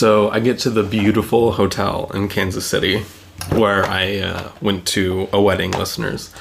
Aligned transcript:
So 0.00 0.30
I 0.30 0.40
get 0.40 0.58
to 0.60 0.70
the 0.70 0.82
beautiful 0.82 1.52
hotel 1.52 2.10
in 2.14 2.28
Kansas 2.30 2.64
City 2.64 3.00
where 3.52 3.84
I 3.84 4.20
uh, 4.20 4.50
went 4.62 4.86
to 4.96 5.28
a 5.30 5.42
wedding, 5.42 5.72
listeners. 5.72 6.32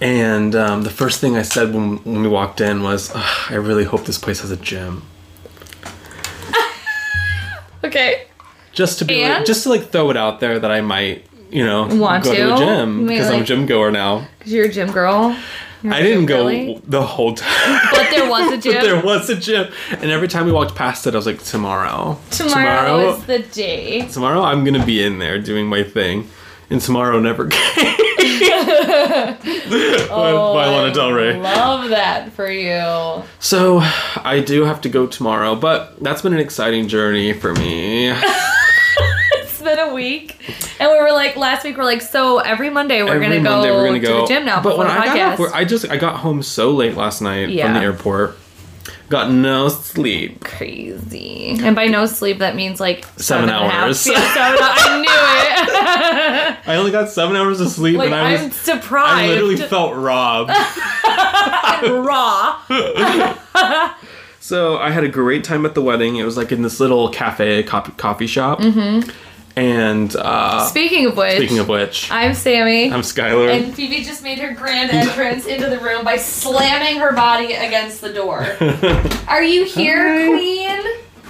And 0.00 0.56
um, 0.56 0.84
the 0.84 0.90
first 0.90 1.20
thing 1.20 1.36
I 1.36 1.42
said 1.42 1.74
when, 1.74 1.98
when 1.98 2.22
we 2.22 2.28
walked 2.28 2.62
in 2.62 2.82
was, 2.82 3.12
I 3.14 3.56
really 3.56 3.84
hope 3.84 4.06
this 4.06 4.16
place 4.16 4.40
has 4.40 4.50
a 4.50 4.56
gym. 4.56 5.02
Okay. 7.84 8.26
Just 8.72 8.98
to 9.00 9.04
be 9.04 9.22
like, 9.22 9.44
just 9.44 9.64
to 9.64 9.68
like 9.68 9.90
throw 9.90 10.08
it 10.08 10.16
out 10.16 10.40
there 10.40 10.58
that 10.58 10.70
I 10.70 10.80
might, 10.80 11.26
you 11.50 11.64
know, 11.64 11.94
Want 11.94 12.24
go 12.24 12.32
to, 12.32 12.38
to? 12.38 12.54
a 12.54 12.56
gym 12.56 13.06
because 13.06 13.30
I'm 13.30 13.42
a 13.42 13.44
gym 13.44 13.66
goer 13.66 13.90
now. 13.90 14.26
Because 14.38 14.52
you're 14.52 14.64
a 14.64 14.72
gym 14.72 14.90
girl. 14.90 15.36
You're 15.82 15.94
I 15.94 16.02
didn't 16.02 16.26
go 16.26 16.80
the 16.86 17.02
whole 17.02 17.34
time. 17.34 17.80
But 17.92 18.10
there 18.10 18.28
was 18.28 18.52
a 18.52 18.58
gym. 18.62 18.74
But 18.74 18.82
there 18.82 19.00
was 19.02 19.30
a 19.30 19.36
gym, 19.36 19.72
and 19.92 20.10
every 20.10 20.28
time 20.28 20.46
we 20.46 20.52
walked 20.52 20.74
past 20.74 21.06
it, 21.06 21.14
I 21.14 21.16
was 21.16 21.26
like, 21.26 21.42
tomorrow, 21.42 22.18
Tomorrow, 22.30 23.14
is 23.14 23.24
the 23.26 23.38
day. 23.40 24.06
tomorrow 24.08 24.42
I'm 24.42 24.64
gonna 24.64 24.84
be 24.84 25.02
in 25.02 25.18
there 25.18 25.38
doing 25.38 25.66
my 25.66 25.82
thing, 25.84 26.28
and 26.70 26.80
tomorrow 26.80 27.20
never 27.20 27.46
came. 27.50 27.94
Oh, 30.10 30.54
by 30.54 30.66
Lana 30.66 30.92
Del 30.92 31.12
Rey. 31.12 31.38
Love 31.38 31.90
that 31.90 32.32
for 32.32 32.50
you. 32.50 33.22
So 33.38 33.80
I 33.80 34.40
do 34.44 34.64
have 34.64 34.80
to 34.82 34.88
go 34.88 35.06
tomorrow, 35.06 35.54
but 35.54 36.02
that's 36.02 36.22
been 36.22 36.32
an 36.32 36.38
exciting 36.40 36.88
journey 36.88 37.32
for 37.32 37.54
me. 37.54 38.12
It's 39.88 39.92
been 39.92 39.92
a 39.92 39.94
week, 39.94 40.36
and 40.80 40.90
we 40.90 40.98
were 41.00 41.12
like 41.12 41.36
last 41.36 41.64
week. 41.64 41.76
We're 41.76 41.84
like, 41.84 42.02
so 42.02 42.38
every 42.38 42.70
Monday 42.70 43.02
we're 43.02 43.14
Every 43.14 43.26
gonna 43.26 43.42
go 43.42 43.62
we're 43.62 43.86
gonna 43.86 44.00
to 44.00 44.06
go 44.06 44.20
the 44.22 44.26
gym 44.26 44.44
now. 44.44 44.62
But 44.62 44.78
when 44.78 44.86
I 44.86 45.06
got 45.06 45.38
work- 45.38 45.54
I 45.54 45.64
just 45.64 45.88
I 45.88 45.96
got 45.96 46.16
home 46.16 46.42
so 46.42 46.72
late 46.72 46.94
last 46.96 47.20
night 47.22 47.46
from 47.46 47.74
the 47.74 47.80
airport. 47.80 48.36
Got 49.10 49.30
no 49.30 49.68
sleep. 49.70 50.44
crazy, 50.44 51.56
and 51.60 51.74
by 51.74 51.86
no 51.86 52.04
sleep 52.06 52.38
that 52.38 52.54
means 52.54 52.78
like 52.78 53.06
seven 53.16 53.48
hours. 53.48 54.06
Yeah, 54.06 54.34
seven, 54.34 54.58
I 54.60 55.00
knew 55.00 55.08
it. 55.08 56.58
I 56.68 56.76
only 56.76 56.90
got 56.90 57.08
seven 57.08 57.34
hours 57.34 57.60
of 57.60 57.70
sleep. 57.70 57.96
Like 57.96 58.06
and 58.10 58.14
I 58.14 58.32
was 58.32 58.40
I'm 58.42 58.50
surprised. 58.50 59.24
I 59.24 59.28
literally 59.28 59.56
felt 59.56 59.94
robbed. 59.96 60.50
raw. 62.06 62.62
So 64.40 64.78
I 64.78 64.90
had 64.92 65.04
a 65.04 65.08
great 65.08 65.44
time 65.44 65.66
at 65.66 65.74
the 65.74 65.82
wedding. 65.82 66.16
It 66.16 66.24
was 66.24 66.38
like 66.38 66.52
in 66.52 66.62
this 66.62 66.80
little 66.80 67.10
cafe, 67.10 67.62
coffee, 67.64 67.92
coffee 67.98 68.26
shop. 68.26 68.60
Mm-hmm. 68.60 69.10
And 69.58 70.14
uh, 70.14 70.64
Speaking 70.66 71.06
of 71.06 71.16
which, 71.16 71.36
speaking 71.36 71.58
of 71.58 71.68
which, 71.68 72.08
I'm 72.12 72.32
Sammy. 72.34 72.92
I'm 72.92 73.00
Skylar. 73.00 73.50
and 73.50 73.74
Phoebe 73.74 74.04
just 74.04 74.22
made 74.22 74.38
her 74.38 74.54
grand 74.54 74.90
entrance 74.92 75.46
into 75.46 75.68
the 75.68 75.78
room 75.80 76.04
by 76.04 76.16
slamming 76.16 77.00
her 77.00 77.12
body 77.12 77.54
against 77.54 78.00
the 78.00 78.12
door. 78.12 78.46
Are 79.28 79.42
you 79.42 79.64
here, 79.64 80.06
Hi. 80.06 80.26
Queen? 80.28 80.80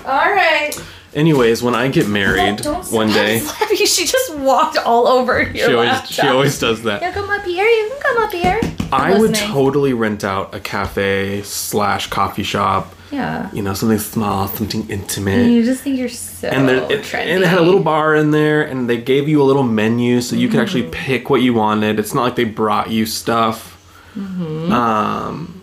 All 0.05 0.31
right. 0.31 0.73
Anyways, 1.15 1.62
when 1.62 1.75
I 1.75 1.89
get 1.89 2.07
married 2.07 2.59
Don't 2.59 2.85
one 2.93 3.09
stop 3.09 3.19
day, 3.25 3.39
slapping. 3.39 3.77
She 3.79 4.05
just 4.05 4.35
walked 4.37 4.77
all 4.77 5.07
over 5.09 5.41
your 5.42 5.55
she 5.55 5.63
always 5.75 5.89
laptop. 5.89 6.11
she 6.13 6.27
always 6.29 6.59
does 6.59 6.83
that. 6.83 7.03
You 7.03 7.11
come 7.13 7.31
up 7.31 7.45
here. 7.47 7.65
You 7.67 7.89
can 7.91 8.01
come 8.03 8.25
up 8.25 8.33
here. 8.33 8.61
I 8.92 9.19
would 9.19 9.31
listening. 9.31 9.51
totally 9.53 9.95
rent 9.95 10.23
out 10.23 10.55
a 10.55 10.61
cafe 10.61 11.41
slash 11.42 12.09
coffee 12.09 12.42
shop. 12.42 12.95
Yeah. 13.11 13.51
You 13.53 13.62
know, 13.62 13.73
something 13.75 13.98
small, 13.98 14.48
something 14.48 14.89
intimate. 14.91 15.47
You 15.51 15.64
just 15.64 15.83
think 15.83 15.98
you're 15.98 16.09
so 16.11 16.48
and 16.48 16.69
there, 16.69 16.77
it, 16.92 17.03
trendy. 17.05 17.27
and 17.34 17.42
it 17.42 17.47
had 17.47 17.59
a 17.59 17.62
little 17.62 17.83
bar 17.83 18.14
in 18.14 18.33
there, 18.33 18.62
and 18.62 18.89
they 18.89 18.98
gave 18.98 19.28
you 19.28 19.41
a 19.41 19.45
little 19.45 19.62
menu 19.62 20.20
so 20.20 20.37
you 20.37 20.48
could 20.48 20.61
actually 20.61 20.83
Mm. 20.84 20.92
pick 20.92 21.31
what 21.31 21.41
you 21.41 21.55
wanted. 21.55 21.98
It's 21.98 22.12
not 22.14 22.23
like 22.23 22.36
they 22.36 22.45
brought 22.45 22.91
you 22.91 23.06
stuff. 23.06 23.75
Mm-hmm. 24.17 24.73
Um, 24.73 25.55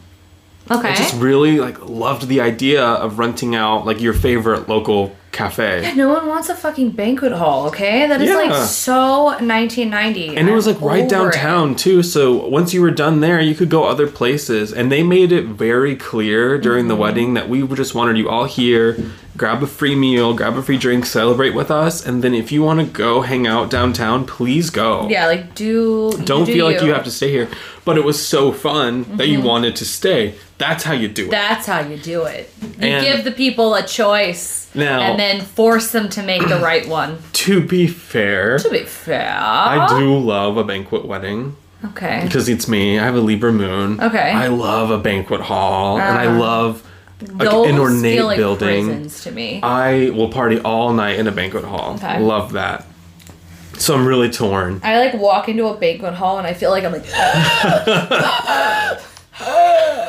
Okay. 0.72 0.90
I 0.90 0.96
just 0.96 1.14
really 1.22 1.60
like 1.60 1.88
loved 1.88 2.28
the 2.28 2.42
idea 2.42 2.84
of 2.84 3.20
renting 3.20 3.54
out 3.56 3.86
like 3.86 4.02
your 4.02 4.14
favorite 4.14 4.68
local 4.68 5.16
cafe. 5.36 5.94
no 5.96 6.08
one 6.10 6.26
wants 6.28 6.50
a 6.50 6.56
fucking 6.56 6.90
banquet 6.92 7.32
hall, 7.34 7.68
okay? 7.68 8.08
That 8.08 8.22
is 8.22 8.30
Yeah. 8.30 8.36
like 8.38 8.54
so 8.68 9.26
1990. 9.42 10.36
And 10.38 10.48
it 10.50 10.54
was 10.54 10.66
like 10.68 10.80
right 10.82 11.08
downtown 11.08 11.76
too. 11.76 12.02
So 12.04 12.48
once 12.48 12.74
you 12.74 12.82
were 12.82 12.92
done 12.92 13.20
there, 13.20 13.40
you 13.40 13.56
could 13.56 13.70
go 13.70 13.84
other 13.84 14.08
places. 14.08 14.72
And 14.74 14.92
they 14.92 15.04
made 15.04 15.32
it 15.32 15.46
very 15.46 15.96
clear 15.96 16.58
during 16.58 16.86
Mm-hmm. 16.86 16.90
the 16.90 16.96
wedding 16.96 17.34
that 17.36 17.50
we 17.50 17.66
just 17.76 17.94
wanted 17.96 18.18
you 18.18 18.30
all 18.30 18.46
here, 18.46 18.98
grab 19.38 19.62
a 19.62 19.68
free 19.68 19.96
meal, 19.96 20.34
grab 20.34 20.56
a 20.58 20.62
free 20.64 20.78
drink, 20.78 21.06
celebrate 21.06 21.52
with 21.54 21.70
us. 21.70 22.06
And 22.06 22.24
then 22.24 22.34
if 22.34 22.52
you 22.52 22.64
want 22.64 22.80
to 22.80 22.86
go 22.86 23.22
hang 23.22 23.46
out 23.48 23.70
downtown, 23.70 24.26
please 24.26 24.70
go. 24.70 25.08
Yeah, 25.10 25.28
like 25.28 25.56
do. 25.56 26.12
Don't 26.24 26.46
do 26.46 26.54
feel 26.54 26.66
like 26.66 26.82
you 26.82 26.94
have 26.94 27.04
to 27.04 27.12
stay 27.12 27.30
here. 27.32 27.50
But 27.84 27.98
it 27.98 28.04
was 28.04 28.24
so 28.26 28.52
fun 28.52 29.04
that 29.04 29.10
Mm-hmm. 29.26 29.32
you 29.32 29.42
wanted 29.42 29.76
to 29.78 29.86
stay. 29.86 30.36
That's 30.58 30.84
how 30.86 30.94
you 30.94 31.08
do 31.10 31.26
it. 31.26 31.32
That's 31.32 31.68
how 31.68 31.82
you 31.82 31.98
do 31.98 32.24
it. 32.24 32.50
You 32.62 32.88
And- 32.88 33.06
give 33.06 33.26
the 33.26 33.32
people 33.32 33.76
a 33.76 33.84
choice 33.86 34.70
Now- 34.74 35.02
and 35.02 35.20
then 35.20 35.42
force 35.42 35.92
them 35.92 36.08
to 36.10 36.24
make 36.24 36.48
the 36.48 36.58
right 36.60 36.88
one. 36.88 37.18
to 37.34 37.62
be 37.62 37.88
fair, 37.88 38.58
To 38.60 38.70
be 38.70 38.86
fair. 38.86 39.38
I 39.38 39.88
do 40.00 40.18
love 40.18 40.58
a 40.58 40.64
banquet 40.64 41.06
wedding. 41.06 41.58
Okay. 41.84 42.22
because 42.24 42.50
it's 42.50 42.68
me. 42.68 42.98
I 42.98 43.04
have 43.04 43.16
a 43.16 43.20
Libra 43.22 43.52
moon. 43.52 44.00
Okay. 44.02 44.32
I 44.32 44.48
love 44.48 44.90
a 44.90 44.98
banquet 44.98 45.42
hall, 45.42 46.00
and 46.00 46.18
I 46.18 46.26
Uh-huh. 46.26 46.40
love 46.40 46.84
Those 47.20 47.70
an 47.70 47.78
ornate 47.78 48.18
feel 48.18 48.26
like 48.26 48.38
building. 48.38 48.86
prisons 48.88 49.24
to 49.24 49.32
me. 49.32 49.62
I 49.64 50.10
will 50.10 50.30
party 50.30 50.60
all 50.60 50.94
night 50.94 51.18
in 51.20 51.28
a 51.28 51.32
banquet 51.32 51.64
hall. 51.64 51.96
Okay. 51.96 52.20
Love 52.20 52.54
that. 52.54 52.86
So 53.78 53.96
I'm 53.96 54.06
really 54.06 54.30
torn. 54.30 54.80
I 54.84 55.00
like 55.00 55.14
walk 55.14 55.50
into 55.50 55.66
a 55.68 55.76
banquet 55.78 56.14
hall 56.14 56.38
and 56.38 56.48
I 56.48 56.54
feel 56.54 56.72
like 56.72 56.84
I'm 56.84 56.92
like, 56.94 57.06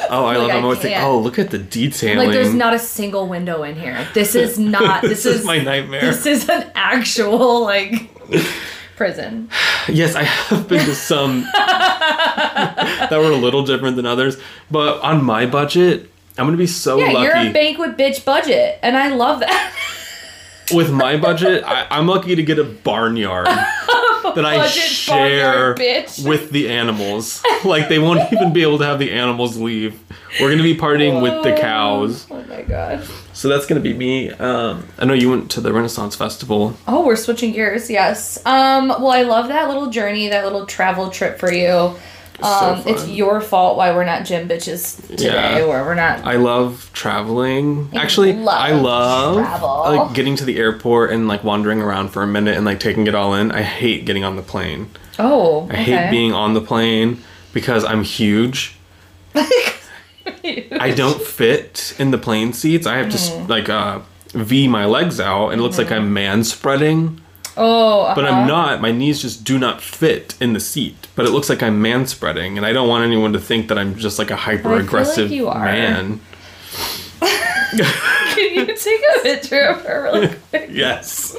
Oh, 0.08 0.24
I 0.24 0.36
love. 0.36 0.50
I 0.50 0.54
I'm 0.54 0.64
always 0.64 0.82
like, 0.84 0.96
oh, 0.98 1.18
look 1.18 1.38
at 1.38 1.50
the 1.50 1.58
detailing. 1.58 2.18
like 2.18 2.30
there's 2.30 2.54
not 2.54 2.74
a 2.74 2.78
single 2.78 3.26
window 3.26 3.64
in 3.64 3.74
here. 3.74 4.06
This 4.14 4.34
is 4.34 4.58
not. 4.58 5.02
This, 5.02 5.24
this 5.24 5.40
is 5.40 5.44
my 5.44 5.58
nightmare. 5.58 6.00
This 6.00 6.26
is 6.26 6.48
an 6.48 6.70
actual 6.74 7.62
like 7.62 8.08
prison. 8.96 9.50
Yes, 9.88 10.14
I 10.14 10.22
have 10.22 10.68
been 10.68 10.84
to 10.86 10.94
some 10.94 11.40
that 11.54 13.08
were 13.10 13.32
a 13.32 13.36
little 13.36 13.64
different 13.64 13.96
than 13.96 14.06
others, 14.06 14.36
but 14.70 15.00
on 15.00 15.24
my 15.24 15.44
budget, 15.46 16.10
I'm 16.38 16.47
gonna 16.47 16.56
be 16.56 16.66
so 16.66 16.98
lucky. 16.98 17.12
Yeah, 17.12 17.22
you're 17.22 17.34
lucky. 17.34 17.48
a 17.48 17.52
banquet 17.52 17.97
bitch 17.97 18.24
budget, 18.24 18.78
and 18.82 18.97
I 18.97 19.08
love 19.14 19.41
that. 19.41 19.74
With 20.74 20.91
my 20.91 21.16
budget, 21.16 21.62
I, 21.64 21.86
I'm 21.91 22.08
lucky 22.08 22.34
to 22.34 22.42
get 22.42 22.58
a 22.58 22.64
barnyard 22.64 23.47
that 24.34 24.44
I 24.44 24.66
share 24.66 25.76
with 26.24 26.50
the 26.50 26.69
animals. 26.70 27.41
Like 27.64 27.88
they 27.88 28.00
won't 28.00 28.32
even 28.32 28.52
be 28.52 28.62
able 28.62 28.78
to 28.78 28.84
have 28.84 28.98
the 28.98 29.12
animals 29.12 29.56
leave. 29.56 29.97
We're 30.41 30.50
gonna 30.50 30.64
be 30.64 30.76
partying 30.76 31.22
with 31.22 31.44
the 31.44 31.54
cows. 31.54 32.26
Oh 32.30 32.42
my 32.44 32.62
god. 32.62 33.06
So 33.32 33.48
that's 33.48 33.64
gonna 33.66 33.80
be 33.80 33.94
me. 33.94 34.30
Um, 34.32 34.88
I 34.98 35.04
know 35.04 35.14
you 35.14 35.30
went 35.30 35.53
to 35.53 35.60
the 35.60 35.72
Renaissance 35.72 36.16
Festival. 36.16 36.76
Oh, 36.88 37.06
we're 37.06 37.14
switching 37.14 37.53
gears. 37.53 37.88
Yes. 37.88 38.44
Um. 38.44 38.88
Well, 38.88 39.12
I 39.12 39.22
love 39.22 39.47
that 39.48 39.68
little 39.68 39.91
journey, 39.91 40.28
that 40.30 40.42
little 40.42 40.66
travel 40.66 41.10
trip 41.10 41.38
for 41.38 41.53
you. 41.53 41.94
Um, 42.42 42.82
so 42.82 42.91
it's 42.91 43.08
your 43.08 43.41
fault 43.41 43.76
why 43.78 43.92
we're 43.94 44.04
not 44.04 44.24
gym 44.26 44.47
bitches 44.48 45.06
today, 45.08 45.24
Yeah. 45.58 45.60
or 45.64 45.82
we're 45.84 45.94
not. 45.94 46.24
I 46.26 46.36
love 46.36 46.91
traveling. 46.92 47.88
Actually, 47.94 48.34
love 48.34 48.58
I 48.60 48.72
love 48.72 49.36
travel. 49.36 49.84
like 49.86 50.14
getting 50.14 50.36
to 50.36 50.44
the 50.44 50.58
airport 50.58 51.12
and 51.12 51.28
like 51.28 51.42
wandering 51.44 51.80
around 51.80 52.08
for 52.10 52.22
a 52.22 52.26
minute 52.26 52.56
and 52.56 52.66
like 52.66 52.78
taking 52.80 53.06
it 53.06 53.14
all 53.14 53.34
in. 53.34 53.52
I 53.52 53.62
hate 53.62 54.04
getting 54.04 54.22
on 54.24 54.36
the 54.36 54.42
plane. 54.42 54.91
oh, 55.19 55.66
I 55.70 55.76
hate 55.76 56.10
being 56.10 56.32
on 56.34 56.52
the 56.54 56.60
plane 56.60 57.22
because 57.54 57.84
I'm 57.84 58.02
huge. 58.02 58.76
I 60.44 60.92
don't 60.97 61.20
fit 61.22 61.94
in 61.98 62.10
the 62.10 62.18
plane 62.18 62.53
seats. 62.53 62.86
I 62.86 62.97
have 62.97 63.10
to 63.10 63.16
Mm. 63.16 63.48
like 63.48 63.68
uh, 63.68 64.00
V 64.34 64.68
my 64.68 64.84
legs 64.84 65.20
out, 65.20 65.48
and 65.50 65.60
it 65.60 65.62
looks 65.62 65.78
like 65.78 65.91
I'm 65.91 66.12
man 66.12 66.44
spreading. 66.44 67.20
Oh, 67.56 68.12
But 68.14 68.24
uh-huh. 68.24 68.40
I'm 68.40 68.46
not. 68.46 68.80
My 68.80 68.92
knees 68.92 69.22
just 69.22 69.44
do 69.44 69.58
not 69.58 69.80
fit 69.80 70.34
in 70.40 70.52
the 70.52 70.60
seat. 70.60 71.08
But 71.14 71.26
it 71.26 71.30
looks 71.30 71.48
like 71.48 71.62
I'm 71.62 71.80
man 71.80 72.06
spreading, 72.06 72.56
and 72.58 72.66
I 72.66 72.72
don't 72.72 72.88
want 72.88 73.04
anyone 73.04 73.32
to 73.32 73.40
think 73.40 73.68
that 73.68 73.78
I'm 73.78 73.96
just 73.96 74.18
like 74.18 74.30
a 74.30 74.36
hyper 74.36 74.74
aggressive 74.76 75.32
are. 75.32 75.64
man. 75.64 76.20
Can 77.20 78.54
you 78.54 78.66
take 78.76 79.00
a 79.16 79.20
picture 79.22 79.62
of 79.62 79.82
her 79.84 80.03
really 80.04 80.28
quick? 80.50 80.68
Yes. 80.70 81.36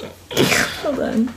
Hold 0.81 0.99
on. 0.99 1.29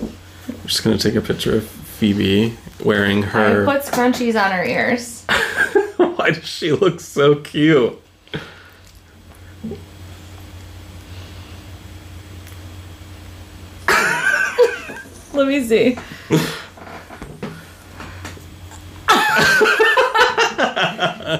I'm 0.00 0.66
just 0.66 0.84
gonna 0.84 0.98
take 0.98 1.14
a 1.16 1.20
picture 1.20 1.56
of 1.56 1.66
Phoebe 1.68 2.56
wearing 2.84 3.22
her. 3.22 3.68
I 3.68 3.72
put 3.78 3.82
scrunchies 3.82 4.40
on 4.40 4.52
her 4.52 4.64
ears. 4.64 5.24
Why 5.96 6.30
does 6.30 6.46
she 6.46 6.72
look 6.72 7.00
so 7.00 7.34
cute? 7.36 8.00
Let 15.38 15.46
me 15.46 15.62
see. 15.62 15.96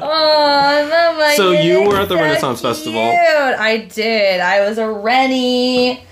oh, 0.01 0.89
Mama, 0.89 1.33
So 1.35 1.51
you 1.51 1.83
were 1.83 1.97
at 1.97 2.09
the 2.09 2.15
so 2.15 2.23
Renaissance 2.23 2.61
Festival. 2.61 3.01
I 3.03 3.89
did. 3.93 4.41
I 4.41 4.61
was 4.61 4.79
a 4.79 4.89
Rennie. 4.89 6.05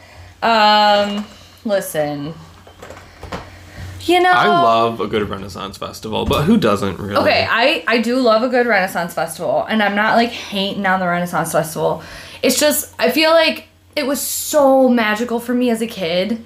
Um, 0.43 1.25
listen. 1.65 2.35
You 4.01 4.21
know. 4.21 4.33
I 4.33 4.49
love 4.49 5.01
a 5.01 5.07
good 5.07 5.29
Renaissance 5.29 5.79
festival, 5.79 6.25
but 6.25 6.43
who 6.43 6.57
doesn't 6.57 6.99
really? 6.99 7.15
Okay, 7.15 7.47
I 7.49 7.85
I 7.87 7.99
do 7.99 8.19
love 8.19 8.43
a 8.43 8.49
good 8.49 8.67
Renaissance 8.67 9.15
festival, 9.15 9.65
and 9.65 9.81
I'm 9.81 9.95
not 9.95 10.17
like 10.17 10.31
hating 10.31 10.85
on 10.87 10.99
the 10.99 11.07
Renaissance 11.07 11.53
festival. 11.53 12.03
It's 12.43 12.59
just 12.59 12.93
I 12.99 13.13
feel 13.13 13.31
like 13.31 13.69
it 13.95 14.09
was 14.09 14.21
so 14.21 14.89
magical 14.89 15.39
for 15.39 15.55
me 15.55 15.71
as 15.71 15.81
a 15.81 15.87
kid. 15.87 16.45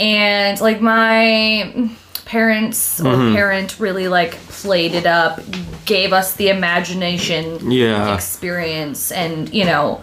And 0.00 0.60
like 0.60 0.80
my 0.80 1.90
parents 2.24 3.00
or 3.00 3.12
parent 3.34 3.78
really 3.78 4.08
like 4.08 4.32
played 4.48 4.94
it 4.94 5.06
up, 5.06 5.40
gave 5.84 6.12
us 6.12 6.34
the 6.34 6.48
imagination 6.48 7.70
Yeah. 7.70 8.14
experience 8.14 9.12
and 9.12 9.52
you 9.52 9.64
know 9.64 10.02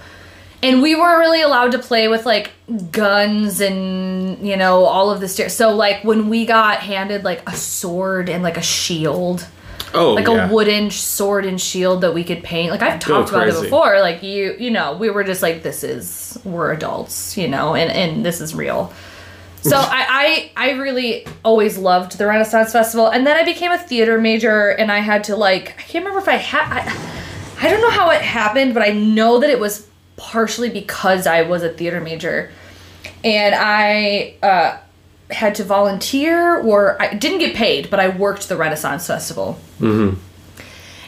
and 0.62 0.82
we 0.82 0.94
weren't 0.94 1.20
really 1.20 1.42
allowed 1.42 1.72
to 1.72 1.80
play 1.80 2.10
with 2.10 2.26
like 2.26 2.52
guns 2.92 3.62
and 3.62 4.46
you 4.46 4.58
know 4.58 4.84
all 4.84 5.10
of 5.10 5.22
this 5.22 5.34
stuff. 5.36 5.50
so 5.52 5.74
like 5.74 6.04
when 6.04 6.30
we 6.30 6.46
got 6.46 6.80
handed 6.82 7.24
like 7.24 7.42
a 7.50 7.56
sword 7.56 8.30
and 8.30 8.44
like 8.44 8.58
a 8.58 8.62
shield 8.62 9.48
Oh, 9.92 10.14
like 10.14 10.28
yeah. 10.28 10.48
a 10.50 10.54
wooden 10.54 10.92
sword 10.92 11.46
and 11.46 11.60
shield 11.60 12.02
that 12.02 12.14
we 12.14 12.24
could 12.24 12.44
paint 12.44 12.70
like 12.70 12.84
i've 12.84 13.00
talked 13.00 13.30
about 13.30 13.48
it 13.48 13.60
before 13.60 14.00
like 14.02 14.22
you 14.22 14.56
you 14.60 14.70
know 14.70 14.96
we 14.96 15.10
were 15.10 15.24
just 15.24 15.42
like 15.42 15.64
this 15.64 15.84
is 15.84 16.38
we're 16.44 16.72
adults 16.74 17.36
you 17.38 17.48
know 17.48 17.74
and 17.74 17.90
and 17.92 18.24
this 18.24 18.40
is 18.40 18.54
real 18.54 18.94
so 19.62 19.78
I, 19.78 20.52
I 20.56 20.70
I 20.70 20.72
really 20.72 21.26
always 21.44 21.78
loved 21.78 22.18
the 22.18 22.26
Renaissance 22.26 22.72
Festival, 22.72 23.08
and 23.08 23.26
then 23.26 23.36
I 23.36 23.44
became 23.44 23.72
a 23.72 23.78
theater 23.78 24.20
major, 24.20 24.70
and 24.70 24.92
I 24.92 25.00
had 25.00 25.26
to 25.26 25.36
like 25.36 25.72
I 25.78 25.82
can't 25.82 26.06
remember 26.06 26.20
if 26.20 26.28
I 26.28 26.36
had 26.36 26.66
I, 26.72 27.66
I 27.66 27.70
don't 27.70 27.82
know 27.82 27.90
how 27.90 28.10
it 28.12 28.22
happened, 28.22 28.74
but 28.74 28.84
I 28.84 28.92
know 28.92 29.40
that 29.40 29.50
it 29.50 29.60
was 29.60 29.88
partially 30.18 30.70
because 30.70 31.28
I 31.28 31.42
was 31.44 31.64
a 31.64 31.70
theater 31.70 32.00
major, 32.00 32.52
and 33.24 33.54
I 33.56 34.36
uh, 34.42 34.78
had 35.30 35.56
to 35.56 35.64
volunteer 35.64 36.60
or 36.62 37.02
I 37.02 37.14
didn't 37.14 37.40
get 37.40 37.56
paid, 37.56 37.90
but 37.90 38.00
I 38.00 38.10
worked 38.10 38.48
the 38.48 38.56
Renaissance 38.58 39.08
Festival, 39.08 39.60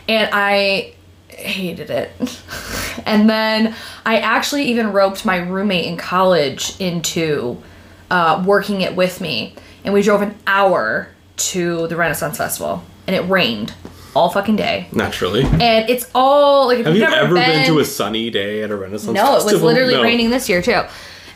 and 0.10 0.30
I 0.34 0.94
hated 1.30 1.90
it. 1.90 2.12
and 3.06 3.30
then 3.30 3.76
I 4.06 4.18
actually 4.18 4.66
even 4.66 4.92
roped 4.92 5.26
my 5.26 5.38
roommate 5.38 5.86
in 5.86 5.98
college 5.98 6.80
into 6.80 7.62
uh, 8.12 8.44
working 8.46 8.82
it 8.82 8.96
with 8.96 9.22
me. 9.22 9.56
And 9.84 9.94
we 9.94 10.04
drove 10.04 10.22
an 10.22 10.36
hour 10.46 11.08
to 11.38 11.88
the 11.88 11.96
Renaissance 11.96 12.38
Festival, 12.38 12.84
and 13.08 13.16
it 13.16 13.22
rained 13.22 13.74
all 14.14 14.30
fucking 14.30 14.58
day. 14.58 14.88
Naturally. 14.92 15.44
And 15.44 15.90
it's 15.90 16.08
all 16.14 16.68
like 16.68 16.86
Have 16.86 16.96
never 16.96 17.16
ever 17.16 17.34
been, 17.36 17.66
to 17.66 17.80
a 17.80 17.86
sunny 17.86 18.30
day 18.30 18.62
at 18.62 18.70
a 18.70 18.76
Renaissance 18.76 19.18
festival? 19.18 19.32
no, 19.40 19.40
it 19.40 19.54
was 19.54 19.64
literally 19.64 19.96
No. 19.96 20.04
raining 20.04 20.30
this 20.30 20.50
year 20.50 20.62
too. 20.62 20.82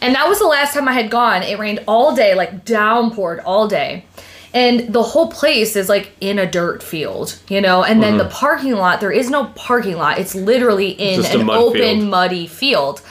And 0.02 0.14
that 0.14 0.28
was 0.28 0.38
the 0.40 0.46
last 0.46 0.74
time 0.74 0.88
I 0.88 0.94
had 0.94 1.10
gone. 1.10 1.42
It 1.42 1.58
rained 1.58 1.80
all 1.88 2.14
day, 2.16 2.36
like 2.36 2.66
downpoured 2.66 3.42
all 3.46 3.68
day. 3.68 4.06
And 4.54 4.94
the 4.94 5.02
whole 5.04 5.30
place 5.32 5.76
is 5.76 5.90
like 5.90 6.12
in 6.22 6.38
a 6.38 6.46
dirt 6.50 6.84
field, 6.84 7.40
you 7.48 7.62
know? 7.62 7.84
And 7.84 8.04
then 8.04 8.18
the 8.18 8.26
parking 8.26 8.74
lot, 8.74 9.00
there 9.00 9.12
is 9.12 9.30
no 9.30 9.46
parking 9.56 9.98
lot. 9.98 10.20
It's 10.20 10.36
literally 10.36 10.90
in 10.92 11.22
Just 11.22 11.34
an 11.34 11.50
open, 11.50 11.80
field. 11.82 12.04
muddy 12.10 12.46
field. 12.48 13.02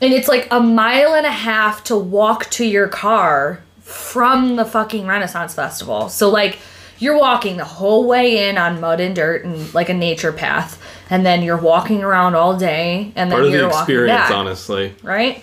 And 0.00 0.12
it's 0.12 0.28
like 0.28 0.48
a 0.50 0.60
mile 0.60 1.14
and 1.14 1.26
a 1.26 1.30
half 1.30 1.84
to 1.84 1.96
walk 1.96 2.50
to 2.50 2.64
your 2.64 2.88
car 2.88 3.60
from 3.80 4.56
the 4.56 4.64
fucking 4.64 5.06
Renaissance 5.06 5.54
Festival. 5.54 6.08
So, 6.08 6.28
like, 6.30 6.58
you're 6.98 7.18
walking 7.18 7.56
the 7.56 7.64
whole 7.64 8.06
way 8.06 8.48
in 8.48 8.58
on 8.58 8.80
mud 8.80 9.00
and 9.00 9.14
dirt 9.14 9.44
and 9.44 9.72
like 9.74 9.88
a 9.88 9.94
nature 9.94 10.32
path. 10.32 10.82
And 11.10 11.24
then 11.24 11.42
you're 11.42 11.56
walking 11.56 12.02
around 12.02 12.34
all 12.34 12.56
day. 12.56 13.12
And 13.16 13.30
then 13.30 13.38
Part 13.38 13.44
of 13.46 13.52
you're 13.52 13.62
the 13.62 13.68
walking 13.68 13.94
experience, 13.94 14.18
back 14.18 14.30
honestly. 14.30 14.94
right? 15.02 15.42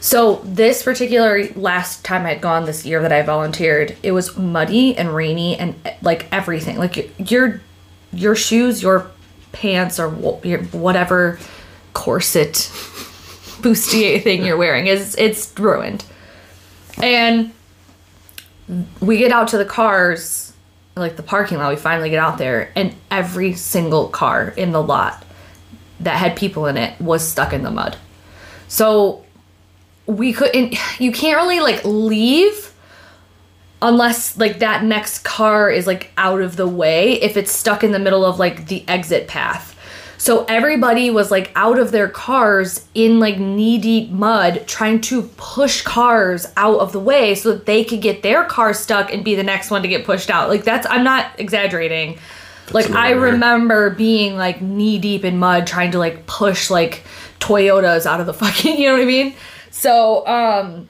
So 0.00 0.42
this 0.44 0.82
particular 0.82 1.46
last 1.54 2.04
time 2.04 2.26
I'd 2.26 2.40
gone 2.40 2.64
this 2.64 2.84
year 2.84 3.00
that 3.02 3.12
I 3.12 3.22
volunteered, 3.22 3.96
it 4.02 4.12
was 4.12 4.36
muddy 4.36 4.96
and 4.96 5.14
rainy 5.14 5.56
and 5.56 5.76
like 6.02 6.26
everything, 6.32 6.76
like 6.76 7.10
your 7.30 7.60
your 8.12 8.34
shoes, 8.34 8.82
your 8.82 9.10
pants, 9.52 10.00
or 10.00 10.40
your 10.42 10.64
whatever 10.64 11.38
corset 11.92 12.54
bustier 13.62 14.22
thing 14.22 14.44
you're 14.44 14.56
wearing 14.56 14.86
is 14.86 15.14
it's 15.16 15.52
ruined. 15.58 16.04
And 17.00 17.52
we 19.00 19.18
get 19.18 19.32
out 19.32 19.48
to 19.48 19.58
the 19.58 19.64
cars, 19.64 20.52
like 20.96 21.16
the 21.16 21.22
parking 21.22 21.58
lot. 21.58 21.70
We 21.70 21.76
finally 21.76 22.10
get 22.10 22.18
out 22.18 22.38
there, 22.38 22.70
and 22.76 22.94
every 23.10 23.54
single 23.54 24.08
car 24.08 24.48
in 24.48 24.72
the 24.72 24.82
lot 24.82 25.24
that 26.00 26.16
had 26.16 26.36
people 26.36 26.66
in 26.66 26.76
it 26.76 27.00
was 27.00 27.26
stuck 27.26 27.52
in 27.52 27.62
the 27.62 27.70
mud. 27.70 27.96
So 28.68 29.24
we 30.06 30.32
couldn't 30.32 30.76
you 31.00 31.12
can't 31.12 31.36
really 31.36 31.60
like 31.60 31.84
leave 31.84 32.72
unless 33.80 34.36
like 34.36 34.58
that 34.58 34.84
next 34.84 35.20
car 35.20 35.70
is 35.70 35.86
like 35.86 36.10
out 36.16 36.40
of 36.40 36.56
the 36.56 36.66
way 36.66 37.12
if 37.14 37.36
it's 37.36 37.52
stuck 37.52 37.84
in 37.84 37.92
the 37.92 37.98
middle 37.98 38.24
of 38.24 38.38
like 38.38 38.66
the 38.66 38.84
exit 38.88 39.28
path. 39.28 39.71
So 40.22 40.44
everybody 40.44 41.10
was 41.10 41.32
like 41.32 41.50
out 41.56 41.80
of 41.80 41.90
their 41.90 42.08
cars 42.08 42.86
in 42.94 43.18
like 43.18 43.40
knee 43.40 43.76
deep 43.76 44.10
mud 44.10 44.68
trying 44.68 45.00
to 45.00 45.22
push 45.36 45.82
cars 45.82 46.46
out 46.56 46.78
of 46.78 46.92
the 46.92 47.00
way 47.00 47.34
so 47.34 47.54
that 47.54 47.66
they 47.66 47.82
could 47.82 48.00
get 48.00 48.22
their 48.22 48.44
car 48.44 48.72
stuck 48.72 49.12
and 49.12 49.24
be 49.24 49.34
the 49.34 49.42
next 49.42 49.68
one 49.68 49.82
to 49.82 49.88
get 49.88 50.04
pushed 50.04 50.30
out. 50.30 50.48
Like 50.48 50.62
that's 50.62 50.86
I'm 50.88 51.02
not 51.02 51.32
exaggerating. 51.40 52.20
Like 52.72 52.88
I 52.90 53.10
remember 53.10 53.90
being 53.90 54.36
like 54.36 54.62
knee 54.62 55.00
deep 55.00 55.24
in 55.24 55.38
mud 55.38 55.66
trying 55.66 55.90
to 55.90 55.98
like 55.98 56.24
push 56.26 56.70
like 56.70 57.02
Toyotas 57.40 58.06
out 58.06 58.20
of 58.20 58.26
the 58.26 58.34
fucking, 58.42 58.78
you 58.78 58.86
know 58.86 58.92
what 58.92 59.02
I 59.02 59.06
mean? 59.06 59.34
So, 59.72 60.24
um 60.28 60.88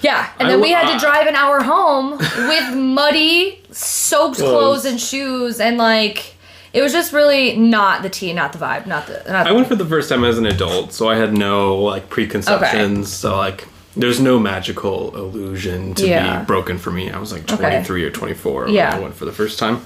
yeah, 0.00 0.28
and 0.40 0.48
then 0.48 0.60
we 0.60 0.72
had 0.72 0.92
to 0.92 0.98
drive 0.98 1.28
an 1.28 1.36
hour 1.36 1.62
home 1.62 2.18
with 2.18 2.74
muddy, 2.74 3.62
soaked 3.70 4.38
Clothes. 4.38 4.50
clothes 4.50 4.84
and 4.86 5.00
shoes 5.00 5.60
and 5.60 5.78
like 5.78 6.34
it 6.72 6.82
was 6.82 6.92
just 6.92 7.12
really 7.12 7.56
not 7.56 8.02
the 8.02 8.08
tea, 8.10 8.32
not 8.32 8.52
the 8.52 8.58
vibe, 8.58 8.86
not 8.86 9.06
the 9.06 9.22
not 9.28 9.46
I 9.46 9.52
went 9.52 9.66
for 9.68 9.74
the 9.76 9.86
first 9.86 10.08
time 10.08 10.24
as 10.24 10.38
an 10.38 10.46
adult, 10.46 10.92
so 10.92 11.08
I 11.08 11.16
had 11.16 11.32
no 11.36 11.76
like 11.76 12.08
preconceptions. 12.10 13.12
So 13.12 13.36
like, 13.36 13.66
there's 13.96 14.20
no 14.20 14.38
magical 14.38 15.14
illusion 15.16 15.94
to 15.94 16.06
Yeah. 16.06 16.40
be 16.40 16.46
broken 16.46 16.78
for 16.78 16.90
me. 16.90 17.10
I 17.10 17.18
was 17.18 17.32
like 17.32 17.42
Okay. 17.50 17.56
23 17.56 18.04
or 18.04 18.10
24 18.10 18.64
when 18.66 18.74
Yeah. 18.74 18.94
I 18.94 18.98
went 19.00 19.14
for 19.16 19.24
the 19.24 19.32
first 19.32 19.58
time. 19.58 19.84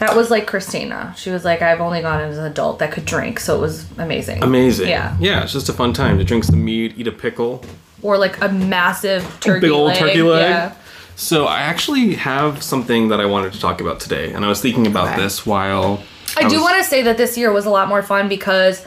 That 0.00 0.16
was 0.16 0.28
like 0.30 0.46
Christina. 0.46 1.14
She 1.16 1.30
was 1.30 1.44
like, 1.44 1.62
I've 1.62 1.80
only 1.80 2.02
gone 2.02 2.20
as 2.20 2.36
an 2.36 2.44
adult 2.46 2.80
that 2.80 2.90
could 2.92 3.04
drink, 3.04 3.38
so 3.40 3.56
it 3.56 3.60
was 3.60 3.86
amazing. 3.96 4.42
Amazing. 4.42 4.88
Yeah. 4.88 5.16
Yeah, 5.20 5.44
it's 5.44 5.52
just 5.52 5.68
a 5.68 5.72
fun 5.72 5.92
time 5.92 6.18
to 6.18 6.24
drink 6.24 6.44
some 6.44 6.62
mead, 6.64 6.94
eat 6.96 7.06
a 7.06 7.12
pickle, 7.12 7.64
Or 8.02 8.18
like 8.18 8.42
a 8.42 8.48
massive 8.48 9.22
turkey 9.40 9.50
leg. 9.52 9.60
big 9.62 9.70
old 9.70 9.88
leg. 9.88 9.96
turkey 9.98 10.22
leg. 10.22 10.42
Yeah. 10.50 10.72
So 11.16 11.46
I 11.46 11.60
actually 11.60 12.14
have 12.14 12.62
something 12.62 13.08
that 13.08 13.20
I 13.20 13.26
wanted 13.26 13.52
to 13.52 13.60
talk 13.60 13.80
about 13.80 14.00
today, 14.00 14.32
and 14.32 14.44
I 14.44 14.48
was 14.48 14.60
thinking 14.60 14.86
about 14.86 15.08
Okay. 15.12 15.22
this 15.22 15.46
while 15.46 16.02
I 16.36 16.48
do 16.48 16.56
was- 16.56 16.62
want 16.64 16.76
to 16.78 16.84
say 16.84 17.02
that 17.02 17.16
this 17.16 17.36
year 17.38 17.52
was 17.52 17.66
a 17.66 17.70
lot 17.70 17.88
more 17.88 18.02
fun 18.02 18.28
because 18.28 18.84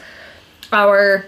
our 0.72 1.24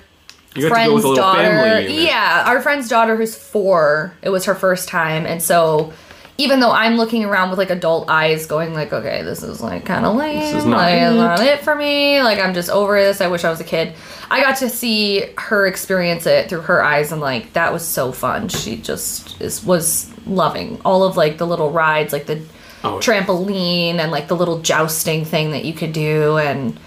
you 0.54 0.69
got 0.69 0.76
to 0.76 0.85
go 0.90 1.00
friend's 1.00 1.16
daughter, 1.16 1.80
yeah, 1.88 2.45
our 2.47 2.61
friend's 2.61 2.88
daughter 2.88 3.16
who's 3.16 3.35
four. 3.35 4.12
It 4.23 4.28
was 4.30 4.45
her 4.45 4.54
first 4.54 4.88
time, 4.88 5.25
and 5.26 5.42
so 5.42 5.92
even 6.40 6.61
though 6.61 6.70
I'm 6.70 6.97
looking 6.97 7.25
around 7.25 7.50
with 7.50 7.59
like 7.59 7.70
adult 7.70 8.09
eyes, 8.09 8.47
going 8.47 8.73
like, 8.73 8.92
okay, 8.92 9.23
this 9.23 9.42
is 9.42 9.61
like 9.61 9.85
kind 9.85 10.06
of 10.06 10.16
lame. 10.16 10.38
This 10.40 10.54
is 10.54 10.64
not 10.64 10.76
like, 10.78 10.94
it. 10.94 11.14
not 11.14 11.40
it 11.40 11.61
for 11.61 11.75
me. 11.75 12.23
Like 12.23 12.38
I'm 12.38 12.54
just 12.54 12.70
over 12.70 12.99
this. 13.00 13.20
I 13.20 13.26
wish 13.28 13.44
I 13.44 13.50
was 13.50 13.61
a 13.61 13.64
kid. 13.64 13.94
I 14.30 14.40
got 14.40 14.56
to 14.59 14.68
see 14.70 15.26
her 15.37 15.66
experience 15.66 16.25
it 16.26 16.49
through 16.49 16.62
her 16.62 16.82
eyes, 16.82 17.12
and 17.12 17.20
like 17.20 17.52
that 17.52 17.73
was 17.73 17.85
so 17.87 18.11
fun. 18.11 18.49
She 18.49 18.76
just 18.76 19.40
is 19.40 19.62
was 19.64 20.11
loving 20.26 20.80
all 20.85 21.04
of 21.04 21.16
like 21.16 21.37
the 21.38 21.47
little 21.47 21.70
rides, 21.70 22.12
like 22.12 22.26
the 22.26 22.40
Oh. 22.82 22.99
trampoline 22.99 23.97
and 23.97 24.11
like 24.11 24.28
the 24.28 24.35
little 24.37 24.61
jousting 24.61 25.26
thing 25.26 25.50
that 25.50 25.66
you 25.66 25.75
could 25.75 25.92
do, 25.92 26.38
and 26.38 26.80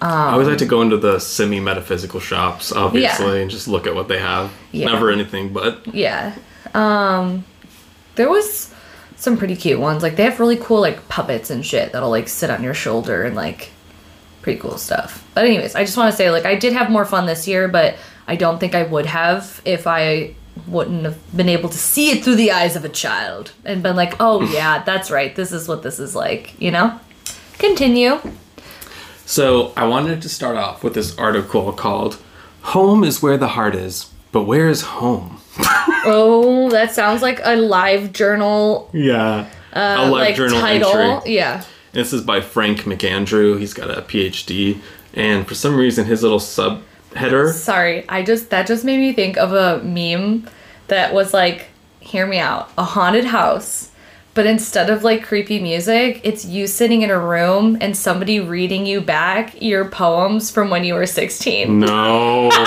I 0.00 0.32
always 0.32 0.48
like 0.48 0.58
to 0.58 0.66
go 0.66 0.82
into 0.82 0.96
the 0.96 1.20
semi 1.20 1.60
metaphysical 1.60 2.18
shops, 2.18 2.72
obviously, 2.72 3.42
and 3.42 3.48
just 3.48 3.68
look 3.68 3.86
at 3.86 3.94
what 3.94 4.08
they 4.08 4.18
have. 4.18 4.50
Yeah. 4.72 4.86
Never 4.86 5.12
anything 5.12 5.52
but. 5.52 5.86
Yeah. 5.94 6.34
Um 6.74 7.44
there 8.16 8.28
was 8.28 8.74
some 9.18 9.36
pretty 9.36 9.56
cute 9.56 9.80
ones. 9.80 10.02
Like 10.02 10.16
they 10.16 10.24
have 10.24 10.40
really 10.40 10.56
cool 10.56 10.80
like 10.80 11.08
puppets 11.08 11.50
and 11.50 11.66
shit 11.66 11.92
that'll 11.92 12.10
like 12.10 12.28
sit 12.28 12.50
on 12.50 12.62
your 12.62 12.74
shoulder 12.74 13.24
and 13.24 13.34
like 13.34 13.70
pretty 14.42 14.60
cool 14.60 14.78
stuff. 14.78 15.28
But 15.34 15.44
anyways, 15.44 15.74
I 15.74 15.84
just 15.84 15.96
want 15.96 16.10
to 16.10 16.16
say 16.16 16.30
like 16.30 16.46
I 16.46 16.54
did 16.54 16.72
have 16.72 16.90
more 16.90 17.04
fun 17.04 17.26
this 17.26 17.46
year, 17.46 17.68
but 17.68 17.96
I 18.26 18.36
don't 18.36 18.58
think 18.58 18.74
I 18.74 18.84
would 18.84 19.06
have 19.06 19.60
if 19.64 19.86
I 19.86 20.34
wouldn't 20.66 21.04
have 21.04 21.36
been 21.36 21.48
able 21.48 21.68
to 21.68 21.78
see 21.78 22.10
it 22.10 22.24
through 22.24 22.36
the 22.36 22.52
eyes 22.52 22.76
of 22.76 22.84
a 22.84 22.88
child 22.88 23.52
and 23.64 23.82
been 23.82 23.96
like, 23.96 24.14
"Oh 24.20 24.40
yeah, 24.52 24.82
that's 24.84 25.10
right. 25.10 25.34
This 25.34 25.52
is 25.52 25.68
what 25.68 25.82
this 25.82 25.98
is 25.98 26.14
like," 26.14 26.60
you 26.60 26.70
know? 26.70 26.98
Continue. 27.58 28.20
So 29.26 29.72
I 29.76 29.86
wanted 29.86 30.22
to 30.22 30.28
start 30.28 30.56
off 30.56 30.84
with 30.84 30.94
this 30.94 31.16
article 31.18 31.72
called 31.72 32.18
"Home 32.62 33.02
is 33.02 33.20
where 33.22 33.36
the 33.36 33.48
heart 33.48 33.74
is, 33.74 34.10
but 34.30 34.42
where 34.42 34.68
is 34.68 34.82
home?" 34.82 35.40
Oh, 35.60 36.68
that 36.70 36.92
sounds 36.92 37.22
like 37.22 37.40
a 37.44 37.56
live 37.56 38.12
journal 38.12 38.88
Yeah. 38.92 39.46
uh, 39.72 39.96
a 39.98 40.02
live 40.02 40.10
like 40.10 40.34
journal 40.36 40.60
title. 40.60 40.90
entry. 40.96 41.34
Yeah. 41.34 41.64
This 41.92 42.12
is 42.12 42.22
by 42.22 42.40
Frank 42.40 42.80
McAndrew. 42.82 43.58
He's 43.58 43.74
got 43.74 43.90
a 43.90 44.02
PhD, 44.02 44.78
and 45.14 45.46
for 45.46 45.54
some 45.54 45.76
reason, 45.76 46.04
his 46.06 46.22
little 46.22 46.38
subheader. 46.38 47.52
Sorry, 47.52 48.08
I 48.08 48.22
just 48.22 48.50
that 48.50 48.66
just 48.66 48.84
made 48.84 48.98
me 48.98 49.12
think 49.12 49.36
of 49.38 49.52
a 49.52 49.82
meme 49.82 50.46
that 50.88 51.12
was 51.14 51.32
like, 51.34 51.66
hear 52.00 52.26
me 52.26 52.38
out. 52.38 52.70
A 52.78 52.84
haunted 52.84 53.24
house, 53.24 53.90
but 54.34 54.46
instead 54.46 54.90
of 54.90 55.02
like 55.02 55.24
creepy 55.24 55.60
music, 55.60 56.20
it's 56.24 56.44
you 56.44 56.66
sitting 56.66 57.02
in 57.02 57.10
a 57.10 57.18
room 57.18 57.76
and 57.80 57.96
somebody 57.96 58.38
reading 58.38 58.86
you 58.86 59.00
back 59.00 59.60
your 59.60 59.86
poems 59.86 60.50
from 60.50 60.68
when 60.70 60.84
you 60.84 60.94
were 60.94 61.06
16. 61.06 61.78
No. 61.80 62.50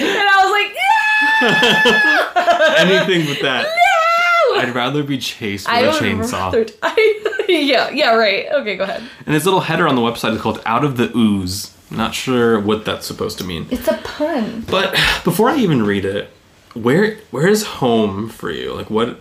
And 0.00 0.18
I 0.28 0.40
was 0.42 0.52
like, 0.52 0.74
yeah! 0.74 1.35
Anything 2.78 3.26
but 3.26 3.40
that. 3.42 3.64
No! 3.66 4.60
I'd 4.60 4.74
rather 4.74 5.02
be 5.02 5.18
chased 5.18 5.66
with 5.66 5.74
I 5.74 5.80
a 5.80 5.90
chainsaw. 5.92 6.52
rather- 6.52 6.66
I, 6.82 7.44
yeah, 7.48 7.90
yeah, 7.90 8.14
right. 8.14 8.46
Okay, 8.52 8.76
go 8.76 8.84
ahead. 8.84 9.02
And 9.24 9.34
his 9.34 9.44
little 9.44 9.60
header 9.60 9.86
on 9.88 9.94
the 9.96 10.00
website 10.00 10.34
is 10.34 10.40
called 10.40 10.62
Out 10.66 10.84
of 10.84 10.96
the 10.96 11.10
Ooze. 11.16 11.72
Not 11.90 12.14
sure 12.14 12.58
what 12.58 12.84
that's 12.84 13.06
supposed 13.06 13.38
to 13.38 13.44
mean. 13.44 13.66
It's 13.70 13.86
a 13.86 13.94
pun. 14.02 14.64
But 14.68 14.92
before 15.24 15.50
I 15.50 15.56
even 15.58 15.84
read 15.84 16.04
it, 16.04 16.30
where 16.74 17.18
where 17.30 17.46
is 17.46 17.64
home 17.64 18.28
for 18.28 18.50
you? 18.50 18.74
Like 18.74 18.90
what 18.90 19.20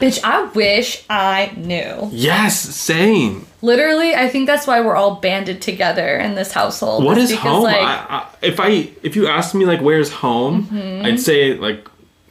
Bitch, 0.00 0.20
I 0.24 0.44
wish 0.46 1.04
I 1.08 1.52
knew. 1.56 2.10
Yes, 2.12 2.58
same. 2.58 3.46
Literally, 3.62 4.14
I 4.14 4.28
think 4.28 4.46
that's 4.46 4.66
why 4.66 4.80
we're 4.80 4.96
all 4.96 5.16
banded 5.16 5.62
together 5.62 6.16
in 6.18 6.34
this 6.34 6.52
household. 6.52 7.04
What 7.04 7.16
is 7.16 7.30
because, 7.30 7.44
home? 7.44 7.62
Like, 7.64 7.76
I, 7.76 8.06
I, 8.08 8.28
if 8.42 8.60
I 8.60 8.68
if 9.02 9.16
you 9.16 9.26
asked 9.26 9.54
me 9.54 9.64
like 9.64 9.80
where's 9.80 10.10
home, 10.10 10.64
Mm-hmm. 10.64 11.06
I'd 11.06 11.20
say 11.20 11.54
like 11.54 11.88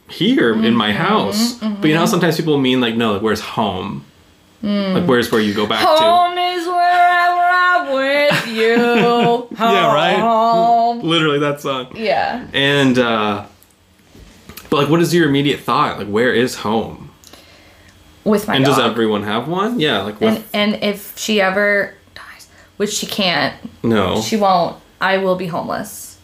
here 0.08 0.52
in 0.52 0.74
my 0.74 0.92
house. 0.92 1.54
But 1.54 1.66
mm-hmm. 1.66 1.86
you 1.86 1.94
know 1.94 2.06
sometimes 2.06 2.36
people 2.36 2.58
mean 2.58 2.80
like 2.80 2.94
no, 2.96 3.14
like 3.14 3.22
where's 3.22 3.40
home? 3.40 4.04
Like 4.62 5.06
where's 5.06 5.30
where 5.30 5.40
you 5.40 5.52
go 5.52 5.66
back 5.66 5.80
to? 5.80 5.86
Mm. 5.86 5.98
home 5.98 6.38
is 6.38 6.66
wherever 6.66 7.42
I'm 7.42 7.92
with 7.92 8.46
you. 8.48 9.48
Yeah, 9.58 9.94
right? 9.94 11.00
Literally 11.02 11.38
that 11.40 11.60
song. 11.60 11.92
Yeah. 11.94 12.46
And 12.52 12.98
uh 12.98 13.46
but 14.70 14.76
like 14.76 14.88
what 14.88 15.00
is 15.00 15.14
your 15.14 15.28
immediate 15.28 15.60
thought? 15.60 15.98
Like 15.98 16.08
where 16.08 16.32
is 16.32 16.56
home? 16.56 17.03
With 18.24 18.48
my 18.48 18.56
And 18.56 18.64
dog. 18.64 18.76
does 18.76 18.84
everyone 18.84 19.22
have 19.24 19.48
one? 19.48 19.78
Yeah, 19.78 20.02
like 20.02 20.20
with 20.20 20.48
and 20.54 20.74
and 20.74 20.82
if 20.82 21.16
she 21.18 21.40
ever 21.40 21.94
dies, 22.14 22.48
which 22.78 22.92
she 22.92 23.06
can't, 23.06 23.54
no, 23.82 24.20
she 24.22 24.36
won't. 24.36 24.76
I 25.00 25.18
will 25.18 25.36
be 25.36 25.46
homeless. 25.46 26.18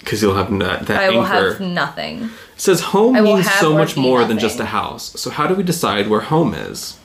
because 0.00 0.20
you'll 0.22 0.34
have 0.34 0.50
that, 0.58 0.86
that 0.86 1.00
I 1.00 1.10
will 1.10 1.24
anchor. 1.24 1.52
have 1.52 1.60
nothing. 1.60 2.24
It 2.24 2.60
says 2.60 2.80
home 2.80 3.14
means 3.22 3.48
so 3.54 3.72
much 3.72 3.96
more 3.96 4.24
than 4.24 4.38
just 4.38 4.58
a 4.60 4.64
house. 4.66 5.18
So 5.20 5.30
how 5.30 5.46
do 5.46 5.54
we 5.54 5.62
decide 5.62 6.08
where 6.08 6.20
home 6.20 6.54
is? 6.54 6.98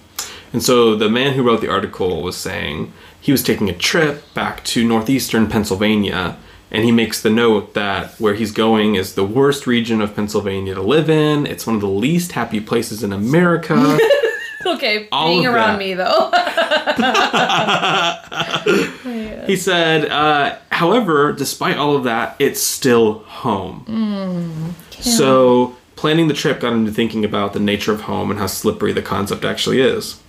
And 0.51 0.63
so 0.63 0.95
the 0.95 1.09
man 1.09 1.33
who 1.35 1.43
wrote 1.43 1.61
the 1.61 1.69
article 1.71 2.21
was 2.23 2.35
saying 2.35 2.91
he 3.21 3.31
was 3.31 3.43
taking 3.43 3.69
a 3.69 3.73
trip 3.73 4.33
back 4.33 4.63
to 4.65 4.87
northeastern 4.87 5.47
Pennsylvania 5.47 6.37
and 6.71 6.83
he 6.83 6.91
makes 6.91 7.21
the 7.21 7.29
note 7.31 7.73
that 7.73 8.13
where 8.19 8.33
he's 8.35 8.51
going 8.51 8.95
is 8.95 9.13
the 9.15 9.23
worst 9.25 9.65
region 9.67 10.01
of 10.01 10.15
Pennsylvania 10.15 10.75
to 10.75 10.81
live 10.81 11.09
in. 11.09 11.45
It's 11.47 11.65
one 11.67 11.75
of 11.75 11.81
the 11.81 11.87
least 11.87 12.33
happy 12.33 12.59
places 12.59 13.03
in 13.03 13.11
America. 13.13 13.75
Okay, 14.65 15.07
All 15.11 15.29
being 15.29 15.45
around 15.45 15.79
that. 15.79 15.79
me 15.79 15.93
though. 15.93 16.29
he 19.47 19.55
said, 19.55 20.09
uh, 20.09 20.57
however, 20.69 21.31
despite 21.31 21.77
all 21.77 21.95
of 21.95 22.03
that, 22.03 22.35
it's 22.39 22.61
still 22.61 23.19
home. 23.19 24.75
So, 24.99 25.77
planning 25.95 26.27
the 26.27 26.33
trip 26.33 26.59
got 26.59 26.73
him 26.73 26.85
to 26.85 26.91
thinking 26.91 27.23
about 27.23 27.53
the 27.53 27.59
nature 27.61 27.93
of 27.93 28.01
home 28.01 28.31
and 28.31 28.39
how 28.39 28.47
slippery 28.47 28.91
the 28.91 29.01
concept 29.01 29.45
actually 29.45 29.79
is. 29.81 30.19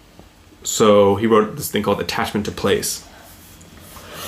So, 0.63 1.17
he 1.17 1.27
wrote 1.27 1.57
this 1.57 1.69
thing 1.71 1.83
called 1.83 2.01
attachment 2.01 2.47
to 2.47 2.53
place. 2.53 3.05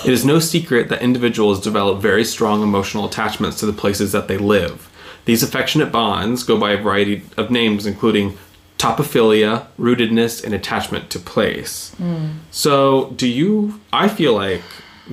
It 0.04 0.12
is 0.12 0.24
no 0.24 0.40
secret 0.40 0.88
that 0.88 1.00
individuals 1.00 1.60
develop 1.60 2.02
very 2.02 2.24
strong 2.24 2.60
emotional 2.62 3.06
attachments 3.06 3.60
to 3.60 3.66
the 3.66 3.72
places 3.72 4.10
that 4.10 4.26
they 4.26 4.36
live. 4.36 4.90
These 5.26 5.44
affectionate 5.44 5.92
bonds 5.92 6.42
go 6.42 6.58
by 6.58 6.72
a 6.72 6.82
variety 6.82 7.22
of 7.36 7.52
names, 7.52 7.86
including 7.86 8.36
topophilia, 8.82 9.66
rootedness, 9.78 10.42
and 10.44 10.52
attachment 10.54 11.08
to 11.10 11.18
place. 11.20 11.94
So, 12.50 13.10
do 13.16 13.28
you? 13.28 13.80
I 13.92 14.08
feel 14.08 14.34
like, 14.34 14.62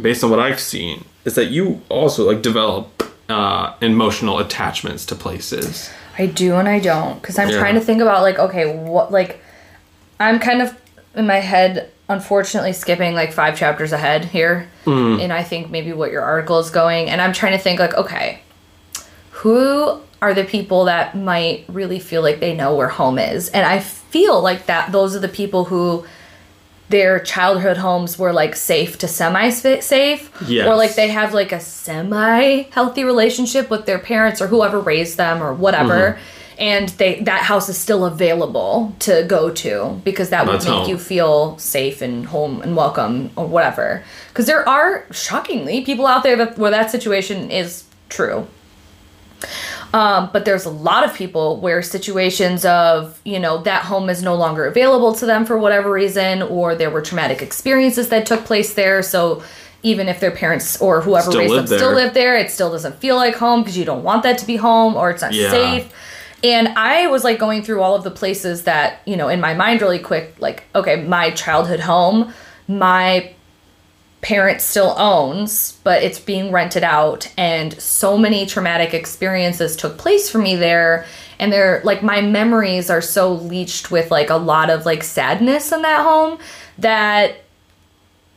based 0.01 0.23
on 0.23 0.31
what 0.31 0.39
I've 0.39 0.59
seen, 0.59 1.05
is 1.23 1.35
that 1.35 1.45
you 1.51 1.81
also 1.89 2.25
like 2.25 2.41
develop 2.41 3.03
uh, 3.29 3.75
emotional 3.81 4.39
attachments 4.39 5.05
to 5.07 5.15
places. 5.15 5.91
I 6.17 6.25
do 6.25 6.55
and 6.55 6.67
I 6.67 6.79
don't 6.79 7.21
because 7.21 7.37
I'm 7.37 7.49
Yeah. 7.49 7.59
trying 7.59 7.75
to 7.75 7.81
think 7.81 8.01
about 8.01 8.23
like 8.23 8.39
okay 8.39 8.65
what 8.75 9.09
like 9.11 9.39
I'm 10.19 10.37
kind 10.39 10.61
of 10.61 10.75
in 11.15 11.25
my 11.27 11.37
head 11.39 11.91
unfortunately 12.09 12.73
skipping 12.73 13.13
like 13.13 13.31
five 13.31 13.55
chapters 13.57 13.93
ahead 13.93 14.25
here 14.25 14.67
and 14.85 15.31
I 15.31 15.43
think 15.43 15.69
maybe 15.69 15.93
what 15.93 16.11
your 16.11 16.23
article 16.23 16.59
is 16.59 16.71
going 16.71 17.09
and 17.09 17.21
I'm 17.21 17.31
trying 17.31 17.53
to 17.53 17.57
think 17.57 17.79
like 17.79 17.93
okay 17.93 18.41
who 19.31 20.01
are 20.21 20.33
the 20.33 20.43
people 20.43 20.85
that 20.85 21.15
might 21.15 21.65
really 21.69 21.99
feel 21.99 22.21
like 22.21 22.39
they 22.39 22.53
know 22.55 22.75
where 22.75 22.89
home 22.89 23.17
is 23.19 23.49
and 23.49 23.65
I 23.65 23.79
feel 23.79 24.41
like 24.41 24.65
that 24.65 24.91
those 24.91 25.15
are 25.15 25.19
the 25.19 25.27
people 25.29 25.65
who 25.65 26.05
their 26.89 27.19
childhood 27.19 27.77
homes 27.77 28.17
were 28.17 28.33
like 28.33 28.55
safe 28.55 28.97
to 28.97 29.07
semi 29.07 29.49
safe 29.49 30.31
Yes. 30.47 30.67
or 30.67 30.75
like 30.75 30.95
they 30.95 31.07
have 31.09 31.33
like 31.33 31.51
a 31.51 31.59
semi 31.59 32.63
healthy 32.71 33.03
relationship 33.03 33.69
with 33.69 33.85
their 33.85 33.99
parents 33.99 34.41
or 34.41 34.47
whoever 34.47 34.79
raised 34.79 35.17
them 35.17 35.41
or 35.43 35.53
whatever 35.53 36.13
Mm-hmm. 36.13 36.21
and 36.59 36.89
they 36.89 37.21
that 37.21 37.43
house 37.43 37.69
is 37.69 37.77
still 37.77 38.05
available 38.05 38.93
to 38.99 39.23
go 39.27 39.49
to 39.51 40.01
because 40.03 40.29
that 40.31 40.45
would 40.47 40.63
make 40.63 40.67
home. 40.67 40.89
you 40.89 40.97
feel 40.97 41.57
safe 41.59 42.01
and 42.01 42.25
home 42.25 42.61
and 42.63 42.75
welcome 42.75 43.29
or 43.35 43.45
whatever 43.45 44.03
because 44.29 44.47
there 44.47 44.67
are 44.67 45.05
shockingly 45.11 45.81
people 45.85 46.07
out 46.07 46.23
there 46.23 46.35
that 46.37 46.57
where 46.57 46.71
that 46.71 46.89
situation 46.91 47.51
is 47.51 47.83
true 48.09 48.47
um, 49.93 50.29
but 50.31 50.45
there's 50.45 50.65
a 50.65 50.69
lot 50.69 51.03
of 51.03 51.13
people 51.15 51.57
where 51.59 51.81
situations 51.81 52.65
of, 52.65 53.19
you 53.25 53.39
know, 53.39 53.61
that 53.63 53.83
home 53.85 54.09
is 54.09 54.21
no 54.21 54.35
longer 54.35 54.65
available 54.65 55.13
to 55.15 55.25
them 55.25 55.45
for 55.45 55.57
whatever 55.57 55.91
reason, 55.91 56.41
or 56.41 56.75
there 56.75 56.89
were 56.89 57.01
traumatic 57.01 57.41
experiences 57.41 58.09
that 58.09 58.25
took 58.25 58.45
place 58.45 58.73
there. 58.73 59.01
So 59.01 59.43
even 59.81 60.09
if 60.09 60.19
their 60.19 60.31
parents 60.31 60.79
or 60.81 61.01
whoever 61.01 61.31
Still 61.31 61.39
raised 61.39 61.53
them 61.53 61.65
live 61.65 61.67
still 61.67 61.95
there. 61.95 62.05
live 62.05 62.13
there, 62.13 62.37
it 62.37 62.51
still 62.51 62.71
doesn't 62.71 62.95
feel 62.97 63.15
like 63.15 63.35
home 63.35 63.61
because 63.61 63.77
you 63.77 63.85
don't 63.85 64.03
want 64.03 64.23
that 64.23 64.37
to 64.39 64.45
be 64.45 64.57
home 64.57 64.95
or 64.95 65.09
it's 65.09 65.21
not 65.21 65.33
Yeah. 65.33 65.49
safe. 65.51 65.93
And 66.43 66.69
I 66.77 67.07
was 67.07 67.23
like 67.23 67.39
going 67.39 67.63
through 67.63 67.81
all 67.81 67.95
of 67.95 68.03
the 68.03 68.11
places 68.11 68.63
that, 68.63 69.01
you 69.05 69.17
know, 69.17 69.27
in 69.27 69.41
my 69.41 69.53
mind 69.53 69.81
really 69.81 69.99
quick, 69.99 70.35
like, 70.39 70.63
okay, 70.75 70.97
my 70.97 71.31
childhood 71.31 71.79
home, 71.81 72.33
my 72.67 73.31
parent 74.21 74.61
still 74.61 74.95
owns, 74.97 75.79
but 75.83 76.03
it's 76.03 76.19
being 76.19 76.51
rented 76.51 76.83
out. 76.83 77.31
And 77.37 77.79
so 77.79 78.17
many 78.17 78.45
traumatic 78.45 78.93
experiences 78.93 79.75
took 79.75 79.97
place 79.97 80.29
for 80.29 80.39
me 80.39 80.55
there. 80.55 81.05
And 81.39 81.53
they're 81.53 81.81
like, 81.85 82.03
my 82.03 82.21
memories 82.21 82.89
are 82.89 83.01
so 83.01 83.33
leached 83.33 83.91
with 83.91 84.11
like 84.11 84.29
a 84.29 84.35
lot 84.35 84.69
of 84.69 84.85
like 84.85 85.03
sadness 85.03 85.71
in 85.71 85.83
that 85.83 86.03
home 86.03 86.39
that 86.77 87.37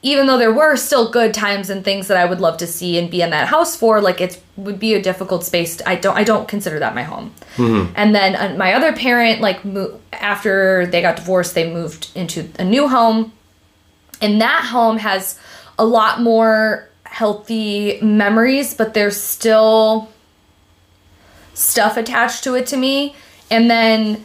even 0.05 0.27
though 0.27 0.39
there 0.39 0.53
were 0.53 0.77
still 0.77 1.11
good 1.11 1.33
times 1.33 1.71
and 1.71 1.85
things 1.85 2.09
that 2.09 2.17
I 2.17 2.25
would 2.25 2.41
love 2.41 2.57
to 2.59 2.67
see 2.67 2.99
and 2.99 3.09
be 3.11 3.23
in 3.23 3.31
that 3.31 3.49
house 3.49 3.77
for, 3.77 4.01
like 4.01 4.21
it 4.21 4.43
would 4.57 4.81
be 4.81 4.95
a 4.95 5.03
difficult 5.03 5.45
space. 5.45 5.77
To, 5.77 5.89
I 5.89 5.95
don't 5.95 6.17
I 6.17 6.25
don't 6.25 6.49
consider 6.49 6.79
that 6.81 6.95
my 6.95 7.05
home. 7.05 7.33
And 7.97 8.15
then 8.15 8.35
uh, 8.35 8.57
my 8.57 8.75
other 8.75 8.93
parent, 8.93 9.41
like 9.41 9.65
mo- 9.65 10.01
after 10.12 10.87
they 10.87 11.03
got 11.03 11.17
divorced, 11.17 11.55
they 11.55 11.73
moved 11.73 12.11
into 12.17 12.51
a 12.59 12.65
new 12.65 12.89
home, 12.89 13.33
and 14.21 14.41
that 14.41 14.65
home 14.65 14.99
has 14.99 15.39
a 15.79 15.85
lot 15.85 16.21
more 16.21 16.88
healthy 17.05 18.00
memories, 18.00 18.75
but 18.75 18.95
there's 18.95 19.17
still 19.17 20.11
stuff 21.55 21.97
attached 21.97 22.45
to 22.45 22.55
it 22.55 22.67
to 22.67 22.76
me. 22.76 23.14
And 23.50 23.71
then 23.71 24.25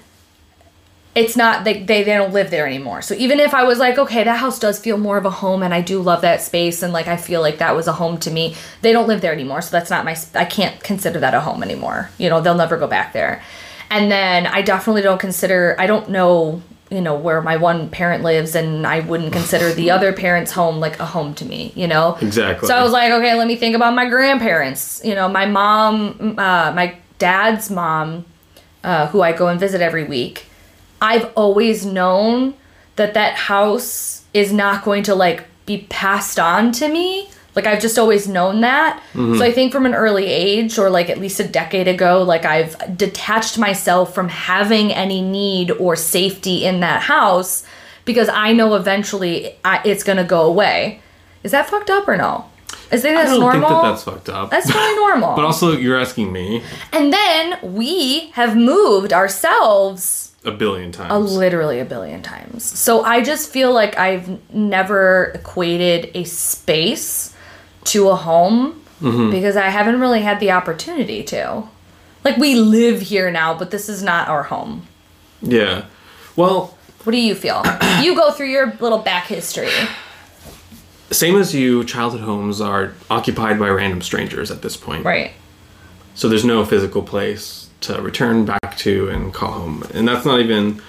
it's 1.18 1.36
not 1.36 1.63
they, 1.63 1.82
they 1.82 2.04
they 2.04 2.13
don't 2.13 2.32
live 2.32 2.51
there 2.51 2.68
anymore. 2.68 3.01
So 3.01 3.16
even 3.16 3.39
if 3.39 3.54
I 3.56 3.63
was 3.63 3.80
like, 3.80 3.98
okay, 3.98 4.24
that 4.24 4.38
house 4.38 4.60
does 4.60 4.80
feel 4.80 4.98
more 4.98 5.18
of 5.18 5.25
a 5.25 5.32
home 5.32 5.63
and 5.63 5.74
I 5.74 5.82
do 5.82 6.00
love 6.00 6.22
that 6.22 6.42
space 6.42 6.84
and 6.84 6.94
like 6.94 7.08
I 7.08 7.18
feel 7.18 7.42
like 7.42 7.58
that 7.58 7.75
was 7.75 7.88
a 7.88 7.94
home 7.94 8.20
to 8.20 8.30
me, 8.30 8.56
they 8.84 8.94
don't 8.94 9.08
live 9.08 9.22
there 9.22 9.34
anymore. 9.34 9.62
So 9.62 9.72
that's 9.72 9.89
not 9.89 10.06
my 10.06 10.16
I 10.36 10.46
can't 10.46 10.82
consider 10.84 11.20
that 11.20 11.34
a 11.34 11.42
home 11.42 11.63
anymore. 11.63 12.12
You 12.20 12.30
know, 12.30 12.39
they'll 12.39 12.54
never 12.54 12.77
go 12.77 12.86
back 12.86 13.13
there. 13.13 13.42
And 13.89 14.12
then 14.12 14.46
I 14.46 14.62
definitely 14.62 15.01
don't 15.01 15.20
consider 15.20 15.75
I 15.80 15.88
don't 15.88 16.10
know, 16.10 16.62
you 16.89 17.01
know, 17.01 17.15
where 17.15 17.41
my 17.41 17.58
one 17.58 17.89
parent 17.89 18.24
lives 18.24 18.56
and 18.56 18.88
I 18.88 19.01
wouldn't 19.01 19.34
consider 19.34 19.74
the 19.74 19.91
other 19.91 20.13
parent's 20.13 20.51
home 20.51 20.79
like 20.79 21.00
a 21.00 21.06
home 21.06 21.34
to 21.36 21.46
me, 21.46 21.74
you 21.75 21.88
know? 21.88 22.17
Exactly. 22.22 22.67
So 22.67 22.75
I 22.75 22.84
was 22.84 22.94
like, 22.94 23.12
okay, 23.12 23.36
let 23.36 23.48
me 23.48 23.56
think 23.56 23.75
about 23.75 23.94
my 23.94 24.08
grandparents. 24.08 25.01
You 25.03 25.15
know, 25.15 25.27
my 25.27 25.46
mom, 25.46 26.36
uh, 26.38 26.72
my 26.74 26.98
dad's 27.20 27.70
mom, 27.70 28.25
uh, 28.84 29.08
who 29.08 29.22
I 29.22 29.34
go 29.34 29.48
and 29.48 29.60
visit 29.60 29.82
every 29.82 30.06
week. 30.06 30.46
I've 31.01 31.32
always 31.36 31.86
known 31.86 32.53
that 32.96 33.13
that 33.13 33.36
house 33.36 34.24
is 34.34 34.53
not 34.53 34.84
going 34.84 35.03
to 35.03 35.15
like 35.15 35.46
be 35.65 35.86
passed 35.89 36.39
on 36.39 36.72
to 36.74 36.88
me. 36.88 37.29
Like 37.58 37.66
I've 37.66 37.82
just 37.82 37.98
always 37.98 38.28
known 38.28 38.62
that. 38.62 39.02
So 39.14 39.20
mm-hmm. 39.20 39.42
I 39.42 39.52
think 39.52 39.72
from 39.72 39.88
an 39.88 39.96
early 39.96 40.28
age 40.28 40.78
or 40.78 40.92
like 40.92 41.10
at 41.10 41.18
least 41.18 41.40
a 41.40 41.44
decade 41.44 41.88
ago, 41.88 42.22
like 42.22 42.46
I've 42.46 42.96
detached 42.96 43.58
myself 43.58 44.14
from 44.14 44.30
having 44.30 44.94
any 44.94 45.24
need 45.24 45.72
or 45.72 45.96
safety 45.96 46.66
in 46.66 46.82
that 46.82 47.02
house 47.02 47.66
because 48.06 48.30
I 48.30 48.54
know 48.54 48.76
eventually 48.76 49.56
I, 49.66 49.82
it's 49.84 50.04
going 50.04 50.20
to 50.20 50.24
go 50.24 50.44
away. 50.44 51.02
Is 51.42 51.52
that 51.52 51.68
fucked 51.68 51.90
up 51.90 52.08
or 52.08 52.16
no? 52.16 52.46
Is 52.92 53.02
that 53.02 53.18
I 53.18 53.24
don't 53.24 53.40
normal? 53.40 53.70
think 53.70 53.82
that 53.82 53.90
that's 53.90 54.04
fucked 54.04 54.30
up. 54.30 54.52
That's 54.52 54.70
probably 54.70 54.96
normal. 54.98 55.36
but 55.36 55.44
also, 55.44 55.72
you're 55.72 56.00
asking 56.00 56.32
me. 56.32 56.62
And 56.94 57.12
then 57.12 57.58
we 57.64 58.30
have 58.34 58.56
moved 58.56 59.14
ourselves 59.14 60.32
a 60.46 60.52
billion 60.52 60.92
times. 60.92 61.08
a 61.08 61.14
times. 61.16 61.36
literally 61.36 61.80
a 61.80 61.86
billion 61.86 62.22
times. 62.22 62.64
So 62.64 63.04
I 63.04 63.24
just 63.24 63.50
feel 63.50 63.74
like 63.74 63.98
I've 63.98 64.54
never 64.54 65.32
equated 65.34 66.12
a 66.14 66.24
space 66.24 67.34
to 67.88 68.10
a 68.10 68.15
home 68.15 68.82
Mm-hmm. 69.00 69.29
because 69.29 69.56
I 69.56 69.70
haven't 69.70 70.00
really 70.00 70.22
had 70.24 70.39
the 70.39 70.50
opportunity 70.50 71.22
to. 71.25 71.65
Like 72.24 72.38
we 72.38 72.56
live 72.56 73.00
here 73.00 73.29
now, 73.29 73.53
but 73.56 73.70
this 73.70 73.89
is 73.89 74.01
not 74.01 74.27
our 74.27 74.41
home. 74.44 74.88
yeah. 75.39 75.86
Well, 76.36 76.75
What 77.03 77.12
do 77.12 77.20
you 77.20 77.36
feel? 77.36 77.62
you 78.01 78.15
go 78.15 78.32
through 78.32 78.50
your 78.50 78.74
little 78.79 78.98
back 78.98 79.27
history. 79.27 79.70
same 81.12 81.36
as 81.38 81.53
you, 81.53 81.84
childhood 81.84 82.22
homes 82.22 82.60
are 82.60 82.94
occupied 83.12 83.60
by 83.60 83.70
random 83.70 84.01
strangers 84.01 84.50
at 84.50 84.63
this 84.63 84.75
point. 84.75 85.06
Right. 85.06 85.34
So 86.15 86.27
there's 86.27 86.44
no 86.46 86.65
physical 86.65 87.03
place 87.03 87.70
to 87.82 88.01
return 88.01 88.46
back 88.46 88.77
to 88.79 89.10
and 89.10 89.32
call 89.32 89.51
home. 89.51 89.84
And 89.94 90.08
that's 90.08 90.25
not 90.25 90.39
even 90.39 90.82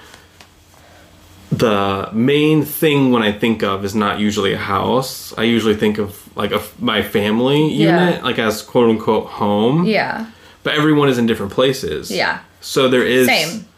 the 1.51 2.09
main 2.13 2.63
thing 2.65 3.11
when 3.11 3.23
I 3.23 3.33
think 3.33 3.63
of 3.63 3.85
is 3.85 3.95
not 3.95 4.21
usually 4.21 4.53
a 4.53 4.59
house. 4.59 5.33
I 5.39 5.45
usually 5.45 5.75
think 5.75 5.99
of 5.99 6.37
like 6.37 6.53
a, 6.53 6.63
my 6.79 7.03
family 7.03 7.73
Yeah. 7.73 8.07
unit, 8.09 8.25
like 8.25 8.39
as 8.39 8.63
quote 8.63 8.91
unquote 8.91 9.27
home. 9.27 9.85
Yeah. 9.85 10.27
But 10.63 10.75
everyone 10.75 11.09
is 11.09 11.19
in 11.19 11.27
different 11.27 11.53
places. 11.53 12.11
Yeah. 12.11 12.41
So 12.61 12.89
there 12.89 13.05
is 13.05 13.27
Same. 13.27 13.65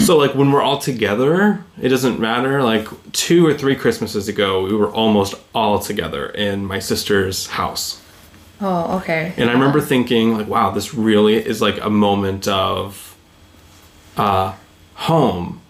So 0.00 0.16
like 0.16 0.34
when 0.34 0.50
we're 0.50 0.62
all 0.62 0.78
together, 0.78 1.62
it 1.80 1.88
doesn't 1.90 2.18
matter. 2.18 2.62
Like 2.62 2.88
two 3.12 3.46
or 3.46 3.54
three 3.54 3.76
Christmases 3.76 4.26
ago, 4.28 4.64
we 4.64 4.74
were 4.74 4.90
almost 4.90 5.34
all 5.54 5.78
together 5.78 6.26
in 6.26 6.64
my 6.64 6.78
sister's 6.80 7.46
house. 7.48 8.00
Oh, 8.60 8.98
okay. 8.98 9.32
And 9.36 9.50
I 9.50 9.52
remember 9.52 9.80
thinking, 9.80 10.36
like, 10.36 10.46
wow, 10.48 10.70
this 10.70 10.94
really 10.94 11.34
is 11.34 11.60
like 11.60 11.80
a 11.80 11.90
moment 11.90 12.46
of 12.48 13.16
uh, 14.16 14.54
home. 14.94 15.60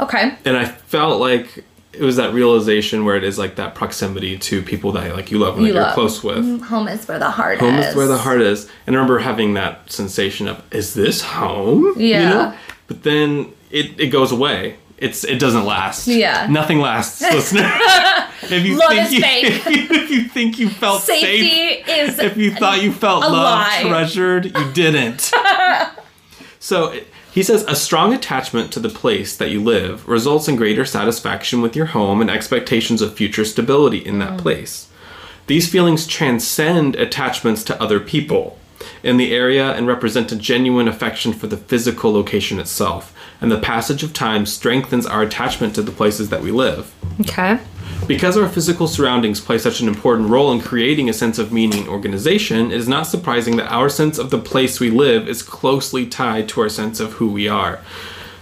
Okay. 0.00 0.36
And 0.44 0.56
I 0.56 0.64
felt 0.64 1.20
like 1.20 1.64
it 1.92 2.00
was 2.00 2.16
that 2.16 2.32
realization 2.32 3.04
where 3.04 3.16
it 3.16 3.24
is 3.24 3.38
like 3.38 3.56
that 3.56 3.74
proximity 3.74 4.38
to 4.38 4.62
people 4.62 4.92
that 4.92 5.14
like 5.14 5.30
you 5.30 5.38
love 5.38 5.58
and 5.58 5.66
You 5.66 5.74
that 5.74 5.86
you're 5.88 5.94
close 5.94 6.24
with. 6.24 6.38
Mm-hmm. 6.38 6.64
Home 6.64 6.88
is 6.88 7.06
where 7.06 7.18
the 7.18 7.30
heart 7.30 7.58
Home 7.60 7.74
is. 7.74 7.84
Home 7.84 7.90
is 7.90 7.96
where 7.96 8.06
the 8.06 8.18
heart 8.18 8.40
is. 8.40 8.68
And 8.86 8.96
I 8.96 8.98
remember 8.98 9.18
having 9.18 9.54
that 9.54 9.92
sensation 9.92 10.48
of, 10.48 10.62
is 10.72 10.94
this 10.94 11.20
home? 11.22 11.84
You 11.98 12.06
Yeah. 12.06 12.28
know? 12.30 12.54
But 12.86 13.02
then 13.02 13.52
it, 13.70 14.00
it 14.00 14.06
goes 14.08 14.32
away. 14.32 14.76
It's 14.98 15.24
it 15.24 15.38
doesn't 15.40 15.64
last. 15.64 16.06
Yeah. 16.06 16.46
Nothing 16.48 16.78
lasts, 16.78 17.20
listener. 17.32 17.68
if 18.42 18.64
you 18.64 18.78
Love 18.78 18.88
think 18.90 19.06
is 19.06 19.12
you, 19.12 19.20
fake. 19.20 19.44
If 19.44 19.66
you, 19.66 19.86
if 19.90 20.10
you 20.10 20.24
think 20.28 20.58
you 20.60 20.68
felt 20.70 21.02
Safety 21.02 21.48
safe, 21.84 21.88
is 21.88 22.18
if 22.20 22.36
you 22.36 22.54
thought 22.54 22.82
you 22.82 22.92
felt 22.92 23.22
loved, 23.22 23.34
lie. 23.34 23.82
treasured, 23.88 24.44
you 24.56 24.72
didn't. 24.72 25.32
so 26.60 26.90
it- 26.92 27.08
he 27.32 27.42
says 27.42 27.64
a 27.66 27.74
strong 27.74 28.12
attachment 28.12 28.72
to 28.72 28.80
the 28.80 28.90
place 28.90 29.36
that 29.36 29.50
you 29.50 29.62
live 29.62 30.06
results 30.06 30.48
in 30.48 30.56
greater 30.56 30.84
satisfaction 30.84 31.62
with 31.62 31.74
your 31.74 31.86
home 31.86 32.20
and 32.20 32.30
expectations 32.30 33.00
of 33.00 33.14
future 33.14 33.44
stability 33.44 33.98
in 33.98 34.18
that 34.18 34.38
mm. 34.38 34.38
place. 34.38 34.88
These 35.46 35.70
feelings 35.70 36.06
transcend 36.06 36.94
attachments 36.96 37.64
to 37.64 37.82
other 37.82 38.00
people 38.00 38.58
in 39.02 39.16
the 39.16 39.34
area 39.34 39.72
and 39.72 39.86
represent 39.86 40.30
a 40.32 40.36
genuine 40.36 40.88
affection 40.88 41.32
for 41.32 41.46
the 41.46 41.56
physical 41.56 42.12
location 42.12 42.58
itself. 42.58 43.14
And 43.40 43.50
the 43.50 43.60
passage 43.60 44.02
of 44.02 44.12
time 44.12 44.46
strengthens 44.46 45.06
our 45.06 45.22
attachment 45.22 45.74
to 45.74 45.82
the 45.82 45.90
places 45.90 46.28
that 46.28 46.42
we 46.42 46.52
live. 46.52 46.94
Okay. 47.20 47.58
Because 48.06 48.36
our 48.36 48.48
physical 48.48 48.88
surroundings 48.88 49.40
play 49.40 49.58
such 49.58 49.80
an 49.80 49.88
important 49.88 50.28
role 50.28 50.52
in 50.52 50.60
creating 50.60 51.08
a 51.08 51.12
sense 51.12 51.38
of 51.38 51.52
meaning 51.52 51.80
and 51.80 51.88
organization, 51.88 52.72
it 52.72 52.76
is 52.76 52.88
not 52.88 53.06
surprising 53.06 53.56
that 53.56 53.70
our 53.70 53.88
sense 53.88 54.18
of 54.18 54.30
the 54.30 54.38
place 54.38 54.80
we 54.80 54.90
live 54.90 55.28
is 55.28 55.40
closely 55.42 56.06
tied 56.06 56.48
to 56.50 56.60
our 56.62 56.68
sense 56.68 56.98
of 57.00 57.12
who 57.14 57.30
we 57.30 57.48
are. 57.48 57.80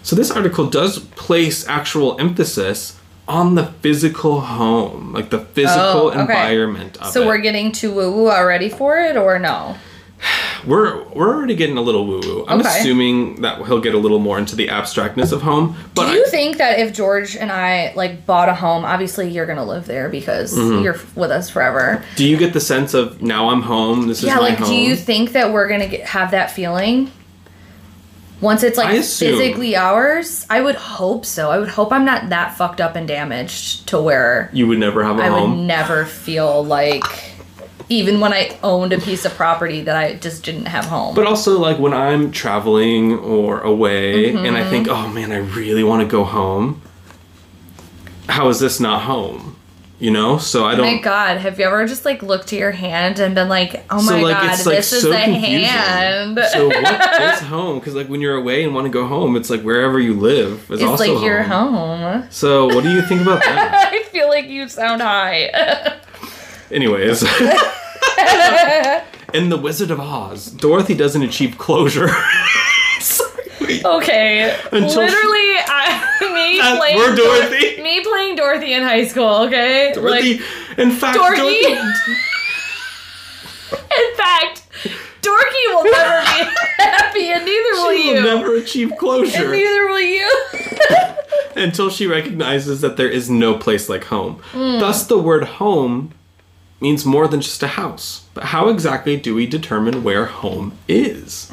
So, 0.03 0.17
this 0.17 0.31
article 0.31 0.71
does 0.71 0.99
place 0.99 1.69
actual 1.69 2.19
emphasis 2.19 2.97
on 3.29 3.55
the 3.55 3.67
physical 3.67 4.41
home, 4.41 5.13
like 5.13 5.29
the 5.31 5.41
physical 5.41 5.79
Oh, 5.79 6.09
okay. 6.11 6.21
environment 6.23 6.97
So 7.13 7.23
it. 7.23 7.27
we're 7.27 7.39
getting 7.39 7.71
too 7.71 7.93
woo 7.95 8.11
woo 8.11 8.29
already 8.31 8.69
for 8.71 8.99
it, 8.99 9.17
or 9.17 9.39
no? 9.39 9.77
We're 10.67 11.03
we're 11.11 11.35
already 11.35 11.55
getting 11.55 11.77
a 11.79 11.81
little 11.81 12.07
woo 12.07 12.21
woo. 12.21 12.45
I'm 12.49 12.61
Okay. 12.61 12.69
assuming 12.81 13.41
that 13.43 13.65
he'll 13.67 13.81
get 13.81 13.95
a 13.95 13.99
little 13.99 14.19
more 14.19 14.39
into 14.39 14.55
the 14.57 14.69
abstractness 14.69 15.33
of 15.33 15.41
home, 15.43 15.77
but 15.95 16.09
Do 16.09 16.13
you 16.13 16.25
I- 16.27 16.31
think 16.31 16.59
that 16.59 16.79
if 16.79 16.93
George 16.93 17.37
and 17.37 17.51
I 17.51 17.93
like 17.97 18.27
bought 18.27 18.49
a 18.49 18.55
home, 18.55 18.85
obviously 18.85 19.29
you're 19.31 19.47
gonna 19.47 19.65
live 19.65 19.87
there 19.87 20.09
because 20.09 20.57
Mm-hmm. 20.57 20.83
you're 20.85 20.99
with 21.15 21.31
us 21.31 21.49
forever. 21.49 22.03
do 22.17 22.27
you 22.27 22.37
get 22.37 22.53
the 22.53 22.61
sense 22.61 22.93
of 22.95 23.23
now 23.23 23.49
I'm 23.49 23.63
home? 23.63 24.07
This 24.09 24.19
is 24.19 24.25
yeah, 24.25 24.35
my 24.37 24.41
like 24.41 24.59
home. 24.59 24.69
do 24.69 24.75
you 24.75 24.95
think 24.97 25.33
that 25.33 25.53
we're 25.53 25.69
gonna 25.69 25.89
get, 25.89 26.03
have 26.07 26.31
that 26.33 26.51
feeling 26.51 27.11
once 28.43 28.63
it's 28.63 28.77
like 28.79 28.91
physically 28.97 29.77
ours? 29.77 30.47
I 30.51 30.61
would 30.61 30.75
hope 30.75 31.25
so. 31.25 31.51
I 31.51 31.59
would 31.59 31.69
hope 31.69 31.93
I'm 31.93 32.05
not 32.05 32.29
that 32.31 32.57
fucked 32.57 32.81
up 32.81 32.97
and 32.97 33.09
damaged 33.09 33.87
to 33.89 34.01
where 34.01 34.51
you 34.53 34.67
would 34.67 34.79
never 34.79 35.03
have 35.05 35.19
a 35.19 35.23
I 35.23 35.31
would 35.31 35.39
home? 35.39 35.67
never 35.67 36.05
feel 36.05 36.63
like 36.65 37.05
even 37.91 38.21
when 38.21 38.33
I 38.33 38.57
owned 38.63 38.93
a 38.93 38.99
piece 38.99 39.25
of 39.25 39.35
property 39.35 39.83
that 39.83 39.97
I 39.97 40.15
just 40.15 40.45
didn't 40.45 40.67
have 40.67 40.85
home. 40.87 41.15
But 41.15 41.27
also, 41.27 41.59
like 41.59 41.79
when 41.79 41.93
I'm 41.93 42.31
traveling 42.31 43.19
or 43.19 43.61
away 43.61 44.31
and 44.31 44.39
Mm-hmm. 44.39 44.57
I 44.57 44.65
think, 44.71 44.89
oh 44.89 45.09
man, 45.09 45.33
I 45.33 45.39
really 45.39 45.83
want 45.85 46.01
to 46.03 46.09
go 46.09 46.25
home. 46.25 46.81
How 48.29 48.49
is 48.49 48.61
this 48.61 48.79
not 48.81 49.03
home? 49.03 49.57
You 49.99 50.13
know? 50.13 50.39
So 50.39 50.65
I 50.65 50.77
don't. 50.77 50.87
Oh 50.87 50.93
my 50.97 51.03
God, 51.03 51.39
have 51.39 51.59
you 51.59 51.67
ever 51.67 51.85
just 51.87 52.05
like 52.05 52.23
looked 52.23 52.47
to 52.49 52.57
your 52.57 52.71
hand 52.71 53.19
and 53.19 53.35
been 53.35 53.49
like, 53.49 53.85
oh 53.91 53.99
so 54.01 54.13
my 54.17 54.23
like 54.23 54.35
god, 54.37 54.55
it's 54.55 54.65
like 54.67 54.77
this 54.77 54.93
is 54.93 55.03
so 55.03 55.11
the 55.11 55.17
confusing. 55.25 55.65
hand? 55.65 56.41
so 56.53 56.69
what 56.69 57.21
is 57.35 57.41
home? 57.41 57.81
Because 57.81 57.95
like 57.97 58.07
when 58.09 58.21
you're 58.21 58.37
away 58.37 58.63
and 58.65 58.73
want 58.75 58.87
to 58.87 58.91
go 58.91 59.05
home, 59.07 59.35
it's 59.37 59.51
like 59.51 59.63
wherever 59.63 59.99
you 59.99 60.15
live 60.15 60.71
is 60.71 60.81
it's 60.81 60.83
also 60.85 61.13
like 61.15 61.25
your 61.25 61.43
home. 61.43 61.75
home. 61.75 62.27
So 62.31 62.67
what 62.67 62.85
do 62.85 62.91
you 62.93 63.03
think 63.03 63.21
about 63.23 63.41
that? 63.43 63.91
I 63.93 64.05
feel 64.05 64.29
like 64.29 64.47
you 64.47 64.69
sound 64.69 65.03
high. 65.03 65.99
Anyways. 66.71 67.25
In 69.35 69.49
The 69.49 69.57
Wizard 69.57 69.91
of 69.91 70.01
Oz, 70.01 70.51
Dorothy 70.51 70.95
doesn't 70.95 71.23
achieve 71.23 71.57
closure. 71.59 72.09
Sorry, 73.01 73.85
okay. 73.85 74.59
Until 74.73 75.03
Literally, 75.03 75.55
I, 75.67 76.17
me 76.35 76.59
That's- 76.59 76.79
playing 76.79 76.97
we're 76.99 77.15
Dor- 77.15 77.27
Dorothy. 77.49 77.81
me 77.83 78.03
playing 78.05 78.37
Dorothy 78.37 78.73
in 78.75 78.83
high 78.83 79.07
school, 79.07 79.43
okay? 79.47 79.93
Dorothy, 79.95 80.39
Like 80.39 80.79
in 80.79 80.91
fact, 80.91 81.17
Dorky. 81.19 81.37
Dorothy, 81.37 81.67
in 83.73 84.17
fact, 84.17 84.63
Dorky 85.23 85.67
will 85.69 85.85
never 85.85 86.21
be 86.23 86.51
happy 86.79 87.27
and 87.29 87.45
neither 87.45 87.73
will 87.73 87.93
she 87.95 88.09
you. 88.09 88.15
will 88.15 88.23
never 88.23 88.57
achieve 88.57 88.91
and 88.91 88.99
closure 88.99 89.51
neither 89.51 89.87
will 89.87 90.01
you. 90.01 90.31
until 91.57 91.89
she 91.91 92.07
recognizes 92.07 92.81
that 92.81 92.97
there 92.97 93.09
is 93.09 93.31
no 93.31 93.55
place 93.57 93.89
like 93.89 94.05
home. 94.05 94.37
Hmm. 94.53 94.79
Thus, 94.81 95.07
the 95.07 95.19
word 95.19 95.45
home 95.45 96.13
means 96.81 97.05
more 97.05 97.29
than 97.29 97.41
just 97.41 97.63
a 97.63 97.69
house. 97.69 98.25
But 98.35 98.45
how 98.45 98.69
exactly 98.69 99.17
do 99.17 99.35
we 99.35 99.47
determine 99.47 100.03
where 100.03 100.27
home 100.27 100.77
is? 100.89 101.53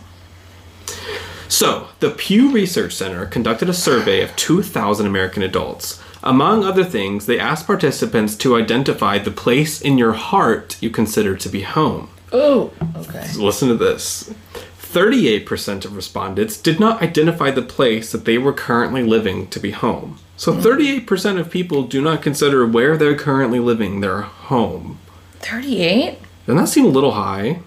So, 1.50 1.88
the 2.00 2.12
Pew 2.12 2.52
Research 2.52 2.94
Center 2.94 3.26
conducted 3.26 3.70
a 3.70 3.74
survey 3.74 4.22
of 4.22 4.36
2,000 4.36 5.06
American 5.06 5.44
adults. 5.44 6.02
Among 6.24 6.63
other 6.63 6.84
things, 6.84 7.26
they 7.26 7.40
asked 7.40 7.68
participants 7.68 8.36
to 8.38 8.58
identify 8.58 9.18
the 9.18 9.32
place 9.32 9.82
in 9.82 9.98
your 9.98 10.13
heart 10.13 10.78
you 10.82 10.90
consider 10.90 11.36
to 11.38 11.50
be 11.50 11.62
home. 11.62 12.10
Oh, 12.32 12.74
Okay. 12.96 13.26
Listen 13.38 13.70
to 13.70 13.76
this. 13.76 14.34
38% 14.82 15.86
of 15.86 15.96
respondents 15.96 16.58
did 16.58 16.80
not 16.80 17.02
identify 17.02 17.52
the 17.52 17.62
place 17.62 18.12
that 18.12 18.26
they 18.26 18.38
were 18.38 18.54
currently 18.54 19.04
living 19.04 19.48
to 19.48 19.60
be 19.60 19.72
home. 19.72 20.18
So 20.38 20.54
38% 20.54 21.40
of 21.40 21.50
people 21.50 21.84
do 21.84 22.02
not 22.02 22.22
consider 22.22 22.66
where 22.66 22.98
they're 22.98 23.16
currently 23.16 23.60
living 23.60 24.00
their 24.02 24.22
home. 24.22 25.00
38? 25.39 26.19
Doesn't 26.45 26.58
that 26.58 26.67
seem 26.67 26.86
a 26.86 26.89
little 26.89 27.12
high? 27.12 27.62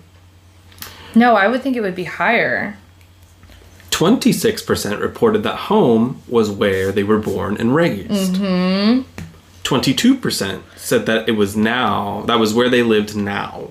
No, 1.15 1.35
I 1.35 1.49
would 1.49 1.63
think 1.63 1.77
it 1.77 1.81
would 1.81 1.95
be 1.95 2.05
higher. 2.05 2.77
26% 3.91 5.01
reported 5.01 5.43
that 5.43 5.57
home 5.57 6.23
was 6.29 6.51
where 6.51 6.93
they 6.93 7.03
were 7.03 7.19
born 7.19 7.57
and 7.59 7.75
raised. 7.75 8.35
Mm-hmm. 8.37 9.03
22% 9.63 10.63
said 10.77 11.07
that 11.07 11.29
it 11.29 11.33
was 11.33 11.57
now, 11.57 12.23
that 12.23 12.39
was 12.39 12.55
where 12.55 12.69
they 12.69 12.83
lived 12.83 13.15
now. 13.15 13.71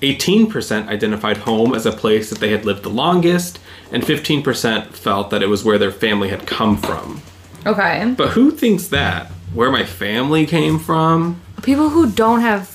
18% 0.00 0.88
identified 0.88 1.38
home 1.38 1.74
as 1.74 1.84
a 1.84 1.92
place 1.92 2.30
that 2.30 2.38
they 2.38 2.50
had 2.50 2.64
lived 2.64 2.84
the 2.84 2.88
longest, 2.88 3.58
and 3.90 4.02
15% 4.02 4.92
felt 4.92 5.30
that 5.30 5.42
it 5.42 5.48
was 5.48 5.64
where 5.64 5.78
their 5.78 5.90
family 5.90 6.28
had 6.28 6.46
come 6.46 6.76
from. 6.76 7.20
Okay. 7.66 8.14
But 8.16 8.30
who 8.30 8.50
thinks 8.50 8.88
that? 8.88 9.26
Where 9.52 9.70
my 9.70 9.84
family 9.84 10.46
came 10.46 10.78
from? 10.78 11.40
People 11.62 11.88
who 11.90 12.10
don't 12.10 12.40
have 12.40 12.68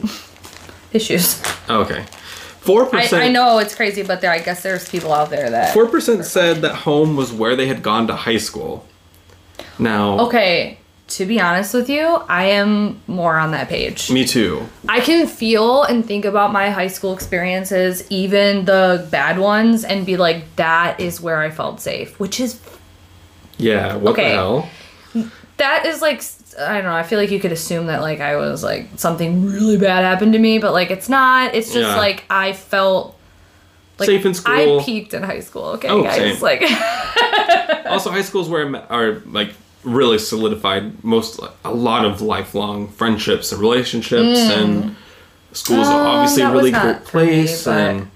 issues. 0.92 1.42
Oh, 1.68 1.82
okay. 1.82 2.04
4% 2.62 3.12
I, 3.18 3.24
I 3.24 3.28
know 3.28 3.58
it's 3.58 3.74
crazy, 3.74 4.02
but 4.02 4.20
there, 4.20 4.30
I 4.30 4.38
guess 4.38 4.62
there's 4.62 4.88
people 4.88 5.12
out 5.12 5.30
there 5.30 5.50
that. 5.50 5.74
4% 5.74 6.24
said 6.24 6.62
that 6.62 6.74
home 6.76 7.16
was 7.16 7.32
where 7.32 7.56
they 7.56 7.66
had 7.66 7.82
gone 7.82 8.06
to 8.06 8.14
high 8.14 8.36
school. 8.38 8.86
Now, 9.80 10.20
Okay, 10.26 10.78
to 11.08 11.26
be 11.26 11.40
honest 11.40 11.74
with 11.74 11.88
you, 11.90 12.06
I 12.28 12.44
am 12.44 13.00
more 13.08 13.36
on 13.36 13.50
that 13.50 13.68
page. 13.68 14.10
Me 14.12 14.24
too. 14.24 14.68
I 14.88 15.00
can 15.00 15.26
feel 15.26 15.82
and 15.82 16.06
think 16.06 16.24
about 16.24 16.52
my 16.52 16.70
high 16.70 16.86
school 16.86 17.12
experiences, 17.14 18.06
even 18.10 18.64
the 18.64 19.08
bad 19.10 19.38
ones, 19.38 19.82
and 19.84 20.06
be 20.06 20.16
like, 20.16 20.54
that 20.56 21.00
is 21.00 21.20
where 21.20 21.40
I 21.40 21.50
felt 21.50 21.80
safe, 21.80 22.18
which 22.20 22.38
is 22.38 22.60
Yeah. 23.58 23.96
What 23.96 24.12
Okay. 24.12 24.28
the 24.30 24.34
hell? 24.36 24.68
That 25.58 25.86
is 25.86 26.00
like 26.02 26.22
I 26.58 26.74
don't 26.74 26.84
know. 26.84 26.94
I 26.94 27.02
feel 27.02 27.18
like 27.18 27.30
you 27.30 27.40
could 27.40 27.52
assume 27.52 27.86
that 27.86 28.00
like 28.00 28.20
I 28.20 28.36
was 28.36 28.62
like 28.62 28.88
something 28.96 29.46
really 29.46 29.78
bad 29.78 30.04
happened 30.04 30.32
to 30.34 30.38
me, 30.38 30.58
but 30.58 30.72
like 30.72 30.90
it's 30.90 31.08
not. 31.08 31.54
It's 31.54 31.72
just 31.72 31.88
Yeah. 31.88 31.96
like 31.96 32.24
I 32.30 32.52
felt 32.52 33.18
like 33.98 34.06
Safe 34.06 34.24
in 34.26 34.34
school. 34.34 34.80
I 34.80 34.84
peaked 34.84 35.14
in 35.14 35.22
high 35.22 35.40
school. 35.40 35.64
Okay, 35.76 35.88
Oh, 35.88 36.02
guys. 36.02 36.16
same. 36.38 36.40
Like 36.40 36.62
also, 37.86 38.10
high 38.10 38.22
schools 38.22 38.48
where 38.48 38.64
I 38.66 38.68
met 38.68 38.86
are 38.90 39.20
like 39.26 39.50
really 39.84 40.18
solidified 40.18 41.02
most 41.04 41.40
a 41.64 41.72
lot 41.72 42.04
of 42.04 42.20
lifelong 42.20 42.88
friendships 42.88 43.50
and 43.52 43.60
relationships 43.60 44.38
and 44.38 44.94
schools 45.52 45.88
are 45.88 46.00
Um, 46.00 46.06
obviously 46.06 46.42
a 46.42 46.46
that 46.46 46.52
was 46.54 46.60
really 46.60 46.70
not 46.72 46.82
great 46.82 47.08
for 47.08 47.18
me, 47.18 47.24
place 47.24 47.64
but- 47.64 47.76
and 47.78 48.10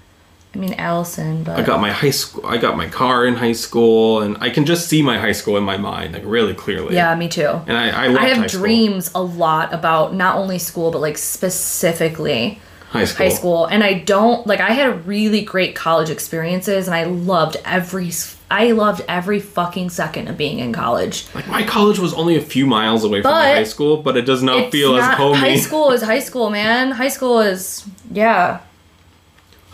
I 0.57 0.59
mean 0.59 0.73
Allison, 0.73 1.43
but 1.43 1.59
I 1.59 1.61
got 1.61 1.79
my 1.79 1.91
high 1.91 2.09
school 2.09 2.43
I 2.43 2.57
got 2.57 2.75
my 2.75 2.87
car 2.87 3.27
in 3.27 3.35
high 3.35 3.51
school 3.51 4.23
and 4.23 4.37
I 4.41 4.49
can 4.49 4.65
just 4.65 4.89
see 4.89 5.03
my 5.03 5.19
high 5.19 5.31
school 5.33 5.55
in 5.55 5.63
my 5.63 5.77
mind 5.77 6.13
like 6.13 6.23
really 6.25 6.55
clearly. 6.55 6.95
yeah, 6.95 7.13
me 7.13 7.27
too. 7.29 7.61
And 7.67 7.77
I 7.77 7.89
I, 7.89 8.15
I 8.15 8.25
have 8.29 8.49
dreams 8.49 9.11
a 9.13 9.21
lot 9.21 9.71
about 9.71 10.15
not 10.15 10.35
only 10.35 10.57
school 10.57 10.89
but 10.89 10.99
like 10.99 11.17
specifically 11.19 12.59
High 12.89 13.05
school. 13.05 13.25
high 13.25 13.33
school 13.33 13.65
and 13.65 13.83
I 13.83 13.93
don't 13.99 14.47
like 14.47 14.59
I 14.59 14.71
had 14.71 15.05
really 15.05 15.41
great 15.43 15.75
college 15.75 16.09
experiences 16.09 16.87
and 16.87 16.95
I 16.95 17.03
loved 17.03 17.57
every 17.63 18.11
I 18.49 18.71
loved 18.71 19.03
every 19.07 19.39
fucking 19.39 19.91
second 19.91 20.27
of 20.27 20.37
being 20.37 20.57
in 20.57 20.73
college. 20.73 21.27
Like 21.35 21.47
my 21.47 21.63
college 21.63 21.99
was 21.99 22.15
only 22.15 22.35
a 22.35 22.41
few 22.41 22.65
miles 22.65 23.03
away 23.03 23.21
from 23.21 23.31
my 23.31 23.51
high 23.51 23.63
school, 23.63 23.97
but 24.01 24.17
it 24.17 24.23
does 24.23 24.41
not 24.41 24.71
feel 24.71 24.95
as 24.95 25.01
not- 25.01 25.17
homey. 25.17 25.37
High 25.37 25.57
school 25.57 25.91
is 25.91 26.01
high 26.01 26.19
school, 26.21 26.49
man. 26.49 26.91
High 26.91 27.09
school 27.09 27.41
is 27.41 27.85
yeah. 28.11 28.61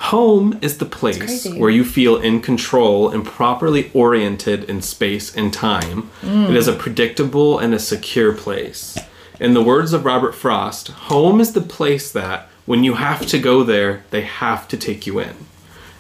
Home 0.08 0.60
is 0.62 0.78
the 0.80 0.86
place 0.86 1.48
where 1.48 1.70
you 1.70 1.86
feel 1.86 2.18
in 2.18 2.42
control 2.42 3.10
and 3.10 3.26
properly 3.26 3.90
oriented 3.94 4.66
in 4.66 4.82
space 4.82 5.34
and 5.36 5.54
time. 5.54 6.10
Mm. 6.22 6.50
It 6.50 6.56
is 6.58 6.68
a 6.68 6.74
predictable 6.74 7.58
and 7.58 7.74
a 7.74 7.80
secure 7.80 8.34
place. 8.34 8.98
In 9.40 9.54
the 9.54 9.64
words 9.64 9.94
of 9.94 10.04
Robert 10.04 10.36
Frost, 10.36 10.90
home 10.90 11.40
is 11.40 11.54
the 11.54 11.62
place 11.62 12.12
that, 12.12 12.50
when 12.66 12.84
you 12.84 12.96
have 12.96 13.26
to 13.28 13.40
go 13.40 13.64
there, 13.64 14.04
they 14.12 14.22
have 14.22 14.68
to 14.68 14.78
take 14.78 15.08
you 15.08 15.20
in. 15.20 15.36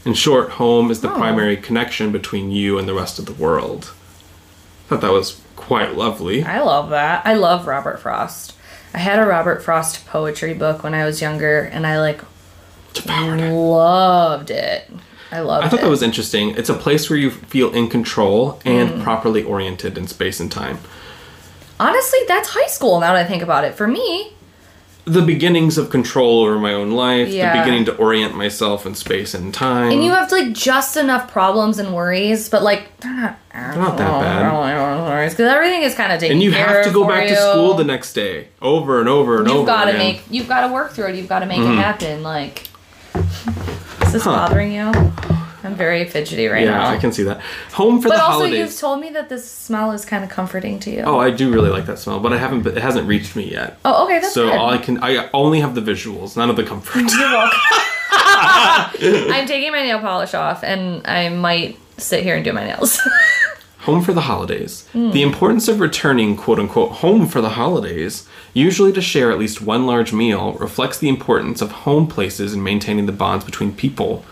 In 0.06 0.14
short, 0.14 0.52
home 0.52 0.92
is 0.92 1.00
the 1.00 1.10
Oh. 1.12 1.16
primary 1.18 1.56
connection 1.56 2.12
between 2.12 2.52
you 2.52 2.78
and 2.78 2.88
the 2.88 2.94
rest 2.94 3.20
of 3.20 3.26
the 3.26 3.34
world. 3.34 3.94
I 4.86 4.90
thought 4.90 5.02
that 5.02 5.12
was 5.14 5.40
quite 5.56 5.96
lovely. 5.96 6.44
I 6.44 6.60
love 6.62 6.90
that. 6.90 7.22
I 7.26 7.36
love 7.36 7.68
Robert 7.68 8.02
Frost. 8.02 8.54
I 8.94 8.98
had 8.98 9.18
a 9.18 9.26
Robert 9.26 9.64
Frost 9.64 10.06
poetry 10.06 10.54
book 10.54 10.84
when 10.84 10.94
I 10.94 11.06
was 11.06 11.22
younger 11.22 11.62
and 11.62 11.88
I 11.88 12.00
like 12.02 12.20
Devoured 12.94 13.40
it. 13.40 13.52
loved 13.52 14.52
it. 14.52 14.90
I 15.32 15.40
loved 15.40 15.64
it. 15.64 15.68
I 15.68 15.70
thought 15.70 15.80
it. 15.80 15.84
that 15.84 15.90
was 15.90 16.04
interesting. 16.04 16.56
It's 16.56 16.70
a 16.70 16.76
place 16.76 17.10
where 17.10 17.18
you 17.18 17.32
feel 17.32 17.74
in 17.74 17.90
control 17.90 18.62
and 18.66 18.90
mm. 18.90 19.04
properly 19.04 19.44
oriented 19.44 19.98
in 19.98 20.08
space 20.08 20.40
and 20.40 20.52
time. 20.52 20.80
Honestly, 21.80 22.20
that's 22.28 22.50
high 22.50 22.68
school 22.68 23.00
now 23.00 23.14
that 23.14 23.26
I 23.26 23.28
think 23.28 23.42
about 23.42 23.64
it. 23.64 23.74
For 23.74 23.88
me, 23.88 24.34
the 25.06 25.22
beginnings 25.22 25.78
of 25.78 25.90
control 25.90 26.44
over 26.44 26.58
my 26.58 26.74
own 26.74 26.92
life, 26.92 27.28
Yeah. 27.28 27.52
the 27.52 27.60
beginning 27.60 27.86
to 27.86 27.96
orient 27.96 28.36
myself 28.36 28.86
in 28.86 28.96
space 28.96 29.34
and 29.34 29.54
time. 29.54 29.92
and 29.92 30.04
you 30.04 30.12
have 30.12 30.32
like 30.32 30.54
just 30.54 30.96
enough 30.96 31.30
problems 31.32 31.78
and 31.78 31.94
worries, 31.94 32.48
but 32.48 32.64
like 32.64 32.96
they're 33.00 33.12
not 33.12 33.38
they're 33.54 33.76
not 33.76 33.98
that 33.98 34.22
bad. 34.22 35.30
because 35.30 35.52
everything 35.52 35.82
is 35.82 35.94
kind 35.94 36.14
of 36.14 36.20
taken 36.20 36.34
And 36.34 36.44
you 36.44 36.52
have 36.52 36.86
to 36.86 36.92
go 36.92 37.06
back 37.06 37.28
to 37.28 37.36
school 37.36 37.74
the 37.74 37.84
next 37.84 38.14
day, 38.14 38.48
over 38.62 39.00
and 39.00 39.10
over 39.10 39.40
and 39.40 39.48
over. 39.48 39.58
You've 39.60 39.68
got 39.68 39.86
to 39.86 39.94
make 39.98 40.22
you've 40.30 40.48
got 40.48 40.68
to 40.68 40.74
work 40.74 40.94
through 40.94 41.08
it. 41.08 41.16
You've 41.16 41.30
got 41.30 41.40
to 41.40 41.46
make 41.48 41.60
it 41.60 41.64
mm-hmm. 41.64 41.80
happen. 41.80 42.24
Like, 42.24 42.70
is 43.16 44.14
this 44.14 44.24
Huh. 44.24 44.32
bothering 44.32 44.72
you? 44.74 44.92
I'm 45.66 45.76
very 45.76 46.04
fidgety 46.06 46.48
right 46.48 46.66
yeah, 46.66 46.72
now. 46.72 46.82
Yeah, 46.84 46.90
I 46.90 46.98
can 46.98 47.14
see 47.14 47.24
that. 47.24 47.40
Home 47.72 48.02
for 48.02 48.10
but 48.10 48.16
the 48.16 48.22
holidays. 48.22 48.52
But 48.52 48.60
also, 48.60 48.72
you've 48.72 48.80
told 48.80 49.00
me 49.00 49.10
that 49.12 49.30
this 49.30 49.50
smell 49.50 49.92
is 49.94 50.04
kind 50.04 50.24
of 50.24 50.30
comforting 50.30 50.78
to 50.82 50.92
you. 50.92 51.04
oh, 51.04 51.20
I 51.20 51.32
do 51.32 51.54
really 51.54 51.70
like 51.70 51.86
that 51.86 52.00
smell, 52.00 52.20
but 52.20 52.34
I 52.34 52.38
haven't. 52.38 52.68
It 52.68 52.78
hasn't 52.78 53.08
reached 53.08 53.36
me 53.38 53.50
yet. 53.50 53.78
Oh, 53.86 54.04
okay, 54.04 54.20
that's 54.20 54.34
so 54.34 54.48
good. 54.50 54.58
all 54.58 54.70
I 54.70 54.78
can, 54.78 55.02
I 55.02 55.30
only 55.34 55.62
have 55.62 55.74
the 55.74 55.82
visuals, 55.82 56.36
none 56.36 56.50
of 56.50 56.58
the 56.58 56.64
comfort. 56.66 57.00
You're 57.00 57.08
welcome. 57.32 57.60
I'm 58.12 59.48
taking 59.48 59.72
my 59.72 59.82
nail 59.84 60.00
polish 60.00 60.34
off, 60.34 60.64
and 60.66 61.06
I 61.08 61.30
might 61.30 61.78
sit 61.98 62.24
here 62.24 62.36
and 62.36 62.44
do 62.44 62.52
my 62.52 62.66
nails. 62.66 63.00
home 63.84 64.02
for 64.02 64.14
the 64.14 64.22
holidays. 64.22 64.88
Hmm. 64.94 65.12
The 65.12 65.22
importance 65.22 65.68
of 65.68 65.80
returning 65.80 66.36
quote 66.36 66.60
unquote 66.60 66.92
home 66.94 67.28
for 67.28 67.42
the 67.42 67.50
holidays, 67.50 68.28
usually 68.54 68.92
to 68.94 69.02
share 69.02 69.32
at 69.32 69.40
least 69.40 69.62
one 69.62 69.86
large 69.86 70.14
meal, 70.14 70.54
reflects 70.54 70.98
the 70.98 71.10
importance 71.10 71.62
of 71.62 71.72
home 71.72 72.08
places 72.08 72.54
in 72.54 72.64
maintaining 72.64 73.06
the 73.06 73.12
bonds 73.12 73.46
between 73.46 73.74
people. 73.76 74.24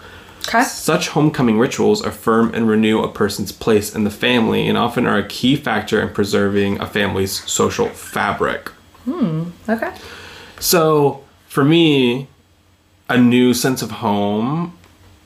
okay. 0.48 0.64
Such 0.64 1.10
homecoming 1.10 1.60
rituals 1.60 2.02
affirm 2.04 2.54
and 2.54 2.68
renew 2.68 3.02
a 3.02 3.12
person's 3.12 3.52
place 3.52 3.94
in 3.94 4.04
the 4.04 4.10
family 4.10 4.68
and 4.68 4.78
often 4.78 5.06
are 5.06 5.18
a 5.18 5.28
key 5.28 5.56
factor 5.56 6.02
in 6.02 6.14
preserving 6.14 6.80
a 6.80 6.88
family's 6.88 7.44
social 7.50 7.88
fabric. 7.90 8.70
Hmm. 9.06 9.50
Okay. 9.68 9.92
So, 10.60 11.24
for 11.48 11.64
me, 11.64 12.28
a 13.10 13.18
new 13.18 13.54
sense 13.54 13.82
of 13.82 13.92
home 13.92 14.78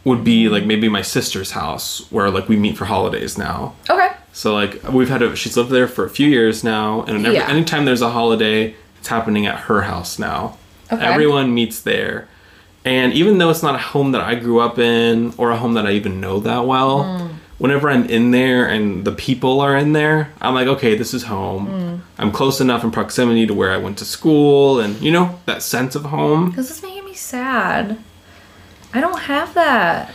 would 0.05 0.23
be 0.23 0.47
like 0.49 0.65
maybe 0.65 0.87
my 0.87 1.01
sister's 1.01 1.51
house 1.51 2.09
where 2.11 2.29
like 2.29 2.47
we 2.47 2.55
meet 2.55 2.77
for 2.77 2.85
holidays 2.85 3.37
now. 3.37 3.75
Okay. 3.89 4.14
So 4.35 4.53
like 4.53 4.83
we've 4.91 5.07
had 5.07 5.21
a 5.21 5.33
she's 5.35 5.55
lived 5.55 5.69
there 5.71 5.87
for 5.87 6.03
a 6.03 6.09
few 6.09 6.27
years 6.27 6.61
now 6.61 7.03
and 7.03 7.25
every, 7.25 7.37
Yeah. 7.39 7.47
anytime 7.47 7.85
there's 7.85 8.01
a 8.01 8.09
holiday, 8.09 8.75
it's 8.99 9.07
happening 9.07 9.45
at 9.45 9.57
her 9.61 9.83
house 9.83 10.19
now. 10.19 10.57
Okay. 10.91 11.01
Everyone 11.03 11.53
meets 11.53 11.79
there. 11.81 12.27
And 12.83 13.13
even 13.13 13.37
though 13.37 13.49
it's 13.49 13.63
not 13.63 13.75
a 13.75 13.79
home 13.79 14.11
that 14.11 14.21
I 14.21 14.35
grew 14.35 14.59
up 14.59 14.77
in 14.77 15.33
or 15.37 15.51
a 15.51 15.57
home 15.57 15.73
that 15.75 15.87
I 15.87 15.91
even 15.91 16.19
know 16.19 16.41
that 16.41 16.65
well, 16.67 17.03
Hmm. 17.03 17.27
whenever 17.59 17.89
I'm 17.89 18.03
in 18.09 18.31
there 18.31 18.65
and 18.67 19.05
the 19.05 19.13
people 19.13 19.61
are 19.61 19.75
in 19.77 19.93
there, 19.93 20.29
I'm 20.41 20.53
like, 20.53 20.67
okay, 20.67 20.95
this 20.95 21.13
is 21.13 21.23
home. 21.23 21.65
Hmm. 21.67 21.95
I'm 22.21 22.31
close 22.33 22.59
enough 22.59 22.83
in 22.83 22.91
proximity 22.91 23.47
to 23.47 23.53
where 23.53 23.71
I 23.71 23.77
went 23.77 23.97
to 23.99 24.05
school 24.05 24.81
and 24.81 24.99
you 25.01 25.11
know, 25.11 25.39
that 25.45 25.63
sense 25.63 25.95
of 25.95 26.03
home. 26.17 26.51
This 26.57 26.69
is 26.69 26.83
making 26.83 27.05
me 27.05 27.13
sad. 27.13 27.97
I 28.93 28.99
don't 28.99 29.19
have 29.21 29.53
that. 29.53 30.11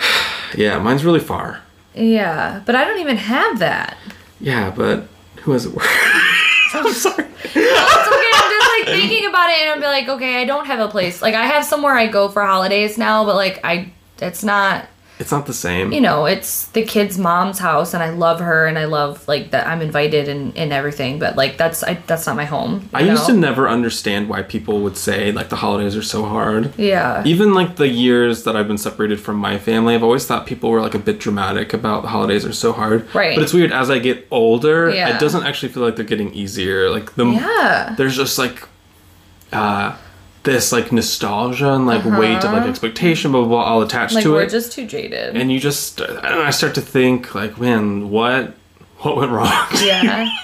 Yeah, 0.56 0.78
mine's 0.78 1.04
really 1.04 1.20
far. 1.20 1.60
Yeah, 1.94 2.62
but 2.66 2.74
I 2.74 2.84
don't 2.84 2.98
even 3.00 3.16
have 3.16 3.58
that. 3.58 3.96
Yeah, 4.40 4.70
but 4.70 5.08
who 5.42 5.52
has 5.52 5.66
it 5.66 5.74
worse? 5.74 5.86
I'm 6.74 6.92
sorry. 6.92 7.24
It's 7.44 7.56
okay. 7.56 8.30
I'm 8.34 8.50
just 8.50 8.70
like 8.78 8.86
thinking 8.86 9.26
about 9.26 9.50
it, 9.50 9.58
and 9.62 9.70
I'm 9.70 9.80
like, 9.80 10.08
okay, 10.08 10.40
I 10.40 10.44
don't 10.44 10.66
have 10.66 10.80
a 10.80 10.88
place. 10.88 11.22
Like 11.22 11.34
I 11.34 11.44
have 11.46 11.64
somewhere 11.64 11.94
I 11.94 12.06
go 12.06 12.28
for 12.28 12.42
holidays 12.42 12.98
now, 12.98 13.24
but 13.24 13.34
like 13.36 13.60
I, 13.64 13.92
it's 14.20 14.44
not. 14.44 14.86
It's 15.18 15.32
not 15.32 15.46
the 15.46 15.52
same. 15.52 15.92
You 15.92 16.00
know, 16.00 16.26
it's 16.26 16.66
the 16.68 16.84
kid's 16.84 17.18
mom's 17.18 17.58
house, 17.58 17.92
and 17.94 18.02
I 18.02 18.10
love 18.10 18.38
her, 18.40 18.66
and 18.66 18.78
I 18.78 18.84
love 18.84 19.26
like 19.26 19.50
that 19.50 19.66
I'm 19.66 19.82
invited 19.82 20.28
and, 20.28 20.56
and 20.56 20.72
everything. 20.72 21.18
But 21.18 21.34
like 21.36 21.56
that's 21.56 21.82
I 21.82 21.94
that's 22.06 22.26
not 22.26 22.36
my 22.36 22.44
home. 22.44 22.88
I 22.94 23.00
you 23.00 23.10
used 23.10 23.26
to 23.26 23.32
never 23.32 23.68
understand 23.68 24.28
why 24.28 24.42
people 24.42 24.80
would 24.82 24.96
say 24.96 25.32
like 25.32 25.48
the 25.48 25.56
holidays 25.56 25.96
are 25.96 26.02
so 26.02 26.24
hard. 26.24 26.72
Yeah. 26.78 27.22
Even 27.26 27.52
like 27.52 27.76
the 27.76 27.88
years 27.88 28.44
that 28.44 28.54
I've 28.56 28.68
been 28.68 28.78
separated 28.78 29.20
from 29.20 29.36
my 29.36 29.58
family, 29.58 29.94
I've 29.94 30.04
always 30.04 30.24
thought 30.26 30.46
people 30.46 30.70
were 30.70 30.80
like 30.80 30.94
a 30.94 30.98
bit 31.00 31.18
dramatic 31.18 31.74
about 31.74 32.02
the 32.02 32.08
holidays 32.08 32.44
are 32.44 32.52
so 32.52 32.72
hard. 32.72 33.12
Right. 33.14 33.34
But 33.34 33.42
it's 33.42 33.52
weird 33.52 33.72
as 33.72 33.90
I 33.90 33.98
get 33.98 34.26
older, 34.30 34.90
Yeah. 34.90 35.16
it 35.16 35.20
doesn't 35.20 35.42
actually 35.44 35.72
feel 35.72 35.82
like 35.82 35.96
they're 35.96 36.04
getting 36.04 36.32
easier. 36.32 36.90
Like 36.90 37.14
the 37.16 37.26
Yeah. 37.26 37.94
there's 37.98 38.16
just 38.16 38.38
like 38.38 38.62
uh 39.52 39.96
this 40.44 40.72
like 40.72 40.92
nostalgia 40.92 41.72
and 41.72 41.86
like 41.86 42.04
weight 42.04 42.44
of 42.44 42.52
like 42.52 42.66
expectation, 42.68 43.32
blah 43.32 43.40
blah 43.40 43.48
blah, 43.48 43.64
all 43.64 43.82
attached 43.82 44.12
Uh-huh. 44.12 44.16
Like 44.16 44.24
to 44.24 44.32
we're 44.32 44.42
it. 44.42 44.50
just 44.50 44.72
too 44.72 44.86
jaded. 44.86 45.36
and 45.36 45.50
you 45.52 45.58
just 45.60 46.00
and 46.00 46.18
I 46.26 46.50
start 46.50 46.74
to 46.76 46.80
think 46.80 47.34
like, 47.34 47.58
man, 47.60 48.10
what 48.10 48.54
what 48.98 49.16
went 49.16 49.30
wrong? 49.32 49.66
Yeah. 49.82 50.28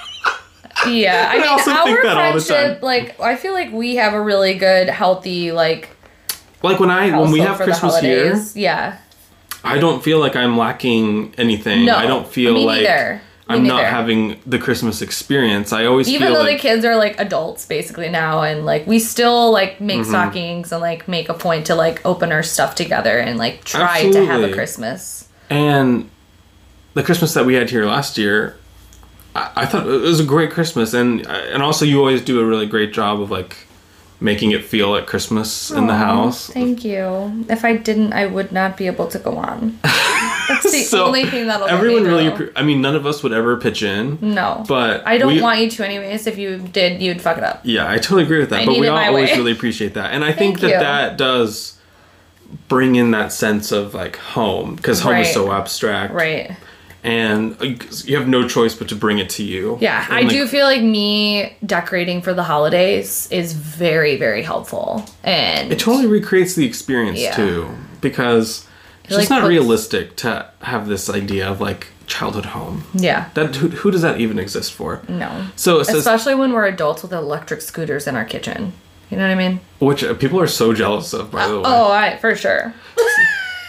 Yeah, 0.89 1.29
I 1.31 1.37
I 1.37 1.39
mean, 1.39 1.49
also 1.49 1.71
our 1.71 1.85
think 1.87 2.03
that 2.03 2.17
all 2.19 2.33
the 2.35 2.41
friendship, 2.43 2.73
time. 2.75 2.83
like, 2.83 3.19
I 3.19 3.37
feel 3.37 3.55
like 3.55 3.73
we 3.73 3.95
have 3.95 4.13
a 4.13 4.21
really 4.21 4.55
good, 4.55 4.89
healthy, 4.89 5.51
like, 5.51 5.89
like 6.63 6.79
when 6.79 6.91
I 6.91 7.19
when 7.19 7.31
we 7.31 7.41
have 7.41 7.57
Christmas 7.59 8.01
here. 8.01 8.45
Yeah. 8.55 8.99
I 9.63 9.79
don't 9.79 10.03
feel 10.05 10.19
like 10.19 10.37
I'm 10.37 10.59
lacking 10.59 11.33
anything. 11.39 11.87
No, 11.87 11.97
I 11.97 12.07
don't 12.07 12.27
feel 12.29 12.53
me 12.53 12.67
like 12.67 12.83
neither. 12.83 13.23
Me 13.49 13.57
I'm 13.57 13.67
not 13.67 13.85
having 13.85 14.41
the 14.47 14.59
Christmas 14.59 15.03
experience. 15.03 15.73
I 15.73 15.85
always 15.85 16.09
Even 16.09 16.29
feel 16.29 16.37
though 16.37 16.43
like 16.45 16.57
the 16.57 16.63
kids 16.69 16.85
are 16.85 16.97
like 16.97 17.21
adults 17.21 17.67
basically 17.67 18.09
now, 18.09 18.43
and 18.43 18.65
like 18.65 18.87
we 18.87 18.99
still 18.99 19.51
like 19.53 19.81
make 19.81 20.01
Mm-hmm. 20.01 20.11
stockings 20.11 20.73
and 20.73 20.81
like 20.81 21.07
make 21.09 21.29
a 21.29 21.35
point 21.35 21.67
to 21.67 21.75
like 21.75 22.05
open 22.07 22.33
our 22.33 22.43
stuff 22.43 22.75
together 22.75 23.19
and 23.19 23.39
like 23.39 23.63
try 23.65 24.11
to 24.11 24.25
have 24.27 24.43
a 24.43 24.53
Christmas. 24.53 25.29
and 25.51 26.09
the 26.95 27.03
Christmas 27.03 27.35
that 27.35 27.45
we 27.45 27.55
had 27.55 27.69
here 27.71 27.85
last 27.87 28.17
year, 28.17 28.57
I, 29.35 29.51
I 29.57 29.67
thought 29.67 29.87
it 29.87 30.01
was 30.01 30.21
a 30.21 30.25
great 30.25 30.51
Christmas, 30.51 30.95
and 30.95 31.27
and 31.27 31.63
also 31.63 31.85
you 31.85 31.99
always 31.99 32.23
do 32.23 32.41
a 32.41 32.45
really 32.47 32.67
great 32.67 32.93
job 32.95 33.21
of 33.21 33.31
like 33.31 33.57
making 34.21 34.53
it 34.53 34.65
feel 34.65 34.89
like 34.91 35.07
Christmas 35.07 35.71
in 35.71 35.87
the 35.87 35.97
house. 35.97 36.47
Thank 36.49 36.83
you. 36.85 37.45
If 37.51 37.63
I 37.65 37.77
didn't, 37.77 38.15
I 38.15 38.25
would 38.27 38.53
not 38.53 38.77
be 38.79 38.87
able 38.87 39.09
to 39.09 39.19
go 39.19 39.37
on. 39.37 39.79
That's 40.49 40.91
the 40.91 40.99
only 41.03 41.27
thing 41.27 41.47
that'll 41.47 41.67
everyone 41.69 42.05
really. 42.05 42.51
I 42.57 42.63
mean, 42.63 42.81
none 42.81 42.95
of 42.97 43.07
us 43.07 43.23
would 43.23 43.33
ever 43.33 43.57
pitch 43.57 43.83
in. 43.83 44.19
No. 44.21 44.65
But 44.69 45.07
I 45.07 45.19
don't 45.19 45.35
we- 45.35 45.41
want 45.43 45.61
you 45.61 45.71
to 45.71 45.85
anyways. 45.85 46.27
If 46.27 46.39
you 46.39 46.59
did, 46.59 47.01
you'd 47.03 47.21
fuck 47.21 47.39
it 47.39 47.45
up. 47.45 47.61
Yeah, 47.65 47.91
I 47.91 47.97
totally 47.99 48.25
agree 48.25 48.39
with 48.41 48.51
that. 48.51 48.63
I 48.63 48.67
but 48.67 48.79
we 48.79 48.89
all 48.89 48.99
always 48.99 49.31
way. 49.31 49.37
really 49.37 49.53
appreciate 49.53 49.95
that, 49.95 50.13
and 50.13 50.25
I 50.25 50.33
think 50.33 50.61
that 50.61 50.71
you. 50.71 50.79
that 50.79 51.17
does 51.19 51.79
bring 52.69 52.95
in 52.97 53.11
that 53.13 53.33
sense 53.33 53.73
of 53.73 53.95
like 53.95 54.17
home 54.17 54.77
because 54.77 55.01
home 55.01 55.17
is 55.17 55.33
so 55.33 55.51
abstract, 55.53 56.13
Right. 56.15 56.57
And 57.03 57.55
you 58.07 58.17
have 58.17 58.29
no 58.29 58.49
choice 58.49 58.75
but 58.75 58.89
to 58.89 58.97
bring 58.97 59.19
it 59.19 59.29
to 59.31 59.43
you. 59.43 59.77
Yeah, 59.79 60.05
And, 60.07 60.15
I 60.15 60.21
like, 60.23 60.31
do 60.31 60.47
feel 60.47 60.65
like 60.65 60.81
me 60.83 61.55
decorating 61.67 62.23
for 62.23 62.33
the 62.33 62.43
holidays 62.45 63.29
is 63.31 63.53
very, 63.53 64.17
very 64.17 64.41
helpful. 64.43 65.05
And 65.23 65.71
It 65.71 65.79
totally 65.79 66.07
recreates 66.07 66.55
the 66.55 66.65
experience 66.65 67.21
Yeah. 67.21 67.37
too, 67.37 67.69
because 68.01 68.67
it's 69.05 69.13
like, 69.15 69.31
not 69.31 69.41
puts- 69.43 69.49
realistic 69.51 70.17
to 70.17 70.49
have 70.63 70.89
this 70.89 71.09
idea 71.11 71.49
of 71.49 71.61
like 71.61 71.89
childhood 72.07 72.47
home. 72.47 72.85
yeah, 72.95 73.31
That 73.35 73.57
who, 73.57 73.69
who 73.69 73.91
does 73.91 74.03
that 74.03 74.21
even 74.21 74.39
exist 74.39 74.73
for? 74.73 75.01
no. 75.09 75.47
So 75.57 75.81
it 75.81 75.87
says, 75.87 75.97
Especially 75.97 76.35
when 76.35 76.53
we're 76.53 76.67
adults 76.67 77.03
with 77.03 77.13
electric 77.13 77.61
scooters 77.63 78.07
in 78.07 78.15
our 78.17 78.25
kitchen. 78.25 78.73
You 79.11 79.17
know 79.19 79.25
what 79.29 79.33
I 79.33 79.49
mean? 79.49 79.61
which 79.79 80.03
uh, 80.03 80.15
people 80.15 80.41
are 80.41 80.47
so 80.47 80.73
jealous 80.73 81.13
of, 81.13 81.31
by 81.31 81.47
the 81.47 81.57
way. 81.57 81.63
Oh, 81.67 81.91
I 81.93 82.17
for 82.19 82.35
sure. 82.35 82.75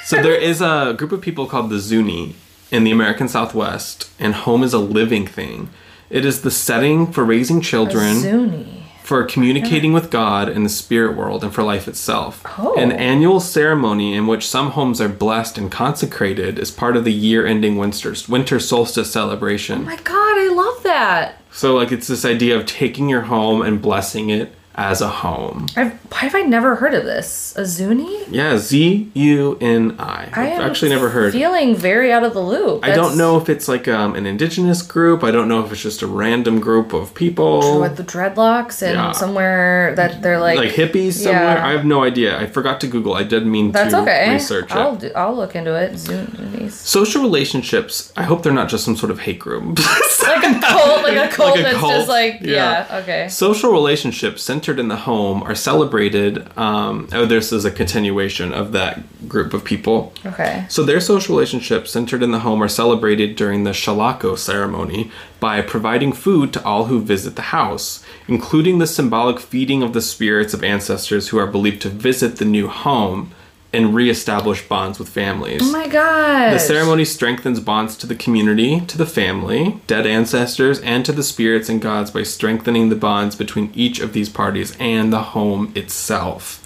So 0.06 0.22
there 0.22 0.36
is 0.36 0.62
a 0.62 0.94
group 0.96 1.12
of 1.12 1.22
people 1.22 1.48
called 1.48 1.72
the 1.72 1.80
Zuni 1.80 2.36
in 2.70 2.84
the 2.84 2.92
American 2.92 3.28
Southwest, 3.28 4.12
and 4.20 4.36
home 4.36 4.62
is 4.62 4.72
a 4.72 4.78
living 4.78 5.26
thing. 5.26 5.70
It 6.12 6.26
is 6.26 6.44
the 6.44 6.52
setting 6.52 7.12
for 7.12 7.26
raising 7.26 7.60
children, 7.60 8.14
Zuni. 8.20 8.85
For 9.06 9.24
communicating 9.24 9.94
with 9.94 10.10
God 10.10 10.50
in 10.50 10.64
the 10.64 10.70
spirit 10.70 11.16
world, 11.16 11.44
and 11.44 11.54
for 11.54 11.62
life 11.62 11.88
itself. 11.88 12.42
Oh. 12.58 12.74
An 12.76 12.92
annual 12.92 13.40
ceremony 13.40 14.16
in 14.16 14.26
which 14.26 14.48
some 14.48 14.72
homes 14.72 15.00
are 15.00 15.08
blessed 15.08 15.60
and 15.60 15.72
consecrated 15.72 16.58
is 16.58 16.72
part 16.72 16.98
of 16.98 17.04
the 17.06 17.14
year-ending 17.14 17.78
winter 17.78 18.16
winter 18.28 18.60
solstice 18.60 19.12
celebration. 19.12 19.82
Oh 19.82 19.86
my 19.86 19.98
god, 19.98 20.38
I 20.38 20.50
love 20.52 20.82
that. 20.84 21.42
so 21.52 21.76
like 21.76 21.92
it's 21.92 22.08
this 22.08 22.26
idea 22.26 22.58
of 22.58 22.66
taking 22.66 23.08
your 23.08 23.22
home 23.22 23.62
and 23.62 23.82
blessing 23.82 24.32
it 24.32 24.54
as 24.76 25.02
a 25.02 25.08
home. 25.08 25.68
I've, 25.76 25.94
why 26.12 26.20
have 26.20 26.36
I 26.36 26.42
never 26.42 26.76
heard 26.76 26.94
of 26.94 27.06
this? 27.06 27.56
A 27.56 27.66
Zuni? 27.66 28.26
Yeah, 28.30 28.58
Z 28.58 29.10
U 29.14 29.58
N 29.62 29.96
I. 29.98 30.30
I've 30.34 30.60
actually 30.60 30.90
never 30.90 31.10
heard. 31.10 31.32
Feeling 31.34 31.76
very 31.76 32.12
out 32.12 32.24
of 32.24 32.34
the 32.34 32.42
loop. 32.42 32.84
I 32.84 32.94
don't 32.94 33.18
know 33.18 33.38
if 33.38 33.48
it's 33.50 33.68
like 33.68 33.88
um, 33.88 34.16
an 34.16 34.26
indigenous 34.26 34.82
group. 34.82 35.24
I 35.24 35.32
don't 35.32 35.48
know 35.48 35.64
if 35.64 35.72
it's 35.72 35.82
just 35.82 36.02
a 36.02 36.08
random 36.08 36.60
group 36.60 36.94
of 36.94 37.14
people, 37.14 37.80
With 37.80 37.96
the 37.98 38.04
dreadlocks 38.04 38.82
and 38.82 38.96
Yeah. 38.96 39.12
somewhere 39.14 39.96
that 39.96 40.22
they're 40.22 40.40
like. 40.40 40.58
like 40.58 40.72
hippies 40.72 41.14
somewhere. 41.14 41.56
Yeah. 41.56 41.68
I 41.68 41.72
have 41.72 41.86
no 41.86 42.04
idea. 42.04 42.38
I 42.38 42.48
forgot 42.48 42.82
to 42.82 42.88
Google. 42.88 43.14
I 43.14 43.24
did 43.24 43.46
mean 43.46 43.72
That's 43.72 43.94
to 43.94 44.02
okay. 44.02 44.34
research 44.34 44.72
it. 44.72 44.76
I'll 44.76 44.96
do, 44.98 45.12
I'll 45.16 45.36
look 45.36 45.56
into 45.56 45.74
it. 45.76 45.94
Zunis. 45.94 46.72
Social 46.72 47.22
relationships. 47.22 48.12
I 48.18 48.24
hope 48.24 48.44
they're 48.44 48.54
not 48.54 48.70
just 48.70 48.84
some 48.84 48.96
sort 48.98 49.12
of 49.12 49.20
hate 49.20 49.40
group. 49.40 49.80
Like 50.26 50.44
a 50.44 50.60
cult, 50.60 51.04
like 51.04 51.18
a 51.18 51.28
cult 51.36 51.52
like 51.52 51.60
a 51.60 51.64
that's 51.64 51.78
cult, 51.78 51.94
just 51.94 52.10
like 52.10 52.42
yeah. 52.42 52.88
yeah. 52.90 52.98
okay. 53.04 53.28
Social 53.30 53.72
relationships 53.72 54.42
centered 54.66 54.80
in 54.80 54.88
the 54.88 54.96
home 54.96 55.44
are 55.44 55.54
celebrated. 55.54 56.58
Um, 56.58 57.08
oh, 57.14 57.28
this 57.28 57.52
is 57.52 57.66
a 57.66 57.72
continuation 57.72 58.52
of 58.52 58.72
that 58.72 59.30
group 59.30 59.54
of 59.54 59.64
people. 59.64 60.12
Okay. 60.26 60.66
So 60.70 60.82
their 60.82 61.00
social 61.00 61.36
relationships 61.36 61.92
centered 61.92 62.24
in 62.24 62.32
the 62.32 62.40
home 62.40 62.64
are 62.64 62.68
celebrated 62.68 63.36
during 63.36 63.64
the 63.64 63.74
shalako 63.74 64.36
ceremony 64.36 65.12
by 65.40 65.62
providing 65.62 66.14
food 66.14 66.52
to 66.54 66.66
all 66.66 66.86
who 66.86 67.00
visit 67.00 67.36
the 67.36 67.54
house, 67.54 68.04
including 68.28 68.80
the 68.80 68.88
symbolic 68.88 69.40
feeding 69.40 69.84
of 69.84 69.94
the 69.94 70.02
spirits 70.02 70.56
of 70.56 70.64
ancestors 70.64 71.28
who 71.28 71.38
are 71.38 71.46
believed 71.46 71.84
to 71.84 71.90
visit 71.90 72.38
the 72.38 72.46
new 72.46 72.68
home 72.68 73.32
and 73.76 73.94
reestablish 73.94 74.68
bonds 74.68 74.98
with 74.98 75.10
families. 75.10 75.62
Oh 75.62 75.72
my 75.72 75.88
god. 75.88 76.54
The 76.54 76.60
ceremony 76.60 77.06
strengthens 77.06 77.60
bonds 77.60 77.98
to 77.98 78.08
the 78.08 78.16
community, 78.16 78.82
to 78.82 78.98
the 78.98 79.06
family, 79.06 79.82
dead 79.88 80.08
ancestors, 80.08 80.80
and 80.80 81.06
to 81.06 81.12
the 81.12 81.24
spirits 81.24 81.70
and 81.70 81.82
gods 81.82 82.10
by 82.10 82.24
strengthening 82.24 82.90
the 82.90 82.96
bonds 82.96 83.36
between 83.36 83.72
each 83.76 84.00
of 84.00 84.14
these 84.14 84.30
parties 84.30 84.76
and 84.80 85.12
the 85.12 85.22
home 85.22 85.72
itself. 85.76 86.62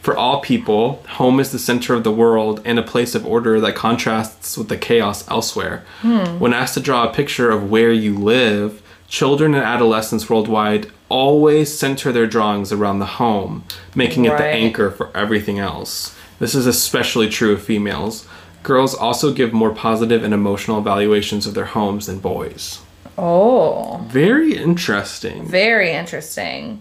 For 0.00 0.16
all 0.16 0.40
people, 0.40 1.02
home 1.08 1.38
is 1.40 1.52
the 1.52 1.58
center 1.58 1.94
of 1.94 2.04
the 2.04 2.12
world 2.12 2.62
and 2.64 2.78
a 2.78 2.82
place 2.82 3.14
of 3.14 3.26
order 3.26 3.60
that 3.60 3.74
contrasts 3.74 4.56
with 4.56 4.68
the 4.68 4.76
chaos 4.76 5.28
elsewhere. 5.28 5.84
Hmm. 6.00 6.38
When 6.38 6.54
asked 6.54 6.74
to 6.74 6.80
draw 6.80 7.08
a 7.08 7.12
picture 7.12 7.50
of 7.50 7.70
where 7.70 7.92
you 7.92 8.16
live, 8.16 8.80
children 9.08 9.54
and 9.54 9.64
adolescents 9.64 10.30
worldwide 10.30 10.90
always 11.08 11.76
center 11.76 12.12
their 12.12 12.26
drawings 12.26 12.72
around 12.72 12.98
the 12.98 13.06
home, 13.06 13.64
making 13.94 14.24
it 14.24 14.36
the 14.36 14.44
anchor 14.44 14.90
for 14.90 15.14
everything 15.16 15.58
else. 15.58 16.14
This 16.38 16.54
is 16.54 16.66
especially 16.66 17.28
true 17.28 17.52
of 17.52 17.62
females. 17.62 18.26
Girls 18.62 18.94
also 18.94 19.32
give 19.32 19.52
more 19.52 19.74
positive 19.74 20.22
and 20.24 20.34
emotional 20.34 20.78
evaluations 20.78 21.46
of 21.46 21.54
their 21.54 21.64
homes 21.66 22.06
than 22.06 22.18
boys. 22.18 22.80
oh, 23.16 24.04
Very 24.08 24.54
interesting. 24.56 25.46
very 25.46 25.92
interesting. 25.92 26.80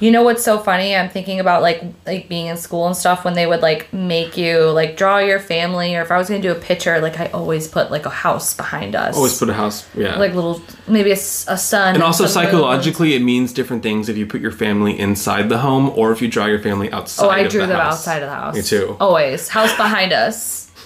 You 0.00 0.10
know 0.10 0.22
what's 0.22 0.42
so 0.42 0.58
funny? 0.58 0.96
I'm 0.96 1.10
thinking 1.10 1.40
about 1.40 1.60
like 1.60 1.82
like 2.06 2.26
being 2.26 2.46
in 2.46 2.56
school 2.56 2.86
and 2.86 2.96
stuff 2.96 3.22
when 3.22 3.34
they 3.34 3.46
would 3.46 3.60
like 3.60 3.92
make 3.92 4.38
you 4.38 4.70
like 4.70 4.96
draw 4.96 5.18
your 5.18 5.38
family 5.38 5.94
or 5.94 6.00
if 6.00 6.10
I 6.10 6.16
was 6.16 6.28
gonna 6.28 6.40
do 6.40 6.50
a 6.50 6.54
picture, 6.54 7.00
like 7.00 7.20
I 7.20 7.26
always 7.26 7.68
put 7.68 7.90
like 7.90 8.06
a 8.06 8.10
house 8.10 8.54
behind 8.54 8.96
us. 8.96 9.14
Always 9.14 9.38
put 9.38 9.50
a 9.50 9.52
house, 9.52 9.86
yeah. 9.94 10.18
like 10.18 10.32
little 10.32 10.62
maybe 10.88 11.10
a 11.10 11.16
sun 11.16 11.94
and 11.94 12.02
also 12.02 12.26
psychologically, 12.26 13.14
it 13.14 13.22
means 13.22 13.52
different 13.52 13.82
things 13.82 14.08
if 14.08 14.16
you 14.16 14.26
put 14.26 14.40
your 14.40 14.52
family 14.52 14.98
inside 14.98 15.50
the 15.50 15.58
home 15.58 15.90
or 15.90 16.12
if 16.12 16.22
you 16.22 16.28
draw 16.28 16.46
your 16.46 16.60
family 16.60 16.90
oh, 16.90 16.96
outside. 16.96 17.26
Oh, 17.26 17.30
I 17.30 17.46
drew 17.46 17.60
the 17.60 17.66
them 17.68 17.80
house. 17.80 17.98
outside 17.98 18.22
of 18.22 18.30
the 18.30 18.34
house. 18.34 18.54
Me 18.54 18.62
too. 18.62 18.96
Always 18.98 19.48
house 19.48 19.76
behind 19.76 20.12
us. 20.12 20.66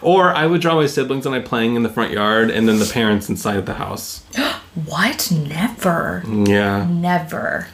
Or 0.00 0.34
I 0.34 0.46
would 0.46 0.62
draw 0.62 0.76
my 0.76 0.86
siblings 0.86 1.26
and 1.26 1.34
I 1.34 1.40
playing 1.40 1.74
in 1.74 1.82
the 1.82 1.90
front 1.90 2.10
yard, 2.10 2.50
and 2.50 2.66
then 2.66 2.78
the 2.78 2.90
parents 2.90 3.28
inside 3.28 3.58
of 3.58 3.66
the 3.66 3.74
house. 3.74 4.24
What? 4.86 5.30
Never. 5.30 6.24
Yeah. 6.26 6.86
Never. 6.86 7.68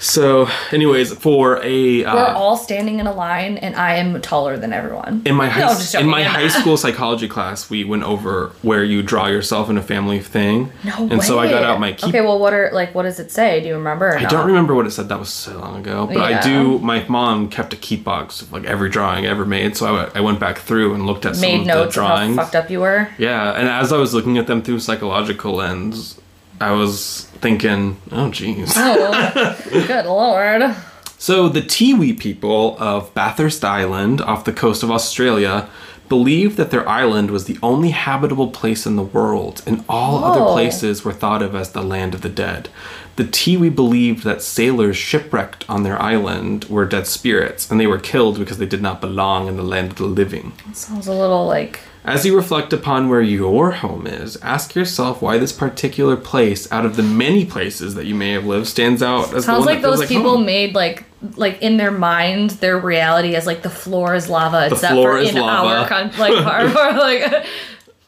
So, 0.00 0.48
anyways, 0.70 1.12
for 1.14 1.60
a 1.64 2.02
We're 2.04 2.08
uh, 2.08 2.32
all 2.34 2.56
standing 2.56 3.00
in 3.00 3.08
a 3.08 3.12
line, 3.12 3.58
and 3.58 3.74
I 3.74 3.94
am 3.96 4.20
taller 4.22 4.56
than 4.56 4.72
everyone. 4.72 5.22
in 5.24 5.34
my 5.34 5.48
high 5.48 5.60
No, 5.60 6.00
in 6.00 6.06
my 6.08 6.22
high 6.22 6.46
school 6.46 6.76
psychology 6.84 7.26
class, 7.26 7.68
we 7.68 7.82
went 7.82 8.04
over 8.04 8.52
where 8.62 8.84
you 8.84 9.02
draw 9.02 9.26
yourself 9.26 9.68
in 9.68 9.76
a 9.76 9.82
family 9.82 10.20
thing. 10.20 10.70
No 10.84 11.08
and 11.10 11.20
so 11.22 11.40
I 11.40 11.50
got 11.50 11.62
way. 11.62 11.66
out 11.68 11.80
my 11.80 11.92
key 11.92 12.08
Okay, 12.10 12.20
well, 12.20 12.38
what 12.38 12.52
are 12.52 12.70
like? 12.72 12.94
What 12.94 13.02
does 13.02 13.18
it 13.18 13.32
say? 13.32 13.60
Do 13.60 13.66
you 13.66 13.74
remember? 13.74 14.16
I 14.16 14.24
don't 14.26 14.46
remember 14.46 14.72
what 14.74 14.86
it 14.86 14.92
said. 14.92 15.08
That 15.08 15.18
was 15.18 15.30
so 15.30 15.58
long 15.58 15.80
ago. 15.80 16.06
But 16.06 16.18
I 16.18 16.40
do. 16.42 16.78
My 16.78 17.04
mom 17.08 17.48
kept 17.48 17.72
a 17.72 17.76
keep 17.76 18.04
box 18.04 18.40
of 18.40 18.52
like 18.52 18.64
every 18.64 18.90
drawing 18.90 19.26
I 19.26 19.30
ever 19.30 19.44
made. 19.44 19.76
So 19.76 19.86
I, 19.86 19.96
w- 19.98 20.12
I 20.14 20.20
went 20.20 20.38
back 20.38 20.58
through 20.58 20.94
and 20.94 21.06
looked 21.06 21.26
at 21.26 21.34
some 21.34 21.40
Made 21.42 21.60
of 21.62 21.66
notes 21.66 21.94
the 21.96 22.00
of 22.02 22.06
how 22.06 22.16
drawings. 22.18 22.36
fucked 22.36 22.54
up 22.54 22.70
you 22.70 22.80
were. 22.80 23.08
Yeah, 23.18 23.50
and 23.58 23.68
as 23.68 23.92
I 23.92 23.96
was 23.98 24.14
looking 24.14 24.38
at 24.38 24.46
them 24.46 24.62
through 24.62 24.78
psychological 24.78 25.54
lens, 25.54 26.20
I 26.60 26.72
was 26.72 27.24
thinking, 27.40 28.00
oh 28.10 28.30
jeez. 28.30 28.72
Oh, 28.76 29.56
good 29.86 30.06
lord. 30.06 30.74
So 31.18 31.48
the 31.48 31.62
Tiwi 31.62 32.18
people 32.18 32.76
of 32.78 33.12
Bathurst 33.14 33.64
Island 33.64 34.20
off 34.20 34.44
the 34.44 34.52
coast 34.52 34.82
of 34.82 34.90
Australia 34.90 35.68
believed 36.08 36.56
that 36.56 36.70
their 36.70 36.88
island 36.88 37.30
was 37.30 37.44
the 37.44 37.58
only 37.62 37.90
habitable 37.90 38.50
place 38.50 38.86
in 38.86 38.96
the 38.96 39.02
world, 39.02 39.62
and 39.66 39.84
all 39.88 40.24
other 40.24 40.40
oh. 40.40 40.52
places 40.52 41.04
were 41.04 41.12
thought 41.12 41.42
of 41.42 41.54
as 41.54 41.72
the 41.72 41.82
land 41.82 42.14
of 42.14 42.22
the 42.22 42.28
dead. 42.28 42.68
The 43.16 43.24
Tiwi 43.24 43.74
believed 43.74 44.22
that 44.24 44.42
sailors 44.42 44.96
shipwrecked 44.96 45.68
on 45.68 45.82
their 45.82 46.00
island 46.00 46.64
were 46.66 46.86
dead 46.86 47.06
spirits, 47.06 47.70
and 47.70 47.80
they 47.80 47.86
were 47.86 47.98
killed 47.98 48.38
because 48.38 48.58
they 48.58 48.66
did 48.66 48.80
not 48.80 49.00
belong 49.00 49.48
in 49.48 49.56
the 49.56 49.62
land 49.62 49.90
of 49.90 49.98
the 49.98 50.04
living. 50.04 50.52
Sounds 50.72 51.08
a 51.08 51.12
little 51.12 51.46
like 51.46 51.80
As 52.04 52.24
you 52.24 52.34
reflect 52.36 52.72
upon 52.72 53.08
where 53.08 53.20
your 53.20 53.72
home 53.72 54.06
is, 54.06 54.36
ask 54.38 54.74
yourself 54.74 55.20
why 55.20 55.36
this 55.36 55.52
particular 55.52 56.16
place, 56.16 56.70
out 56.72 56.86
of 56.86 56.96
the 56.96 57.02
many 57.02 57.44
places 57.44 57.94
that 57.96 58.06
you 58.06 58.14
may 58.14 58.30
have 58.32 58.46
lived, 58.46 58.66
stands 58.66 59.02
out 59.02 59.34
as 59.34 59.44
the 59.44 59.52
one 59.52 59.64
like 59.66 59.82
that 59.82 59.88
feels 59.88 60.00
those 60.00 60.08
people 60.08 60.36
home. 60.36 60.46
made 60.46 60.74
like 60.74 61.04
like 61.36 61.60
in 61.60 61.76
their 61.76 61.90
mind 61.90 62.50
their 62.50 62.78
reality 62.78 63.34
is 63.34 63.44
like 63.44 63.62
the 63.62 63.68
floor 63.70 64.14
is 64.14 64.28
lava 64.28 64.68
except 64.70 64.92
floor 64.92 65.12
for 65.14 65.18
is 65.18 65.34
in 65.34 65.40
lava. 65.42 65.68
our 65.80 65.88
con- 65.88 66.12
like 66.18 66.32
our, 66.46 66.66
our, 66.66 66.92
like 66.98 67.46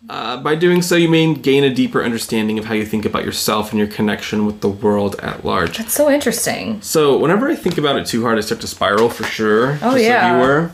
Uh, 0.09 0.37
by 0.39 0.55
doing 0.57 0.83
so, 0.83 0.97
you 0.97 1.09
may 1.09 1.35
gain 1.35 1.63
a 1.63 1.73
deeper 1.73 2.03
understanding 2.03 2.59
of 2.59 2.65
how 2.65 2.75
you 2.75 2.85
think 2.85 3.05
about 3.05 3.25
yourself 3.25 3.71
and 3.71 3.79
your 3.79 3.87
connection 3.87 4.45
with 4.45 4.61
the 4.61 4.69
world 4.69 5.15
at 5.21 5.45
large. 5.45 5.79
it's 5.79 5.93
so 5.93 6.11
interesting. 6.11 6.81
So, 6.83 7.17
whenever 7.19 7.49
I 7.49 7.55
think 7.55 7.79
about 7.79 7.97
it 7.97 8.07
too 8.07 8.23
hard, 8.23 8.37
I 8.37 8.41
start 8.41 8.61
to 8.63 8.67
spiral 8.67 9.09
for 9.09 9.23
sure. 9.25 9.79
Oh, 9.83 9.93
just 9.93 10.05
yeah. 10.05 10.33
Like 10.33 10.43
you 10.43 10.49
were. 10.49 10.71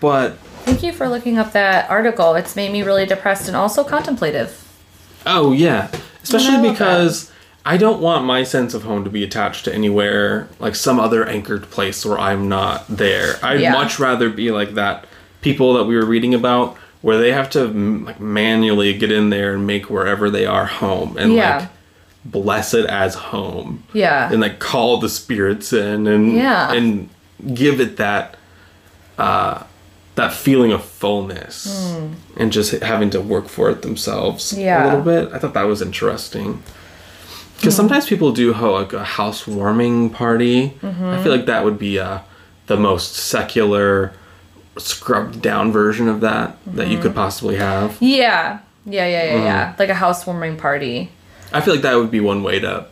But, 0.00 0.36
Thank 0.76 0.92
you 0.92 0.92
for 0.92 1.08
looking 1.08 1.38
up 1.38 1.52
that 1.52 1.88
article. 1.88 2.34
It's 2.34 2.54
made 2.54 2.70
me 2.70 2.82
really 2.82 3.06
depressed 3.06 3.48
and 3.48 3.56
also 3.56 3.82
contemplative. 3.82 4.62
oh, 5.24 5.52
yeah. 5.52 5.90
Especially 6.22 6.56
I 6.56 6.70
because 6.70 7.32
I 7.64 7.78
don't 7.78 7.98
want 8.02 8.26
my 8.26 8.42
sense 8.42 8.74
of 8.74 8.82
home 8.82 9.02
to 9.04 9.08
be 9.10 9.24
attached 9.24 9.64
to 9.64 9.74
anywhere, 9.74 10.48
like 10.58 10.74
some 10.74 11.00
other 11.00 11.24
anchored 11.26 11.70
place 11.70 12.04
where 12.04 12.18
I'm 12.18 12.50
not 12.50 12.84
there. 12.88 13.36
I'd 13.42 13.60
Yeah. 13.60 13.72
much 13.72 13.98
rather 13.98 14.28
be 14.28 14.50
like 14.50 14.74
that 14.74 15.06
people 15.40 15.72
that 15.74 15.84
we 15.84 15.96
were 15.96 16.04
reading 16.04 16.34
about 16.34 16.76
where 17.00 17.16
they 17.16 17.32
have 17.32 17.48
to 17.50 17.64
like 18.04 18.20
manually 18.20 18.92
get 18.92 19.10
in 19.10 19.30
there 19.30 19.54
and 19.54 19.66
make 19.66 19.88
wherever 19.88 20.28
they 20.28 20.44
are 20.44 20.66
home 20.66 21.16
and 21.18 21.32
Yeah. 21.32 21.58
like 21.60 21.68
bless 22.26 22.74
it 22.74 22.84
as 22.84 23.14
home. 23.14 23.82
Yeah. 23.94 24.30
and 24.30 24.42
like 24.42 24.58
call 24.58 24.98
the 24.98 25.08
spirits 25.08 25.72
in 25.72 26.06
and 26.06 26.34
Yeah. 26.36 26.70
and 26.70 27.08
give 27.54 27.80
it 27.80 27.96
that 27.96 28.36
uh 29.18 29.62
that 30.16 30.32
feeling 30.32 30.72
of 30.72 30.84
fullness 30.84 31.94
and 32.36 32.50
just 32.52 32.72
having 32.82 33.10
to 33.10 33.20
work 33.20 33.48
for 33.48 33.70
it 33.70 33.82
themselves 33.82 34.52
a. 34.52 34.60
Yeah. 34.60 34.78
Hmm. 34.80 34.86
little 35.04 35.24
bit. 35.26 35.34
I 35.34 35.38
thought 35.38 35.54
that 35.54 35.64
was 35.64 35.80
interesting. 35.82 36.62
Because 37.56 37.74
sometimes 37.76 38.06
people 38.06 38.32
do 38.32 38.52
ho- 38.52 38.74
like 38.74 38.92
a 38.92 39.04
housewarming 39.04 40.10
party. 40.10 40.70
Mm-hmm. 40.82 41.04
I 41.04 41.22
feel 41.22 41.32
like 41.32 41.46
that 41.46 41.64
would 41.64 41.78
be 41.78 41.98
uh, 41.98 42.18
the 42.66 42.76
most 42.76 43.14
secular, 43.14 44.12
scrubbed 44.78 45.40
down 45.40 45.72
version 45.72 46.08
of 46.08 46.20
that 46.20 46.56
that 46.66 46.88
you 46.88 46.96
could 46.98 47.12
Mm-hmm. 47.12 47.18
possibly 47.18 47.56
have. 47.56 47.96
Yeah. 48.00 48.58
Yeah, 48.84 49.06
yeah, 49.06 49.24
yeah, 49.24 49.44
yeah. 49.44 49.68
Mm-hmm. 49.70 49.80
Like 49.80 49.88
a 49.88 49.94
housewarming 49.94 50.56
party. 50.58 51.10
I 51.52 51.60
feel 51.60 51.74
like 51.74 51.82
that 51.82 51.94
would 51.96 52.10
be 52.10 52.20
one 52.20 52.42
way 52.42 52.58
to 52.60 52.86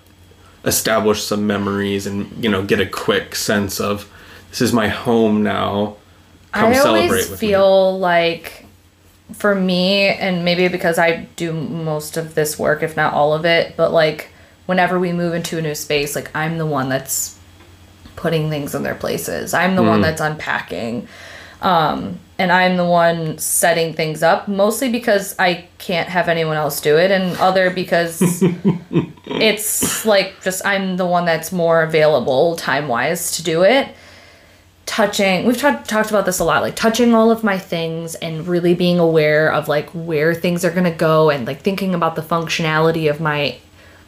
establish 0.64 1.22
some 1.22 1.46
memories 1.46 2.06
and 2.06 2.42
you 2.42 2.50
know 2.50 2.64
get 2.64 2.80
a 2.80 2.86
quick 2.86 3.34
sense 3.34 3.80
of 3.80 4.10
this 4.50 4.60
is 4.62 4.72
my 4.72 4.88
home 4.88 5.42
now. 5.42 5.96
Come 6.54 6.70
I 6.72 6.74
celebrate 6.74 7.06
always 7.08 7.30
with 7.30 7.42
me. 7.42 7.48
feel 7.48 7.98
like 7.98 8.64
for 9.32 9.54
me 9.54 10.06
and 10.08 10.44
maybe 10.44 10.68
because 10.68 10.98
I 10.98 11.26
do 11.36 11.52
most 11.52 12.16
of 12.16 12.34
this 12.34 12.58
work 12.58 12.82
if 12.82 12.96
not 12.96 13.12
all 13.14 13.34
of 13.34 13.44
it, 13.44 13.76
but 13.76 13.92
like 13.92 14.28
whenever 14.66 14.98
we 14.98 15.12
move 15.12 15.34
into 15.34 15.58
a 15.58 15.62
new 15.62 15.74
space, 15.74 16.14
like 16.14 16.30
I'm 16.34 16.58
the 16.58 16.66
one 16.66 16.88
that's 16.88 17.38
putting 18.16 18.48
things 18.50 18.74
in 18.74 18.82
their 18.82 18.94
places. 18.94 19.52
I'm 19.54 19.74
the 19.76 19.82
one 19.82 20.00
Mm. 20.00 20.02
that's 20.02 20.20
unpacking. 20.20 21.08
Um 21.62 22.18
and 22.38 22.50
I'm 22.50 22.76
the 22.76 22.84
one 22.84 23.38
setting 23.38 23.94
things 23.94 24.22
up 24.22 24.48
mostly 24.48 24.90
because 24.90 25.34
I 25.38 25.66
can't 25.78 26.08
have 26.08 26.28
anyone 26.28 26.56
else 26.56 26.80
do 26.80 26.96
it 26.98 27.10
and 27.12 27.36
other 27.38 27.70
because 27.70 28.20
it's 29.26 30.04
like 30.04 30.42
just 30.42 30.64
I'm 30.66 30.96
the 30.96 31.06
one 31.06 31.24
that's 31.24 31.52
more 31.52 31.82
available 31.82 32.56
time 32.56 32.88
wise 32.88 33.36
to 33.36 33.42
do 33.42 33.62
it 33.62 33.88
touching 34.94 35.44
we've 35.44 35.58
talked 35.58 35.88
talked 35.88 36.10
about 36.10 36.24
this 36.24 36.38
a 36.38 36.44
lot 36.44 36.62
like 36.62 36.76
touching 36.76 37.16
all 37.16 37.32
of 37.32 37.42
my 37.42 37.58
things 37.58 38.14
and 38.14 38.46
really 38.46 38.74
being 38.74 39.00
aware 39.00 39.52
of 39.52 39.66
like 39.66 39.90
where 39.90 40.32
things 40.32 40.64
are 40.64 40.70
going 40.70 40.84
to 40.84 40.90
go 40.96 41.30
and 41.30 41.48
like 41.48 41.60
thinking 41.62 41.96
about 41.96 42.14
the 42.14 42.22
functionality 42.22 43.10
of 43.10 43.18
my 43.18 43.58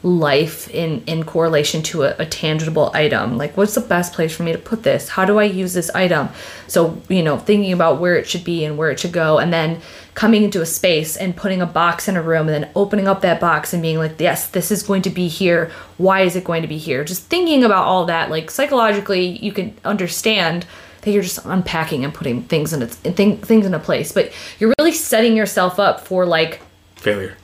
life 0.06 0.70
in 0.70 1.02
in 1.06 1.24
correlation 1.24 1.82
to 1.82 2.04
a, 2.04 2.14
a 2.20 2.26
tangible 2.26 2.92
item. 2.94 3.36
Like 3.36 3.56
what's 3.56 3.74
the 3.74 3.80
best 3.80 4.12
place 4.12 4.34
for 4.34 4.44
me 4.44 4.52
to 4.52 4.58
put 4.58 4.84
this? 4.84 5.08
How 5.08 5.24
do 5.24 5.38
i 5.38 5.44
use 5.44 5.74
this 5.74 5.90
item? 5.90 6.28
So 6.68 7.02
you 7.08 7.24
know 7.24 7.38
thinking 7.38 7.72
about 7.72 8.00
where 8.00 8.14
it 8.14 8.28
should 8.28 8.44
be 8.44 8.64
and 8.64 8.78
where 8.78 8.90
it 8.90 9.00
should 9.00 9.12
go 9.12 9.38
and 9.38 9.52
then 9.52 9.80
coming 10.14 10.44
into 10.44 10.62
a 10.62 10.66
space 10.66 11.16
and 11.16 11.36
putting 11.36 11.60
a 11.60 11.66
box 11.66 12.06
in 12.06 12.16
a 12.16 12.22
room 12.22 12.48
and 12.48 12.62
then 12.64 12.70
opening 12.76 13.08
up 13.08 13.20
that 13.22 13.40
box 13.40 13.74
and 13.74 13.82
being 13.82 13.98
like 13.98 14.14
yes 14.20 14.46
this 14.48 14.70
is 14.70 14.84
going 14.84 15.02
to 15.02 15.10
be 15.10 15.26
here. 15.26 15.72
Why 15.98 16.20
is 16.20 16.36
it 16.36 16.44
going 16.44 16.62
to 16.62 16.68
be 16.68 16.78
here? 16.78 17.02
Just 17.02 17.24
thinking 17.24 17.64
about 17.64 17.84
all 17.84 18.04
that 18.04 18.30
like 18.30 18.48
psychologically 18.48 19.38
you 19.44 19.50
can 19.50 19.76
understand 19.84 20.66
that 21.00 21.10
you're 21.10 21.24
just 21.24 21.44
unpacking 21.44 22.04
and 22.04 22.14
putting 22.14 22.44
things 22.44 22.72
in 22.72 22.82
its 22.82 22.94
thing, 22.94 23.38
things 23.38 23.66
in 23.66 23.74
a 23.74 23.80
place 23.80 24.12
but 24.12 24.30
you're 24.60 24.72
really 24.78 24.92
setting 24.92 25.36
yourself 25.36 25.80
up 25.80 26.06
for 26.06 26.24
like 26.24 26.60
failure. 26.94 27.36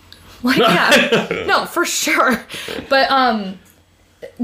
Like 0.42 0.58
yeah. 0.58 1.44
No 1.46 1.66
for 1.66 1.84
sure. 1.84 2.44
But 2.88 3.10
um 3.10 3.58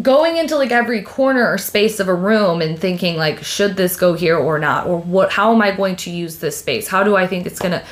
going 0.02 0.36
into 0.36 0.56
like 0.56 0.70
every 0.70 1.02
corner 1.02 1.46
or 1.48 1.58
space 1.58 2.00
of 2.00 2.08
a 2.08 2.14
room 2.14 2.60
and 2.60 2.78
thinking 2.78 3.16
like 3.16 3.42
should 3.44 3.76
this 3.76 3.96
go 3.96 4.14
here 4.14 4.36
or 4.36 4.58
not? 4.58 4.86
Or 4.86 4.98
what 4.98 5.32
how 5.32 5.54
am 5.54 5.62
i 5.62 5.70
going 5.70 5.96
to 5.96 6.10
use 6.10 6.38
this 6.38 6.56
space? 6.58 6.88
How 6.88 7.02
do 7.02 7.16
i 7.16 7.26
think 7.26 7.46
it's 7.46 7.58
gonna 7.58 7.84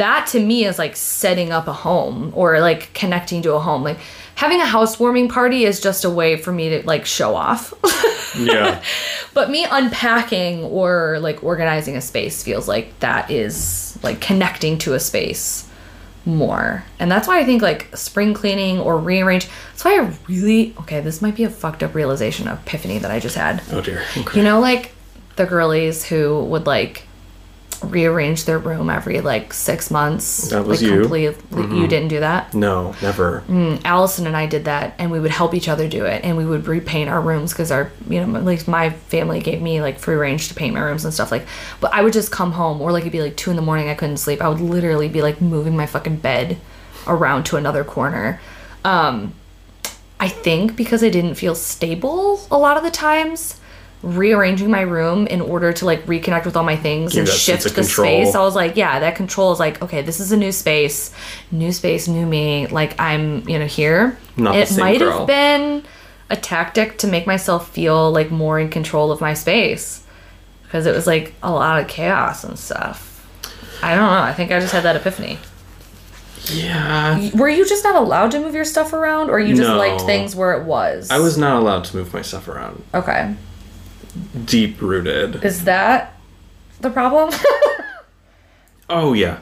that 0.00 0.26
to 0.28 0.40
me 0.40 0.64
is 0.64 0.78
like 0.78 0.96
setting 0.96 1.52
up 1.52 1.68
a 1.68 1.74
home 1.74 2.32
or 2.34 2.58
like 2.58 2.92
connecting 2.94 3.42
to 3.42 3.52
a 3.52 3.58
home. 3.60 3.82
Like 3.82 3.98
having 4.34 4.58
a 4.58 4.64
housewarming 4.64 5.28
party 5.28 5.64
is 5.66 5.78
just 5.78 6.06
a 6.06 6.10
way 6.10 6.38
for 6.38 6.52
me 6.52 6.70
to 6.70 6.86
like 6.86 7.04
show 7.06 7.36
off. 7.36 7.74
Yeah. 8.38 8.80
but 9.34 9.50
me 9.50 9.66
unpacking 9.68 10.62
or 10.62 11.18
like 11.18 11.42
organizing 11.42 11.96
a 11.96 12.00
space 12.00 12.44
feels 12.44 12.68
like 12.68 12.96
that 13.00 13.28
is 13.28 13.98
like 14.04 14.20
connecting 14.20 14.78
to 14.78 14.94
a 14.94 15.00
space 15.00 15.66
more. 16.26 16.84
And 16.98 17.10
that's 17.10 17.26
why 17.26 17.38
I 17.40 17.44
think 17.44 17.62
like 17.62 17.94
spring 17.96 18.34
cleaning 18.34 18.78
or 18.78 18.98
rearrange. 18.98 19.48
That's 19.70 19.84
why 19.84 19.98
I 20.00 20.12
really 20.28 20.74
okay, 20.80 21.00
this 21.00 21.22
might 21.22 21.34
be 21.36 21.44
a 21.44 21.50
fucked 21.50 21.82
up 21.82 21.94
realization 21.94 22.48
of 22.48 22.58
epiphany 22.60 22.98
that 22.98 23.10
I 23.10 23.20
just 23.20 23.36
had. 23.36 23.62
oh 23.72 23.80
dear. 23.80 24.02
Okay. 24.16 24.36
You 24.38 24.44
know 24.44 24.60
like 24.60 24.92
the 25.36 25.46
girlies 25.46 26.04
who 26.04 26.44
would 26.44 26.66
like 26.66 27.04
rearrange 27.82 28.44
their 28.44 28.58
room 28.58 28.90
every 28.90 29.20
like 29.20 29.52
6 29.52 29.90
months. 29.90 30.48
That 30.50 30.64
was 30.64 30.82
like, 30.82 30.90
you. 30.90 30.98
Mm-hmm. 30.98 31.00
Completely, 31.40 31.78
You 31.78 31.86
didn't 31.86 32.08
do 32.08 32.20
that? 32.20 32.54
No, 32.54 32.94
never. 33.02 33.42
Allison 33.84 34.26
and 34.26 34.36
I 34.36 34.46
did 34.46 34.64
that, 34.66 34.94
and 34.98 35.10
we 35.10 35.20
would 35.20 35.30
help 35.30 35.54
each 35.54 35.68
other 35.68 35.88
do 35.88 36.04
it, 36.04 36.24
and 36.24 36.36
we 36.36 36.44
would 36.44 36.66
repaint 36.66 37.08
our 37.10 37.20
rooms 37.20 37.52
because 37.52 37.70
our, 37.70 37.90
you 38.08 38.24
know, 38.24 38.36
at 38.36 38.44
least 38.44 38.68
my 38.68 38.90
family 38.90 39.40
gave 39.40 39.60
me 39.62 39.80
like 39.80 39.98
free 39.98 40.14
range 40.16 40.48
to 40.48 40.54
paint 40.54 40.74
my 40.74 40.80
rooms 40.80 41.04
and 41.04 41.14
stuff 41.14 41.30
like. 41.30 41.46
But 41.80 41.92
I 41.94 42.02
would 42.02 42.12
just 42.12 42.32
come 42.32 42.52
home, 42.52 42.80
or 42.80 42.92
like 42.92 43.02
it'd 43.02 43.12
be 43.12 43.22
like 43.22 43.36
two 43.36 43.50
in 43.50 43.56
the 43.56 43.62
morning, 43.62 43.88
I 43.88 43.94
couldn't 43.94 44.18
sleep. 44.18 44.40
I 44.40 44.48
would 44.48 44.60
literally 44.60 45.08
be 45.08 45.22
like 45.22 45.40
moving 45.40 45.76
my 45.76 45.86
fucking 45.86 46.16
bed 46.16 46.58
around 47.06 47.44
to 47.44 47.56
another 47.56 47.84
corner. 47.84 48.40
Um, 48.84 49.34
I 50.18 50.28
think 50.28 50.76
because 50.76 51.02
I 51.02 51.08
didn't 51.08 51.34
feel 51.34 51.54
stable 51.54 52.40
a 52.50 52.58
lot 52.58 52.76
of 52.76 52.82
the 52.82 52.90
times, 52.90 53.59
rearranging 54.02 54.70
my 54.70 54.80
room 54.80 55.26
in 55.26 55.40
order 55.40 55.72
to 55.74 55.84
like 55.84 56.06
reconnect 56.06 56.46
with 56.46 56.56
all 56.56 56.64
my 56.64 56.76
things 56.76 57.12
Give 57.12 57.26
and 57.26 57.28
shift 57.28 57.74
the 57.74 57.84
space. 57.84 58.34
I 58.34 58.40
was 58.40 58.54
like, 58.54 58.76
yeah, 58.76 59.00
that 59.00 59.14
control 59.14 59.52
is 59.52 59.58
like, 59.58 59.82
okay, 59.82 60.00
this 60.02 60.20
is 60.20 60.32
a 60.32 60.36
new 60.36 60.52
space, 60.52 61.12
new 61.50 61.70
space, 61.72 62.08
new 62.08 62.24
me. 62.24 62.66
Like 62.66 62.98
I'm, 62.98 63.46
you 63.48 63.58
know, 63.58 63.66
here. 63.66 64.16
Not 64.36 64.56
it 64.56 64.76
might 64.78 65.00
have 65.00 65.26
been 65.26 65.84
a 66.30 66.36
tactic 66.36 66.96
to 66.98 67.06
make 67.08 67.26
myself 67.26 67.70
feel 67.70 68.10
like 68.10 68.30
more 68.30 68.58
in 68.58 68.70
control 68.70 69.12
of 69.12 69.20
my 69.20 69.34
space 69.34 70.04
because 70.62 70.86
it 70.86 70.94
was 70.94 71.06
like 71.06 71.34
a 71.42 71.50
lot 71.50 71.80
of 71.80 71.88
chaos 71.88 72.44
and 72.44 72.58
stuff. 72.58 73.08
I 73.82 73.94
don't 73.94 74.06
know. 74.06 74.22
I 74.22 74.32
think 74.32 74.50
I 74.52 74.60
just 74.60 74.72
had 74.72 74.84
that 74.84 74.96
epiphany. 74.96 75.38
Yeah. 76.44 77.30
Were 77.34 77.48
you 77.48 77.68
just 77.68 77.84
not 77.84 77.96
allowed 77.96 78.30
to 78.30 78.40
move 78.40 78.54
your 78.54 78.64
stuff 78.64 78.92
around, 78.92 79.30
or 79.30 79.38
you 79.40 79.54
just 79.54 79.68
No. 79.68 79.76
liked 79.76 80.02
things 80.02 80.34
where 80.34 80.52
it 80.54 80.64
was? 80.64 81.10
I 81.10 81.18
was 81.18 81.36
not 81.36 81.60
allowed 81.60 81.84
to 81.84 81.96
move 81.96 82.14
my 82.14 82.22
stuff 82.22 82.48
around. 82.48 82.82
Okay. 82.94 83.34
Deep 84.44 84.80
rooted. 84.82 85.44
Is 85.44 85.64
that 85.64 86.14
the 86.80 86.90
problem? 86.90 87.32
Oh 88.88 89.12
yeah. 89.12 89.38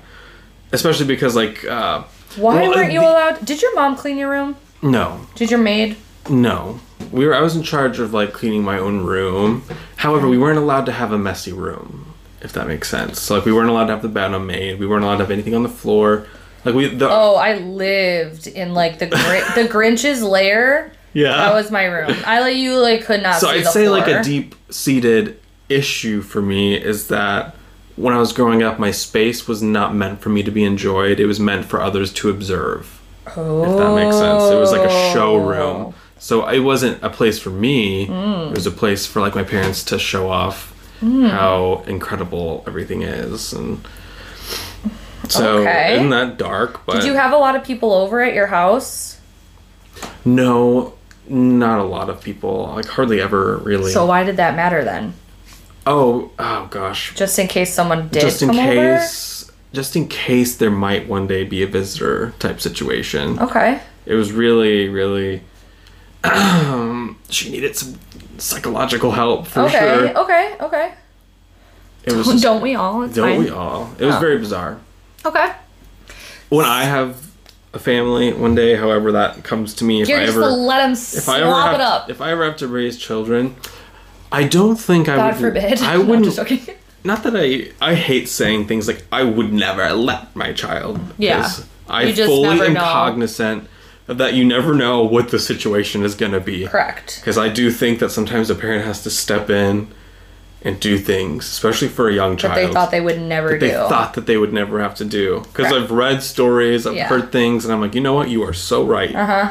Especially 0.72 1.06
because 1.06 1.34
like 1.34 1.64
uh 1.64 2.02
Why 2.36 2.62
Well, 2.62 2.70
weren't 2.76 2.92
you 2.92 3.00
the- 3.00 3.06
allowed? 3.10 3.44
Did 3.44 3.62
your 3.62 3.74
mom 3.74 3.96
clean 3.96 4.18
your 4.18 4.30
room? 4.30 4.56
no. 4.82 5.20
Did 5.34 5.50
your 5.50 5.60
maid? 5.60 5.96
No. 6.28 6.80
We 7.10 7.26
were 7.26 7.34
I 7.34 7.40
was 7.40 7.56
in 7.56 7.62
charge 7.62 7.98
of 7.98 8.12
like 8.12 8.32
cleaning 8.32 8.62
my 8.62 8.78
own 8.78 9.04
room. 9.06 9.64
However, 9.96 10.28
we 10.28 10.36
weren't 10.38 10.58
allowed 10.58 10.84
to 10.86 10.92
have 10.92 11.12
a 11.12 11.18
messy 11.18 11.52
room, 11.52 12.14
if 12.42 12.52
that 12.52 12.66
makes 12.68 12.90
sense. 12.90 13.20
So 13.20 13.36
like 13.36 13.46
we 13.46 13.52
weren't 13.52 13.70
allowed 13.70 13.86
to 13.86 13.92
have 13.94 14.02
the 14.02 14.08
bed 14.08 14.32
unmade. 14.34 14.78
We 14.78 14.86
weren't 14.86 15.04
allowed 15.04 15.16
to 15.16 15.24
have 15.24 15.30
anything 15.30 15.54
on 15.54 15.62
the 15.62 15.68
floor. 15.70 16.26
Like 16.66 16.74
we 16.74 16.88
the 16.88 17.08
Oh, 17.08 17.36
I 17.36 17.56
lived 17.56 18.46
in 18.48 18.74
like 18.74 18.98
the 18.98 19.06
Gr- 19.06 19.60
the 19.62 19.66
Grinch's 19.68 20.22
lair. 20.22 20.92
yeah. 21.14 21.34
That 21.36 21.54
was 21.54 21.70
my 21.70 21.84
room. 21.86 22.14
I 22.26 22.40
like 22.40 22.56
you 22.56 22.76
like 22.78 23.04
could 23.06 23.22
not. 23.22 23.40
so 23.40 23.48
I'd 23.48 23.64
say 23.66 23.88
like 23.88 24.08
a 24.08 24.22
deep 24.22 24.54
seated 24.70 25.40
issue 25.68 26.22
for 26.22 26.40
me 26.42 26.74
is 26.76 27.08
that 27.08 27.54
when 27.96 28.14
I 28.14 28.18
was 28.18 28.32
growing 28.32 28.62
up, 28.62 28.78
my 28.78 28.90
space 28.90 29.48
was 29.48 29.62
not 29.62 29.94
meant 29.94 30.20
for 30.20 30.28
me 30.28 30.42
to 30.44 30.50
be 30.50 30.64
enjoyed. 30.64 31.18
It 31.20 31.26
was 31.26 31.40
meant 31.40 31.66
for 31.66 31.80
others 31.80 32.12
to 32.14 32.30
observe. 32.30 33.00
Oh. 33.36 33.64
If 33.64 33.76
that 33.78 33.94
makes 33.94 34.16
sense. 34.16 34.44
It 34.44 34.54
was 34.58 34.72
like 34.72 34.88
a 34.88 35.12
showroom. 35.12 35.94
So 36.18 36.46
it 36.48 36.60
wasn't 36.60 37.02
a 37.02 37.10
place 37.10 37.38
for 37.38 37.50
me. 37.50 38.06
Hmm. 38.06 38.50
It 38.50 38.54
was 38.54 38.66
a 38.66 38.70
place 38.70 39.06
for 39.06 39.20
like 39.20 39.34
my 39.34 39.44
parents 39.44 39.84
to 39.84 39.98
show 39.98 40.30
off 40.30 40.74
how 41.00 41.84
incredible 41.86 42.64
everything 42.66 43.02
is 43.02 43.52
and 43.52 43.86
so 45.28 45.58
Okay. 45.58 45.94
isn't 45.94 46.10
that 46.10 46.38
dark? 46.38 46.84
But 46.86 46.94
Did 46.94 47.04
you 47.04 47.12
have 47.14 47.32
a 47.32 47.36
lot 47.36 47.54
of 47.54 47.62
people 47.62 47.92
over 47.92 48.20
at 48.20 48.34
your 48.34 48.48
house? 48.48 49.20
no, 50.24 50.94
not 51.30 51.78
a 51.78 51.84
lot 51.84 52.08
of 52.10 52.20
people. 52.22 52.72
Like 52.74 52.86
hardly 52.86 53.20
ever 53.20 53.58
really. 53.58 53.92
So 53.92 54.06
why 54.06 54.24
did 54.24 54.36
that 54.36 54.54
matter 54.56 54.84
then? 54.84 55.14
oh, 55.86 56.30
oh 56.38 56.66
gosh. 56.70 57.14
Just 57.14 57.38
in 57.38 57.48
case 57.48 57.72
someone 57.72 58.08
did 58.08 58.20
just 58.20 58.42
in 58.42 58.50
case 58.50 59.50
just 59.72 59.96
in 59.96 60.06
case 60.08 60.56
there 60.56 60.70
might 60.70 61.08
one 61.08 61.26
day 61.26 61.44
be 61.44 61.62
a 61.62 61.66
visitor 61.66 62.32
type 62.38 62.60
situation. 62.60 63.38
Okay. 63.38 63.80
it 64.06 64.14
was 64.14 64.32
really 64.32 64.88
really 64.88 65.42
um 66.24 67.18
she 67.30 67.50
needed 67.50 67.76
some 67.76 67.98
psychological 68.38 69.10
help 69.12 69.46
for 69.46 69.62
okay. 69.62 69.78
sure 69.78 70.18
Okay. 70.24 70.56
Okay. 70.60 70.92
it 72.04 72.12
was 72.12 72.26
just, 72.32 72.42
Don't 72.42 72.60
we 72.62 72.74
all? 72.74 73.02
It's 73.02 73.14
don't 73.14 73.28
fine. 73.28 73.40
we 73.44 73.50
all 73.50 73.90
it 73.98 74.04
was 74.04 74.16
Oh. 74.16 74.20
very 74.20 74.38
bizarre 74.38 74.78
Okay. 75.24 75.52
when 76.48 76.64
i 76.66 76.84
have 76.84 77.27
a 77.78 77.82
family 77.82 78.32
one 78.32 78.54
day 78.54 78.74
however 78.76 79.12
that 79.12 79.42
comes 79.44 79.74
to 79.74 79.84
me 79.84 80.02
if 80.02 80.08
You're 80.08 80.18
i 80.20 80.26
just 80.26 80.36
ever 80.36 80.46
let 80.46 80.78
them 80.84 80.92
if 80.92 81.28
i 81.28 81.40
ever 81.40 81.50
have 81.54 81.74
it 81.74 81.80
up. 81.80 82.10
if 82.10 82.20
i 82.20 82.30
ever 82.32 82.44
have 82.44 82.56
to 82.58 82.68
raise 82.68 82.98
children 82.98 83.54
i 84.32 84.44
don't 84.44 84.76
think 84.76 85.08
i 85.08 85.16
God 85.16 85.34
would 85.34 85.40
forbid. 85.40 85.80
i 85.82 85.96
No, 85.96 86.02
I'm 86.02 86.08
wouldn't 86.08 86.24
just 86.26 86.36
joking. 86.36 86.74
not 87.04 87.22
that 87.22 87.34
I 87.36 87.70
I 87.80 87.94
hate 87.94 88.28
saying 88.28 88.66
things 88.66 88.86
like 88.88 89.04
I 89.12 89.22
would 89.22 89.52
never 89.52 89.92
let 89.92 90.34
my 90.34 90.52
child. 90.52 91.00
Yeah. 91.16 91.48
I 91.88 92.12
fully 92.12 92.48
never 92.50 92.64
am 92.64 92.74
know. 92.74 92.80
cognizant 92.80 93.68
of 94.08 94.18
that 94.18 94.34
you 94.34 94.44
never 94.44 94.74
know 94.74 95.02
what 95.02 95.30
the 95.30 95.38
situation 95.38 96.02
is 96.02 96.14
gonna 96.14 96.40
be. 96.40 96.66
Correct. 96.66 97.16
Because 97.20 97.38
I 97.38 97.48
do 97.48 97.70
think 97.70 97.98
that 98.00 98.10
sometimes 98.10 98.50
a 98.50 98.54
parent 98.54 98.84
has 98.84 99.02
to 99.04 99.10
step 99.10 99.48
in 99.48 99.88
and 100.62 100.80
do 100.80 100.98
things, 100.98 101.44
especially 101.46 101.88
for 101.88 102.08
a 102.08 102.12
young 102.14 102.32
that 102.32 102.40
child. 102.40 102.56
they 102.56 102.72
thought 102.72 102.90
they 102.90 103.00
would 103.00 103.20
never 103.20 103.50
that 103.50 103.60
they 103.60 103.68
do. 103.70 103.76
thought 103.88 104.14
that 104.14 104.26
they 104.26 104.36
would 104.36 104.52
never 104.52 104.80
have 104.80 104.94
to 104.96 105.04
do. 105.04 105.40
Because 105.40 105.68
Correct. 105.70 105.84
I've 105.84 105.90
read 105.92 106.22
stories, 106.22 106.86
I've 106.86 106.96
Yeah. 106.96 107.06
heard 107.08 107.30
things, 107.30 107.64
and 107.64 107.72
I'm 107.72 107.80
like, 107.80 107.94
you 107.94 108.00
know 108.00 108.14
what? 108.14 108.28
You 108.28 108.42
are 108.42 108.52
so 108.52 108.84
right. 108.84 109.14
uh 109.14 109.26
huh. 109.26 109.50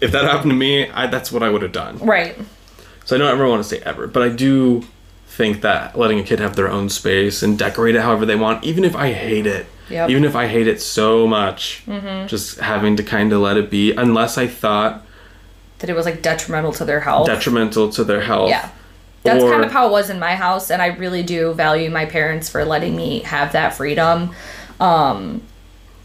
If 0.00 0.10
that 0.10 0.24
happened 0.24 0.50
to 0.50 0.56
me, 0.56 0.90
I, 0.90 1.06
that's 1.06 1.30
what 1.30 1.44
I 1.44 1.48
would 1.48 1.62
have 1.62 1.70
done. 1.70 1.98
Right. 1.98 2.36
So 3.04 3.14
I 3.14 3.18
don't 3.20 3.28
ever 3.28 3.46
want 3.48 3.62
to 3.62 3.68
say 3.68 3.80
ever, 3.84 4.08
but 4.08 4.22
I 4.24 4.30
do 4.30 4.84
think 5.28 5.60
that 5.62 5.96
letting 5.96 6.18
a 6.18 6.22
kid 6.24 6.40
have 6.40 6.56
their 6.56 6.68
own 6.68 6.88
space 6.88 7.42
and 7.42 7.56
decorate 7.58 7.94
it 7.94 8.02
however 8.02 8.26
they 8.26 8.34
want, 8.36 8.64
even 8.64 8.82
if 8.84 8.96
I 8.96 9.12
hate 9.12 9.46
it, 9.46 9.66
Yep. 9.90 10.10
even 10.10 10.24
if 10.24 10.34
I 10.34 10.46
hate 10.48 10.66
it 10.66 10.80
so 10.82 11.26
much, 11.28 11.82
Mm-hmm. 11.86 12.26
just 12.26 12.58
having 12.58 12.96
to 12.96 13.02
kind 13.04 13.32
of 13.32 13.40
let 13.40 13.56
it 13.56 13.70
be, 13.70 13.92
unless 13.92 14.36
I 14.38 14.46
thought 14.48 15.04
That 15.78 15.88
it 15.88 15.94
was 15.94 16.04
like 16.06 16.20
detrimental 16.20 16.72
to 16.74 16.84
their 16.84 17.00
health. 17.00 17.26
detrimental 17.28 17.90
to 17.90 18.02
their 18.04 18.22
health. 18.22 18.48
Yeah. 18.50 18.68
That's 19.22 19.44
Or- 19.44 19.50
kind 19.50 19.64
of 19.64 19.70
how 19.72 19.86
it 19.88 19.92
was 19.92 20.10
in 20.10 20.18
my 20.18 20.34
house, 20.34 20.70
and 20.70 20.82
I 20.82 20.86
really 20.88 21.22
do 21.22 21.52
value 21.52 21.90
my 21.90 22.06
parents 22.06 22.48
for 22.48 22.64
letting 22.64 22.96
me 22.96 23.20
have 23.20 23.52
that 23.52 23.74
freedom. 23.74 24.34
Um, 24.80 25.42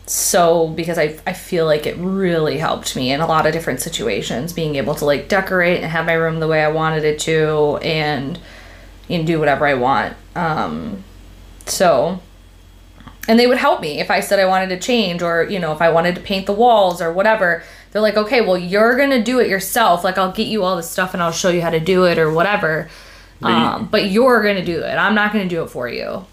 so 0.06 0.68
because 0.70 0.98
I 0.98 1.16
I 1.26 1.34
feel 1.34 1.66
like 1.66 1.86
it 1.86 1.98
really 1.98 2.60
helped 2.60 2.96
me 2.96 3.12
in 3.12 3.20
a 3.20 3.28
lot 3.28 3.46
of 3.46 3.54
different 3.54 3.82
situations, 3.82 4.54
being 4.54 4.76
able 4.76 4.96
to 4.96 5.06
like 5.06 5.28
decorate 5.30 5.82
and 5.82 5.92
have 5.92 6.06
my 6.06 6.14
room 6.14 6.40
the 6.40 6.48
way 6.48 6.64
I 6.64 6.70
wanted 6.70 7.04
it 7.04 7.20
to, 7.20 7.80
and 7.82 8.40
you 9.08 9.20
know, 9.20 9.26
do 9.26 9.40
whatever 9.40 9.66
I 9.66 9.74
want. 9.74 10.16
Um, 10.36 11.04
so. 11.66 12.20
And 13.30 13.38
they 13.38 13.46
would 13.48 13.58
help 13.58 13.82
me 13.82 14.00
if 14.00 14.10
I 14.10 14.22
said 14.22 14.40
I 14.40 14.46
wanted 14.46 14.70
to 14.70 14.80
change 14.80 15.22
or, 15.22 15.44
you 15.44 15.60
know, 15.60 15.74
if 15.74 15.82
I 15.82 15.90
wanted 15.90 16.16
to 16.16 16.22
paint 16.22 16.46
the 16.46 16.54
walls 16.54 17.02
or 17.02 17.12
whatever. 17.12 17.62
They're 17.92 18.02
like, 18.02 18.16
okay, 18.16 18.40
well, 18.40 18.58
you're 18.58 18.96
going 18.96 19.10
to 19.10 19.22
do 19.22 19.40
it 19.40 19.50
yourself. 19.50 20.06
Like, 20.06 20.18
I'll 20.18 20.32
get 20.32 20.48
you 20.48 20.64
all 20.64 20.78
the 20.78 20.84
stuff 20.84 21.14
and 21.14 21.22
I'll 21.22 21.34
show 21.34 21.50
you 21.50 21.62
how 21.62 21.70
to 21.70 21.80
do 21.82 22.06
it 22.06 22.18
or 22.18 22.32
whatever. 22.32 22.88
Um, 23.42 23.88
but 23.92 24.10
you're 24.10 24.42
going 24.42 24.56
to 24.58 24.66
do 24.66 24.80
it. 24.82 24.96
I'm 24.96 25.14
not 25.16 25.32
going 25.34 25.48
to 25.48 25.56
do 25.56 25.64
it 25.64 25.70
for 25.70 25.88
you 25.88 26.26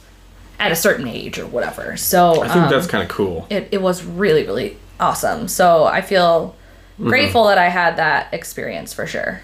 at 0.59 0.73
a 0.73 0.77
certain 0.77 1.07
age 1.09 1.39
or 1.39 1.47
whatever. 1.47 1.97
So 1.97 2.43
I 2.43 2.49
think 2.49 2.65
um, 2.65 2.71
that's 2.71 2.87
kind 2.87 3.03
of 3.03 3.09
cool. 3.11 3.47
it, 3.51 3.69
it 3.73 3.83
was 3.83 4.05
really, 4.05 4.45
really 4.47 4.79
awesome. 5.01 5.49
So 5.49 5.85
I 5.85 6.01
feel 6.01 6.57
Mm-hmm. 6.95 7.09
grateful 7.09 7.47
that 7.49 7.59
I 7.59 7.71
had 7.71 7.97
that 7.97 8.33
experience 8.33 8.93
for 8.95 9.05
sure. 9.05 9.41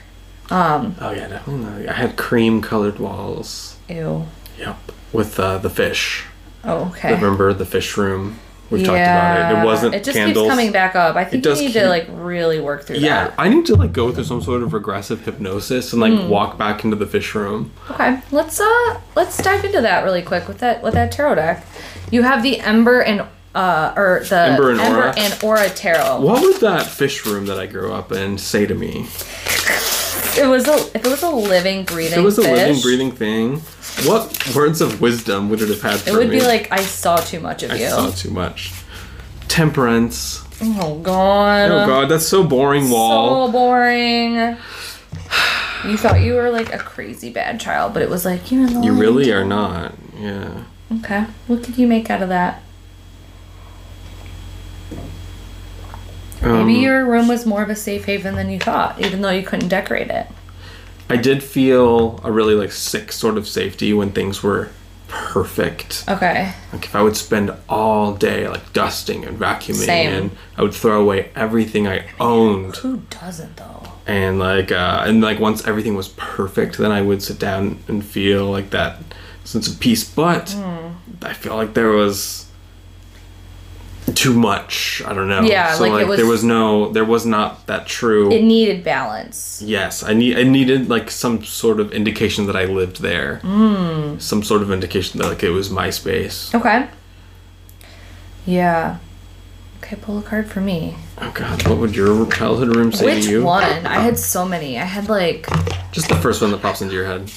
Um, 0.50 0.94
Oh 1.00 1.10
yeah, 1.10 1.26
definitely. 1.26 1.88
I 1.88 1.94
had 1.94 2.16
cream 2.16 2.62
colored 2.62 3.00
walls. 3.00 3.76
ew. 3.88 4.26
Yep. 4.56 4.78
With 5.12 5.40
uh, 5.40 5.58
the 5.58 5.68
fish. 5.68 6.26
Oh, 6.62 6.90
okay. 6.90 7.12
Remember 7.12 7.52
the 7.52 7.66
fish 7.66 7.96
room? 7.96 8.38
We've 8.70 8.86
talked 8.86 8.98
about 9.00 9.52
it. 9.52 9.58
It 9.58 9.64
wasn't 9.64 9.94
It 9.96 10.04
just 10.04 10.16
candles. 10.16 10.44
keeps 10.44 10.50
coming 10.52 10.70
back 10.72 10.94
up. 10.94 11.16
I 11.16 11.24
think 11.24 11.44
you 11.44 11.50
does 11.50 11.60
need 11.60 11.72
keep- 11.72 11.82
to 11.82 11.88
like 11.88 12.06
really 12.12 12.60
work 12.60 12.84
through 12.84 12.96
Yeah, 12.98 13.24
that. 13.28 13.34
I 13.38 13.48
need 13.48 13.66
to 13.66 13.74
like 13.74 13.92
go 13.92 14.12
through 14.12 14.24
some 14.24 14.40
sort 14.42 14.62
of 14.62 14.72
regressive 14.72 15.24
hypnosis 15.24 15.92
and 15.92 16.00
like 16.00 16.12
Hmm. 16.14 16.28
walk 16.28 16.56
back 16.56 16.84
into 16.84 16.96
the 16.96 17.06
fish 17.06 17.34
room. 17.34 17.72
Okay, 17.90 18.18
let's 18.30 18.60
uh 18.60 18.96
let's 19.16 19.36
dive 19.42 19.64
into 19.64 19.80
that 19.80 20.04
really 20.04 20.22
quick 20.22 20.46
with 20.46 20.58
that 20.58 20.82
with 20.82 20.94
that 20.94 21.10
tarot 21.10 21.34
deck. 21.34 21.66
You 22.12 22.22
have 22.22 22.42
the 22.44 22.60
Ember 22.60 23.00
and 23.00 23.24
uh 23.54 23.92
or 23.96 24.22
the 24.28 24.38
Ember 24.38 24.70
and 24.70 24.80
Aura? 24.80 25.14
and 25.16 25.36
Aura 25.42 25.68
tarot. 25.68 26.20
What 26.20 26.40
would 26.42 26.60
that 26.60 26.86
fish 26.86 27.26
room 27.26 27.46
that 27.46 27.58
I 27.58 27.66
grew 27.66 27.92
up 27.92 28.12
in 28.12 28.38
say 28.38 28.66
to 28.66 28.74
me? 28.76 29.06
It 30.38 30.46
was 30.46 30.68
a 30.68 30.74
if 30.94 31.04
it 31.04 31.06
was 31.06 31.22
a 31.22 31.30
living 31.30 31.84
breathing 31.84 32.12
If 32.12 32.18
it 32.18 32.22
was 32.22 32.38
a 32.38 32.42
fish, 32.42 32.52
living, 32.52 32.82
breathing 32.82 33.12
thing, 33.12 33.56
what 34.08 34.54
words 34.54 34.80
of 34.80 35.00
wisdom 35.00 35.50
would 35.50 35.60
it 35.60 35.68
have 35.68 35.82
had 35.82 36.00
for 36.00 36.10
it 36.10 36.16
would 36.16 36.28
me? 36.28 36.38
be 36.38 36.44
like 36.44 36.70
I 36.70 36.80
saw 36.82 37.16
too 37.16 37.40
much 37.40 37.62
of 37.62 37.70
I 37.72 37.76
you. 37.76 37.86
I 37.86 37.88
saw 37.88 38.10
too 38.10 38.30
much. 38.30 38.72
Temperance. 39.48 40.42
Oh 40.62 40.98
god. 40.98 41.70
Oh 41.70 41.86
god, 41.86 42.08
that's 42.08 42.26
so 42.26 42.44
boring. 42.44 42.90
Wall. 42.90 43.46
So 43.46 43.52
boring. 43.52 44.56
You 45.86 45.96
thought 45.96 46.20
you 46.20 46.34
were 46.34 46.50
like 46.50 46.72
a 46.74 46.78
crazy 46.78 47.30
bad 47.30 47.58
child, 47.58 47.94
but 47.94 48.02
it 48.02 48.10
was 48.10 48.24
like 48.24 48.50
you're 48.52 48.68
you 48.68 48.92
really 48.92 49.32
are 49.32 49.44
not. 49.44 49.94
Yeah. 50.18 50.64
Okay. 50.98 51.24
What 51.46 51.62
did 51.62 51.78
you 51.78 51.86
make 51.86 52.10
out 52.10 52.22
of 52.22 52.28
that? 52.28 52.62
Um, 56.42 56.66
Maybe 56.66 56.78
your 56.80 57.04
room 57.04 57.28
was 57.28 57.44
more 57.46 57.62
of 57.62 57.68
a 57.70 57.76
safe 57.76 58.04
haven 58.06 58.34
than 58.34 58.48
you 58.50 58.58
thought, 58.58 59.00
even 59.00 59.20
though 59.20 59.30
you 59.30 59.42
couldn't 59.44 59.68
decorate 59.68 60.08
it. 60.10 60.26
I 61.08 61.16
did 61.16 61.42
feel 61.42 62.20
a 62.24 62.30
really 62.32 62.54
like 62.54 62.72
sick 62.72 63.12
sort 63.12 63.36
of 63.36 63.46
safety 63.48 63.92
when 63.92 64.12
things 64.12 64.42
were 64.42 64.70
perfect. 65.08 66.04
Okay. 66.08 66.52
Like 66.72 66.84
if 66.84 66.94
I 66.94 67.02
would 67.02 67.16
spend 67.16 67.52
all 67.68 68.14
day 68.14 68.48
like 68.48 68.72
dusting 68.72 69.24
and 69.24 69.38
vacuuming 69.38 69.84
Same. 69.86 70.12
and 70.14 70.30
I 70.56 70.62
would 70.62 70.72
throw 70.72 71.00
away 71.02 71.30
everything 71.34 71.88
I 71.88 72.06
owned 72.20 72.76
Who 72.76 72.98
doesn't 73.10 73.56
though? 73.56 73.82
and 74.06 74.38
like 74.38 74.72
uh 74.72 75.04
and 75.06 75.20
like 75.20 75.38
once 75.40 75.66
everything 75.66 75.94
was 75.94 76.08
perfect 76.10 76.78
then 76.78 76.90
I 76.92 77.02
would 77.02 77.22
sit 77.22 77.38
down 77.38 77.78
and 77.88 78.04
feel 78.04 78.46
like 78.50 78.70
that 78.70 78.98
sense 79.44 79.68
of 79.68 79.78
peace 79.80 80.08
but 80.08 80.50
Hmm. 80.50 80.92
I 81.22 81.32
feel 81.34 81.56
like 81.56 81.74
there 81.74 81.90
was 81.90 82.46
too 84.16 84.34
much 84.34 85.02
I 85.06 85.12
don't 85.14 85.28
know 85.28 85.42
Yeah, 85.42 85.74
so 85.74 85.82
like, 85.84 85.92
like, 85.92 86.06
was- 86.08 86.16
there 86.18 86.26
was 86.26 86.42
no 86.44 86.90
there 86.92 87.04
was 87.04 87.24
not 87.26 87.66
that 87.66 87.86
true 87.86 88.30
It 88.32 88.42
needed 88.42 88.82
balance. 88.84 89.62
Yes, 89.64 90.02
I 90.02 90.14
need. 90.14 90.38
I 90.38 90.42
needed 90.44 90.88
like 90.88 91.10
some 91.10 91.44
sort 91.44 91.80
of 91.80 91.92
indication 91.92 92.46
that 92.46 92.56
I 92.56 92.64
lived 92.64 93.00
there. 93.02 93.40
Mm. 93.42 94.20
Some 94.20 94.42
sort 94.42 94.62
of 94.62 94.70
indication 94.72 95.20
that 95.20 95.28
like 95.28 95.42
it 95.42 95.50
was 95.50 95.70
my 95.70 95.90
space. 95.90 96.54
Okay. 96.54 96.88
Yeah. 98.46 98.98
Okay, 99.82 99.96
pull 99.96 100.18
a 100.18 100.22
card 100.22 100.48
for 100.50 100.60
me. 100.60 100.96
Oh 101.20 101.30
God, 101.34 101.66
what 101.68 101.78
would 101.78 101.94
your 101.96 102.26
childhood 102.30 102.74
room 102.76 102.92
say 102.92 103.06
Which 103.06 103.24
to 103.24 103.30
you? 103.30 103.38
Which 103.38 103.44
one? 103.44 103.86
I 103.86 104.00
had 104.00 104.18
so 104.18 104.46
many. 104.46 104.78
I 104.78 104.84
had 104.84 105.08
like 105.08 105.46
Just 105.92 106.08
the 106.08 106.16
first 106.16 106.40
one 106.40 106.50
that 106.52 106.62
pops 106.62 106.80
into 106.80 106.94
your 106.94 107.06
head. 107.06 107.30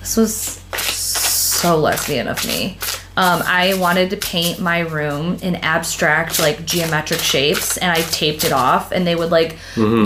this 0.00 0.16
was 0.16 0.34
so 0.76 1.76
lesbian 1.78 2.28
of 2.28 2.44
me. 2.46 2.76
Um, 3.14 3.42
I 3.44 3.74
wanted 3.74 4.08
to 4.10 4.16
paint 4.16 4.58
my 4.58 4.80
room 4.80 5.36
in 5.42 5.56
abstract, 5.56 6.38
like 6.38 6.64
geometric 6.64 7.20
shapes, 7.20 7.76
and 7.76 7.92
I 7.92 8.00
taped 8.00 8.42
it 8.44 8.52
off, 8.52 8.90
and 8.90 9.06
they 9.06 9.14
would 9.14 9.30
like 9.30 9.56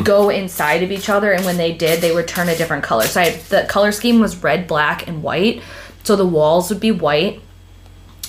go 0.03 0.29
inside 0.29 0.83
of 0.83 0.91
each 0.91 1.09
other. 1.09 1.33
And 1.33 1.45
when 1.45 1.57
they 1.57 1.73
did, 1.73 2.01
they 2.01 2.13
would 2.13 2.27
turn 2.27 2.49
a 2.49 2.57
different 2.57 2.83
color. 2.83 3.05
So 3.05 3.21
I 3.21 3.31
the 3.31 3.65
color 3.69 3.93
scheme 3.93 4.19
was 4.19 4.43
red, 4.43 4.67
black, 4.67 5.07
and 5.07 5.23
white. 5.23 5.63
So 6.03 6.17
the 6.17 6.27
walls 6.27 6.69
would 6.71 6.81
be 6.81 6.91
white. 6.91 7.41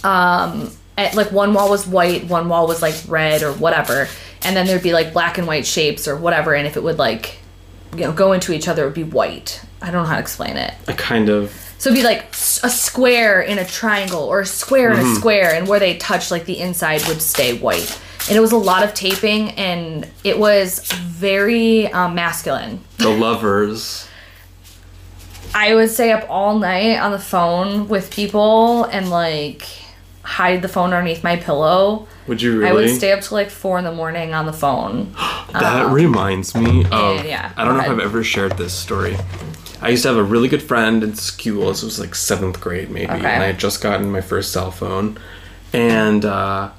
Um, 0.04 0.72
at, 0.96 1.16
like 1.16 1.32
one 1.32 1.54
wall 1.54 1.70
was 1.70 1.88
white, 1.88 2.26
one 2.26 2.48
wall 2.48 2.68
was 2.68 2.82
like 2.82 2.96
red 3.08 3.42
or 3.44 3.54
whatever, 3.54 4.08
and 4.44 4.56
then 4.56 4.68
there'd 4.68 4.84
be 4.84 4.94
like 4.94 5.12
black 5.12 5.40
and 5.40 5.48
white 5.48 5.66
shapes 5.66 6.08
or 6.08 6.16
whatever. 6.16 6.54
And 6.54 6.68
if 6.68 6.78
it 6.78 6.84
would 6.84 7.00
like, 7.00 7.40
you 7.94 8.02
know, 8.02 8.12
go 8.12 8.32
into 8.34 8.54
each 8.54 8.68
other, 8.68 8.84
it 8.84 8.86
would 8.86 8.94
be 8.94 9.04
white. 9.04 9.62
I 9.82 9.92
don't 9.92 10.04
know 10.04 10.10
how 10.10 10.16
to 10.16 10.22
explain 10.22 10.58
it. 10.58 10.74
I 10.88 10.94
kind 10.94 11.30
of. 11.30 11.67
So 11.80 11.90
it'd 11.92 12.00
be 12.02 12.04
like 12.04 12.32
a 12.32 12.70
square 12.70 13.42
in 13.42 13.60
a 13.60 13.66
triangle 13.66 14.24
or 14.24 14.42
a 14.42 14.46
square 14.46 14.92
in 14.92 15.00
a 15.00 15.16
square, 15.16 15.54
and 15.54 15.68
where 15.68 15.80
they 15.80 15.98
touch, 15.98 16.32
like 16.32 16.46
the 16.46 16.60
inside 16.60 17.06
would 17.08 17.22
stay 17.22 17.58
white. 17.58 18.00
And 18.28 18.36
it 18.36 18.40
was 18.42 18.52
a 18.52 18.58
lot 18.58 18.84
of 18.84 18.94
taping, 18.94 19.52
and 19.52 20.08
it 20.24 20.38
was 20.40 20.80
very 20.92 21.88
um, 21.94 22.16
masculine. 22.16 22.82
The 22.98 23.10
lovers. 23.10 24.08
I 25.56 25.74
would 25.76 25.90
stay 25.90 26.12
up 26.12 26.26
all 26.30 26.60
night 26.60 26.98
on 27.00 27.12
the 27.12 27.20
phone 27.20 27.88
with 27.88 28.12
people 28.12 28.84
and 28.86 29.10
like 29.10 29.64
hide 30.24 30.62
the 30.62 30.68
phone 30.68 30.94
underneath 30.94 31.24
my 31.24 31.38
pillow. 31.38 32.08
Would 32.28 32.42
you 32.42 32.60
really? 32.60 32.70
I 32.70 32.74
would 32.74 32.90
stay 32.90 33.12
up 33.14 33.22
till 33.22 33.38
like 33.38 33.50
four 33.50 33.78
in 33.80 33.86
the 33.86 33.94
morning 33.94 34.34
on 34.34 34.46
the 34.46 34.54
phone. 34.54 35.14
That 35.54 35.92
reminds 35.92 36.54
me 36.54 36.84
of. 36.92 37.26
yeah, 37.26 37.54
I 37.56 37.64
don't 37.64 37.78
know 37.78 37.84
if 37.84 37.90
I've 37.90 38.00
ever 38.00 38.24
shared 38.24 38.58
this 38.58 38.74
story. 38.74 39.16
I 39.82 39.90
used 39.90 40.04
to 40.04 40.10
have 40.10 40.18
a 40.18 40.24
really 40.24 40.48
good 40.48 40.64
friend 40.64 41.04
in 41.04 41.16
school. 41.16 41.68
This 41.70 41.84
was 41.84 42.00
like 42.00 42.16
seventh 42.16 42.60
grade, 42.60 42.90
maybe, 42.90 43.06
Okay. 43.12 43.18
and 43.18 43.44
I 43.44 43.48
had 43.48 43.60
just 43.60 43.82
gotten 43.82 44.12
my 44.12 44.22
first 44.22 44.52
cell 44.52 44.72
phone, 44.72 45.18
and 45.74 46.26
uh, 46.26 46.70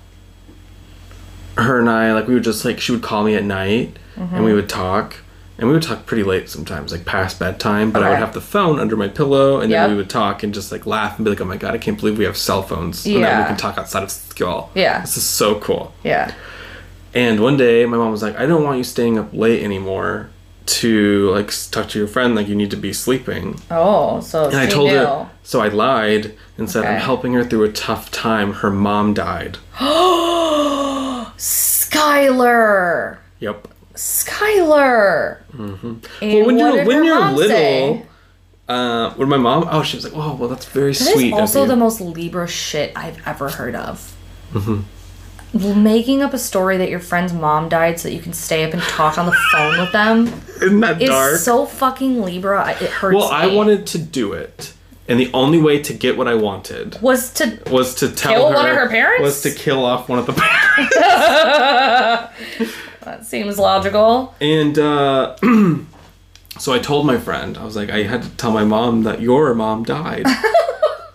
her 1.56 1.78
and 1.80 1.90
I 1.90 2.12
like 2.12 2.26
we 2.28 2.34
would 2.34 2.44
just 2.44 2.64
like 2.64 2.80
she 2.80 2.92
would 2.92 3.02
call 3.02 3.24
me 3.24 3.34
at 3.34 3.44
night, 3.44 3.96
Mm-hmm. 4.16 4.34
and 4.34 4.44
we 4.44 4.52
would 4.52 4.68
talk, 4.68 5.14
and 5.58 5.68
we 5.68 5.74
would 5.74 5.82
talk 5.84 6.04
pretty 6.04 6.24
late 6.24 6.48
sometimes, 6.50 6.90
like 6.90 7.04
past 7.04 7.38
bedtime. 7.38 7.92
But 7.92 8.02
I 8.02 8.10
would 8.10 8.18
have 8.18 8.34
the 8.34 8.40
phone 8.40 8.80
under 8.80 8.96
my 8.96 9.06
pillow, 9.06 9.60
and 9.60 9.70
Yep. 9.70 9.80
then 9.80 9.90
we 9.92 9.96
would 9.96 10.10
talk 10.10 10.42
and 10.42 10.52
just 10.52 10.72
like 10.72 10.86
laugh 10.86 11.16
and 11.18 11.24
be 11.24 11.30
like, 11.30 11.40
"Oh 11.40 11.44
my 11.44 11.56
god, 11.56 11.72
I 11.74 11.78
can't 11.78 11.96
believe 11.98 12.18
we 12.18 12.24
have 12.24 12.36
cell 12.36 12.62
phones, 12.62 13.06
and 13.06 13.22
that 13.22 13.38
we 13.42 13.46
can 13.46 13.56
talk 13.56 13.78
outside 13.78 14.02
of 14.02 14.10
school. 14.10 14.70
Yeah. 14.74 15.00
this 15.02 15.16
is 15.16 15.22
so 15.22 15.60
cool." 15.60 15.94
Yeah. 16.02 16.32
And 17.14 17.38
one 17.40 17.56
day, 17.56 17.86
my 17.86 17.96
mom 17.96 18.10
was 18.10 18.22
like, 18.22 18.36
"I 18.38 18.46
don't 18.46 18.64
want 18.64 18.78
you 18.78 18.84
staying 18.84 19.18
up 19.18 19.28
late 19.32 19.62
anymore 19.62 20.30
to 20.68 21.30
like 21.30 21.50
talk 21.70 21.88
to 21.90 21.98
your 21.98 22.08
friend. 22.08 22.34
Like 22.34 22.48
you 22.48 22.54
need 22.54 22.70
to 22.70 22.76
be 22.76 22.92
sleeping." 22.92 23.60
Oh, 23.70 24.20
so 24.20 24.46
And 24.46 24.56
I 24.56 24.66
told 24.66 24.90
knew. 24.90 24.98
her, 24.98 25.30
so 25.42 25.60
I 25.60 25.68
lied 25.68 26.34
and 26.56 26.70
said, 26.70 26.84
"I'm 26.84 27.00
helping 27.00 27.32
her 27.34 27.44
through 27.44 27.64
a 27.64 27.72
tough 27.72 28.10
time. 28.10 28.52
Her 28.54 28.70
mom 28.70 29.14
died." 29.14 29.58
Oh 29.80 31.32
Skylar. 31.38 33.18
Yep. 33.40 33.68
Skylar. 33.94 35.38
Mm-hmm. 35.52 35.94
Well, 36.22 36.46
when 36.46 36.58
you're 36.58 36.84
when 36.84 37.04
you're 37.04 37.30
little, 37.32 38.06
uh, 38.68 39.12
when 39.14 39.28
my 39.28 39.36
mom, 39.38 39.66
oh, 39.70 39.82
she 39.82 39.96
was 39.96 40.04
like, 40.04 40.12
"Oh, 40.14 40.34
well, 40.34 40.48
that's 40.48 40.66
very 40.66 40.92
That 40.92 41.14
sweet." 41.14 41.32
also 41.32 41.66
the 41.66 41.76
most 41.76 42.00
Libra 42.00 42.46
shit 42.46 42.92
I've 42.94 43.20
ever 43.26 43.48
heard 43.48 43.74
of. 43.74 44.14
Making 45.54 46.22
up 46.22 46.34
a 46.34 46.38
story 46.38 46.76
that 46.76 46.90
your 46.90 47.00
friend's 47.00 47.32
mom 47.32 47.68
died 47.68 47.98
so 47.98 48.08
that 48.08 48.14
you 48.14 48.20
can 48.20 48.32
stay 48.32 48.64
up 48.64 48.72
and 48.74 48.82
talk 48.82 49.16
on 49.18 49.26
the 49.26 49.36
phone 49.52 49.78
with 49.78 49.92
them 49.92 50.26
Isn't 50.62 50.80
that 50.80 51.00
is 51.02 51.08
dark? 51.08 51.36
so 51.38 51.64
fucking 51.66 52.20
Libra. 52.22 52.70
It 52.80 52.90
hurts. 52.90 53.14
well, 53.16 53.28
I 53.30 53.46
me. 53.48 53.56
wanted 53.56 53.86
to 53.88 53.98
do 53.98 54.32
it, 54.34 54.74
and 55.08 55.18
the 55.18 55.30
only 55.32 55.60
way 55.60 55.80
to 55.82 55.94
get 55.94 56.16
what 56.18 56.28
I 56.28 56.34
wanted 56.34 57.00
was 57.00 57.32
to 57.34 57.58
was 57.70 57.94
to 57.96 58.10
tell 58.10 58.32
Kill 58.32 58.48
her 58.50 58.54
one 58.54 58.68
of 58.68 58.76
her 58.76 58.88
parents? 58.88 59.22
was 59.22 59.40
to 59.42 59.50
kill 59.50 59.84
off 59.84 60.08
one 60.08 60.18
of 60.18 60.26
the 60.26 60.34
parents. 60.34 60.94
that 63.00 63.24
seems 63.24 63.58
logical. 63.58 64.34
and 64.40 64.78
uh, 64.78 65.36
so 66.58 66.72
I 66.74 66.78
told 66.78 67.06
my 67.06 67.16
friend, 67.18 67.56
I 67.56 67.64
was 67.64 67.74
like, 67.76 67.88
I 67.90 68.02
had 68.02 68.22
to 68.22 68.28
tell 68.30 68.50
my 68.52 68.64
mom 68.64 69.04
that 69.04 69.20
your 69.22 69.54
mom 69.54 69.84
died. 69.84 70.26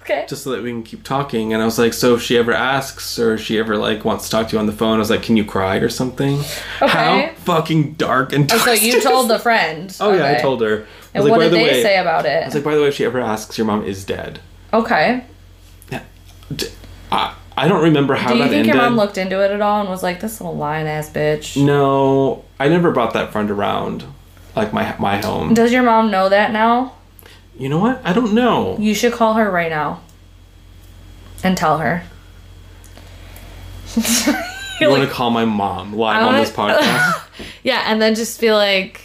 Okay. 0.03 0.25
just 0.27 0.43
so 0.43 0.51
that 0.51 0.61
we 0.61 0.69
can 0.69 0.83
keep 0.83 1.03
talking. 1.03 1.53
And 1.53 1.61
I 1.61 1.65
was 1.65 1.79
like, 1.79 1.93
so 1.93 2.13
if 2.15 2.21
she 2.21 2.37
ever 2.37 2.51
asks 2.51 3.17
or 3.17 3.37
she 3.37 3.57
ever 3.57 3.77
like 3.77 4.03
wants 4.03 4.25
to 4.25 4.31
talk 4.31 4.49
to 4.49 4.53
you 4.53 4.59
on 4.59 4.65
the 4.65 4.73
phone, 4.73 4.95
I 4.95 4.99
was 4.99 5.09
like, 5.09 5.23
can 5.23 5.37
you 5.37 5.45
cry 5.45 5.77
or 5.77 5.87
something? 5.89 6.39
How 6.79 7.29
fucking 7.37 7.93
dark 7.93 8.33
and 8.33 8.51
Oh, 8.51 8.57
so 8.57 8.73
you 8.73 8.99
told 9.01 9.29
the 9.29 9.39
friend. 9.39 9.95
Oh 10.01 10.13
yeah, 10.13 10.29
I 10.37 10.41
told 10.41 10.61
her. 10.61 10.85
I 11.15 11.19
And 11.19 11.23
like, 11.23 11.31
what 11.31 11.39
did 11.39 11.53
the 11.53 11.57
they 11.57 11.63
way, 11.63 11.81
say 11.83 11.97
about 11.97 12.25
it? 12.25 12.43
I 12.43 12.45
was 12.45 12.53
like, 12.55 12.63
by 12.63 12.75
the 12.75 12.81
way, 12.81 12.87
if 12.89 12.95
she 12.95 13.05
ever 13.05 13.19
asks, 13.21 13.57
your 13.57 13.65
mom 13.65 13.85
is 13.85 14.03
dead. 14.03 14.39
Okay. 14.73 15.23
Yeah. 15.91 16.01
I, 17.11 17.35
I 17.55 17.67
don't 17.67 17.83
remember 17.83 18.15
how 18.15 18.29
Do 18.29 18.35
you 18.37 18.43
that 18.43 18.49
think 18.49 18.59
ended. 18.67 18.73
your 18.75 18.83
mom 18.83 18.95
looked 18.97 19.17
into 19.17 19.41
it 19.43 19.51
at 19.51 19.61
all 19.61 19.79
and 19.81 19.89
was 19.89 20.01
like, 20.03 20.19
"This 20.19 20.41
little 20.41 20.57
lying 20.57 20.87
ass 20.87 21.09
bitch"? 21.09 21.55
no, 21.63 22.43
I 22.59 22.67
never 22.67 22.91
brought 22.91 23.13
that 23.13 23.31
friend 23.31 23.49
around, 23.51 24.03
like 24.55 24.73
my 24.73 24.95
my 24.97 25.17
home. 25.21 25.53
Does 25.53 25.71
your 25.71 25.83
mom 25.83 26.09
know 26.11 26.27
that 26.29 26.51
now? 26.51 26.95
You 27.57 27.69
know 27.69 27.77
what? 27.79 28.01
I 28.03 28.13
don't 28.13 28.33
know. 28.33 28.77
You 28.79 28.93
should 28.95 29.13
call 29.13 29.33
her 29.35 29.49
right 29.49 29.69
now 29.69 30.01
and 31.43 31.55
tell 31.57 31.77
her. 31.79 32.03
You 34.81 34.89
want 34.89 35.03
to 35.03 35.09
call 35.09 35.29
my 35.29 35.45
mom 35.45 35.93
live 35.95 36.17
on 36.17 36.25
wanna- 36.25 36.39
this 36.39 36.51
podcast? 36.51 37.21
Yeah, 37.63 37.83
and 37.85 38.01
then 38.01 38.15
just 38.15 38.41
be 38.41 38.51
like, 38.51 38.99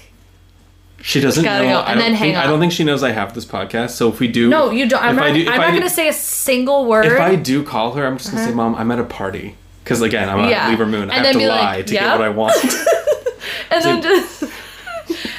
She 1.03 1.21
doesn't 1.21 1.45
know. 1.45 1.51
go, 1.63 1.69
I 1.81 1.93
and 1.93 1.99
don't 1.99 1.99
then 1.99 2.15
hang 2.15 2.33
think, 2.33 2.37
I 2.39 2.47
don't 2.47 2.59
think 2.59 2.73
she 2.73 2.85
knows 2.85 3.03
I 3.03 3.13
have 3.13 3.35
this 3.35 3.45
podcast. 3.45 3.91
So 3.91 4.09
if 4.09 4.19
we 4.19 4.29
do, 4.29 4.49
"No, 4.49 4.71
you 4.71 4.89
don't." 4.89 5.03
I'm 5.03 5.15
not. 5.15 5.33
Do- 5.35 5.49
I'm 5.49 5.59
not 5.61 5.73
gonna 5.73 5.89
say 5.91 6.09
a 6.09 6.13
single 6.13 6.87
word. 6.87 7.05
If 7.07 7.21
I 7.21 7.37
do 7.37 7.63
call 7.63 7.93
her, 7.93 8.05
I'm 8.07 8.17
just 8.19 8.33
gonna 8.33 8.45
say, 8.45 8.53
"Mom, 8.53 8.75
I'm 8.75 8.91
at 8.91 8.99
a 8.99 9.05
party." 9.05 9.55
Because 9.85 10.03
again, 10.03 10.29
I'm 10.29 10.41
Uh-huh. 10.41 10.49
Yeah. 10.49 10.65
at 10.65 10.71
Libra 10.71 10.87
Moon. 10.87 11.11
I 11.11 11.17
And 11.17 11.25
have 11.25 11.25
then 11.25 11.33
to 11.35 11.39
be 11.39 11.47
like, 11.47 11.61
lie 11.61 11.83
to 11.83 11.95
"Yep." 11.95 12.03
get 12.03 12.19
what 12.19 12.23
I 12.27 12.29
want. 12.31 12.57
and 13.71 13.85
then 13.85 14.03
just. 14.03 14.45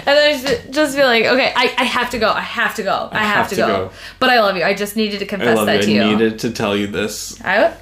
And 0.09 0.17
then 0.17 0.41
just- 0.45 0.71
just 0.71 0.95
be 0.95 1.03
like, 1.03 1.25
okay, 1.25 1.53
I, 1.55 1.73
I 1.77 1.83
have 1.83 2.09
to 2.11 2.19
go. 2.19 2.29
I 2.31 2.41
have 2.41 2.75
to 2.75 2.83
go. 2.83 3.09
I, 3.11 3.23
have, 3.23 3.47
to, 3.49 3.55
go. 3.55 3.91
But 4.19 4.29
I 4.29 4.39
love 4.41 4.55
you. 4.57 4.63
I 4.63 4.73
just 4.73 4.95
needed 4.95 5.19
to 5.19 5.25
I 5.25 5.27
confess 5.27 5.57
love 5.57 5.65
that 5.67 5.81
you. 5.81 5.85
to 5.85 5.91
you. 5.91 6.01
I 6.01 6.05
you. 6.09 6.15
needed 6.15 6.39
to 6.39 6.51
tell 6.51 6.75
you 6.75 6.87
this. 6.87 7.39
I, 7.43 7.73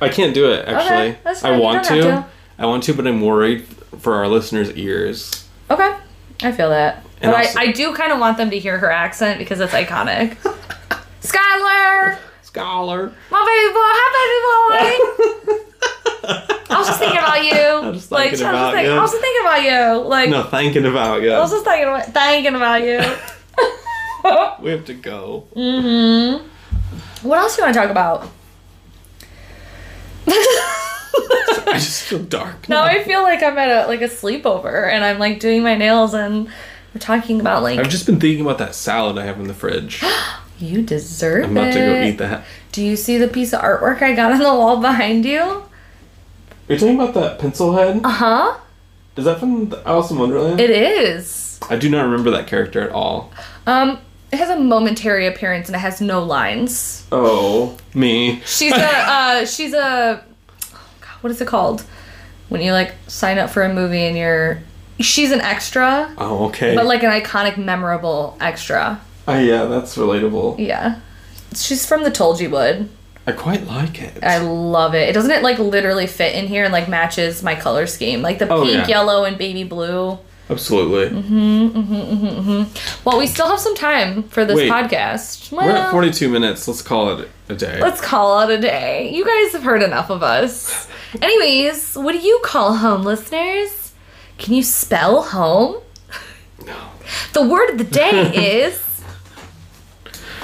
I 0.00 0.08
can't 0.08 0.34
do 0.34 0.50
it 0.52 0.68
actually. 0.68 1.16
that's 1.24 1.42
I 1.44 1.48
fine, 1.50 1.58
you 1.58 1.64
want 1.64 1.84
don't 1.84 1.98
to. 2.02 2.10
have 2.10 2.24
to. 2.24 2.30
I 2.58 2.66
want 2.66 2.82
to, 2.84 2.94
but 2.94 3.06
I'm 3.06 3.20
worried 3.20 3.64
for 3.98 4.14
our 4.16 4.28
listeners' 4.28 4.70
ears. 4.72 5.48
okay, 5.70 5.96
I 6.42 6.52
feel 6.52 6.70
that. 6.70 7.04
And 7.20 7.30
but 7.32 7.46
also- 7.46 7.58
I, 7.60 7.62
I 7.64 7.72
do 7.72 7.94
kind 7.94 8.12
of 8.12 8.18
want 8.18 8.36
them 8.36 8.50
to 8.50 8.58
hear 8.58 8.78
her 8.78 8.90
accent 8.90 9.38
because 9.38 9.60
it's 9.60 9.72
iconic. 9.72 10.36
Skylar, 11.22 12.18
Scholar. 12.42 13.12
my 13.30 13.40
baby 13.46 13.72
boy, 13.72 13.90
hi 13.94 15.36
baby 15.46 15.52
boy. 15.56 15.64
I 16.24 16.78
was 16.78 16.86
just 16.86 16.98
thinking 16.98 17.18
about 17.18 17.42
you. 17.44 17.52
I 17.52 17.88
was 17.88 17.96
just 17.98 18.08
thinking 18.10 18.46
I 18.46 18.48
about 18.50 18.66
was 18.66 18.74
think- 18.74 18.86
you. 18.86 18.92
I 18.94 19.00
was 19.00 19.10
just 19.10 19.22
thinking 19.22 19.42
about 19.42 19.62
you. 20.02 20.08
Like 20.08 20.30
No, 20.30 20.42
thinking 20.44 20.86
about 20.86 21.22
you. 21.22 21.32
I 21.32 21.40
was 21.40 21.50
just 21.50 21.64
thinking 21.64 21.88
about 21.88 22.06
thinking 22.06 22.54
about 22.54 22.82
you. 22.82 22.98
we 24.64 24.70
have 24.70 24.84
to 24.86 24.94
go. 24.94 25.46
Mm-hmm. 25.56 26.46
what 27.28 27.38
else 27.38 27.56
do 27.56 27.62
you 27.62 27.66
want 27.66 27.74
to 27.74 27.80
talk 27.80 27.90
about? 27.90 28.28
I 30.28 31.74
just 31.78 32.02
feel 32.04 32.20
dark. 32.20 32.56
Now 32.68 32.84
I 32.84 33.02
feel 33.04 33.22
like 33.22 33.42
I'm 33.42 33.56
at 33.58 33.84
a 33.84 33.86
like 33.88 34.00
a 34.02 34.08
sleepover 34.08 34.90
and 34.90 35.04
I'm 35.04 35.18
like 35.18 35.40
doing 35.40 35.62
my 35.62 35.74
nails 35.76 36.14
and 36.14 36.46
we're 36.94 37.00
talking 37.00 37.40
about 37.40 37.62
like 37.62 37.78
I've 37.78 37.88
just 37.88 38.06
been 38.06 38.20
thinking 38.20 38.44
about 38.44 38.58
that 38.58 38.74
salad 38.74 39.18
I 39.18 39.24
have 39.24 39.40
in 39.40 39.48
the 39.48 39.54
fridge. 39.54 40.02
you 40.58 40.82
deserve 40.82 41.44
it? 41.44 41.46
I'm 41.46 41.56
about 41.56 41.68
it. 41.68 41.72
to 41.72 41.78
go 41.78 42.02
eat 42.02 42.18
that. 42.18 42.44
Do 42.72 42.84
you 42.84 42.96
see 42.96 43.18
the 43.18 43.28
piece 43.28 43.52
of 43.52 43.60
artwork 43.62 44.02
I 44.02 44.14
got 44.14 44.32
on 44.32 44.38
the 44.38 44.44
wall 44.44 44.80
behind 44.80 45.24
you? 45.24 45.64
Are 46.72 46.78
talking 46.78 46.94
about 47.00 47.14
that 47.14 47.38
pencil 47.38 47.74
head? 47.74 48.00
Uh 48.04 48.08
huh. 48.10 48.58
Is 49.16 49.24
that 49.26 49.38
from 49.40 49.68
the 49.68 49.86
Alice 49.86 50.10
in 50.10 50.18
Wonderland? 50.18 50.60
It 50.60 50.70
is. 50.70 51.60
I 51.68 51.76
do 51.76 51.90
not 51.90 52.02
remember 52.04 52.30
that 52.30 52.46
character 52.46 52.80
at 52.80 52.90
all. 52.90 53.30
Um, 53.66 53.98
it 54.32 54.36
has 54.38 54.48
a 54.48 54.58
momentary 54.58 55.26
appearance 55.26 55.68
and 55.68 55.76
it 55.76 55.80
has 55.80 56.00
no 56.00 56.22
lines. 56.24 57.06
Oh, 57.12 57.76
me. 57.94 58.40
She's 58.46 58.72
a 58.72 58.76
uh, 58.82 59.44
she's 59.44 59.74
a 59.74 60.24
oh 60.74 60.80
God, 61.00 61.10
what 61.20 61.30
is 61.30 61.40
it 61.40 61.46
called 61.48 61.84
when 62.48 62.60
you 62.62 62.72
like 62.72 62.94
sign 63.06 63.38
up 63.38 63.50
for 63.50 63.62
a 63.62 63.72
movie 63.72 64.00
and 64.00 64.16
you're 64.16 64.62
she's 65.00 65.30
an 65.32 65.40
extra, 65.40 66.12
Oh, 66.18 66.46
okay. 66.46 66.74
but 66.74 66.86
like 66.86 67.02
an 67.02 67.10
iconic, 67.10 67.56
memorable 67.58 68.36
extra. 68.40 69.00
Oh, 69.28 69.38
yeah, 69.38 69.64
that's 69.66 69.96
relatable. 69.96 70.58
Yeah, 70.58 71.00
she's 71.54 71.84
from 71.86 72.02
the 72.02 72.10
Tulgey 72.10 72.50
Wood. 72.50 72.88
I 73.26 73.32
quite 73.32 73.66
like 73.66 74.02
it. 74.02 74.22
I 74.22 74.38
love 74.38 74.94
it. 74.94 75.08
It 75.08 75.12
doesn't 75.12 75.30
it 75.30 75.42
like 75.42 75.58
literally 75.58 76.06
fit 76.08 76.34
in 76.34 76.48
here 76.48 76.64
and 76.64 76.72
like 76.72 76.88
matches 76.88 77.42
my 77.42 77.54
color 77.54 77.86
scheme, 77.86 78.20
like 78.20 78.38
the 78.38 78.48
Oh, 78.48 78.64
pink, 78.64 78.74
yeah. 78.74 78.88
yellow, 78.88 79.24
and 79.24 79.38
baby 79.38 79.62
blue. 79.64 80.18
Absolutely. 80.50 81.16
Mm-hmm, 81.18 81.78
mm-hmm, 81.78 81.94
mm-hmm, 81.94 83.08
well, 83.08 83.16
we 83.18 83.26
still 83.28 83.48
have 83.48 83.60
some 83.60 83.76
time 83.76 84.24
for 84.24 84.44
this 84.44 84.56
Wait. 84.56 84.70
podcast. 84.70 85.52
We're 85.52 85.70
at 85.70 85.90
42 85.92 86.28
minutes. 86.28 86.66
Let's 86.66 86.82
call 86.82 87.16
it 87.18 87.28
a 87.48 87.54
day. 87.54 87.80
let's 87.80 88.00
call 88.00 88.40
it 88.40 88.50
a 88.58 88.60
day. 88.60 89.10
You 89.14 89.24
guys 89.24 89.52
have 89.52 89.62
heard 89.62 89.82
enough 89.82 90.10
of 90.10 90.22
us. 90.22 90.88
Anyways, 91.22 91.94
what 91.94 92.12
do 92.12 92.18
you 92.18 92.40
call 92.44 92.74
home, 92.74 93.02
listeners? 93.04 93.92
Can 94.38 94.52
you 94.54 94.62
spell 94.64 95.22
home? 95.22 95.80
No. 96.66 96.76
The 97.34 97.42
word 97.46 97.70
of 97.70 97.78
the 97.78 97.84
day 97.84 98.62
is 98.64 98.82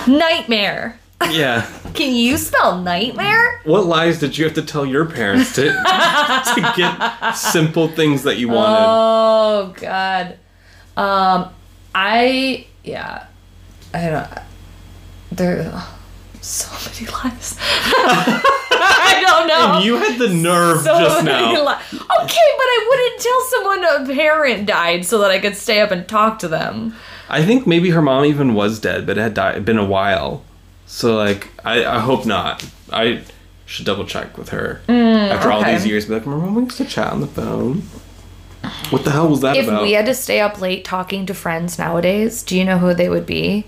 nightmare. 0.07 0.98
Yeah. 1.31 1.67
Can 1.95 2.15
you 2.15 2.37
spell 2.37 2.81
nightmare? 2.81 3.61
What 3.65 3.87
lies 3.87 4.21
did 4.21 4.39
you 4.39 4.45
have 4.45 4.55
to 4.55 4.63
tell 4.63 4.87
your 4.87 5.05
parents 5.05 5.55
to, 5.55 5.63
to 5.65 6.73
get 6.77 7.33
simple 7.33 7.89
things 7.89 8.23
that 8.23 8.39
you 8.39 8.49
wanted? 8.49 8.87
Oh 8.87 9.75
God. 9.77 10.39
Um, 10.97 11.51
I 11.95 12.67
yeah, 12.85 13.27
I 13.93 14.11
don't. 14.11 14.29
There, 15.31 15.71
oh, 15.73 15.99
so 16.41 16.69
many 16.91 17.11
lies. 17.13 17.57
I 17.61 19.21
don't 19.21 19.49
know. 19.49 19.77
And 19.77 19.85
you 19.85 19.97
had 19.97 20.19
the 20.19 20.29
nerve 20.29 20.81
so 20.81 20.99
just 20.99 21.25
now. 21.25 21.53
li- 21.53 21.59
okay, 21.59 22.01
but 22.01 22.67
I 22.67 22.87
wouldn't 22.89 23.21
tell 23.23 23.43
someone 23.43 23.85
a 23.85 24.15
parent 24.15 24.67
died 24.67 25.05
so 25.05 25.19
that 25.19 25.31
I 25.31 25.39
could 25.39 25.57
stay 25.57 25.81
up 25.81 25.91
and 25.91 26.09
talk 26.09 26.39
to 26.41 26.49
them. 26.49 26.95
I 27.29 27.45
think 27.45 27.67
maybe 27.67 27.91
her 27.91 28.01
mom 28.01 28.25
even 28.25 28.55
was 28.55 28.81
dead, 28.81 29.07
but 29.07 29.19
it 29.19 29.21
had 29.21 29.35
died, 29.35 29.65
been 29.65 29.79
a 29.79 29.85
while. 29.85 30.43
So 30.91 31.15
like, 31.17 31.49
I, 31.65 31.85
I 31.85 31.99
hope 32.01 32.25
not. 32.27 32.65
I 32.91 33.21
should 33.67 33.85
double 33.87 34.07
check 34.07 34.37
with 34.39 34.49
her 34.49 34.81
after 34.89 35.53
all 35.53 35.63
Mm, 35.63 35.75
these 35.75 35.87
years. 35.87 36.07
Be 36.07 36.15
like, 36.15 36.25
remember 36.25 36.47
when 36.47 36.55
we 36.55 36.63
used 36.65 36.79
to 36.79 36.87
chat 36.87 37.13
on 37.13 37.21
the 37.21 37.27
phone? 37.27 37.83
What 38.91 39.05
the 39.05 39.11
hell 39.11 39.29
was 39.29 39.43
that 39.43 39.51
about? 39.53 39.59
If 39.63 39.69
about? 39.69 39.83
we 39.83 39.93
had 39.93 40.07
to 40.07 40.15
stay 40.15 40.41
up 40.41 40.61
late 40.61 40.85
talking 40.85 41.27
to 41.27 41.35
friends 41.35 41.79
nowadays, 41.79 42.43
do 42.43 42.57
you 42.57 42.65
know 42.65 42.79
who 42.79 42.95
they 42.95 43.09
would 43.11 43.27
be? 43.27 43.67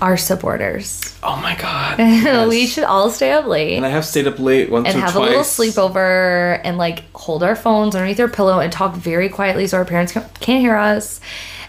Our 0.00 0.16
supporters. 0.16 1.16
oh 1.22 1.36
my 1.36 1.54
god! 1.54 1.98
we 2.48 2.66
should 2.66 2.82
all 2.82 3.08
stay 3.10 3.30
up 3.32 3.46
late. 3.46 3.76
And 3.76 3.86
I 3.86 3.90
have 3.90 4.04
stayed 4.04 4.26
up 4.26 4.40
late 4.40 4.68
once 4.68 4.88
and 4.88 4.98
have 4.98 5.12
twice. 5.12 5.28
a 5.28 5.28
little 5.28 5.44
sleepover 5.44 6.60
and 6.64 6.76
like 6.76 7.04
hold 7.14 7.44
our 7.44 7.54
phones 7.54 7.94
underneath 7.94 8.18
our 8.18 8.26
pillow 8.26 8.58
and 8.58 8.72
talk 8.72 8.96
very 8.96 9.28
quietly 9.28 9.68
so 9.68 9.76
our 9.76 9.84
parents 9.84 10.10
can't 10.12 10.60
hear 10.60 10.74
us 10.74 11.20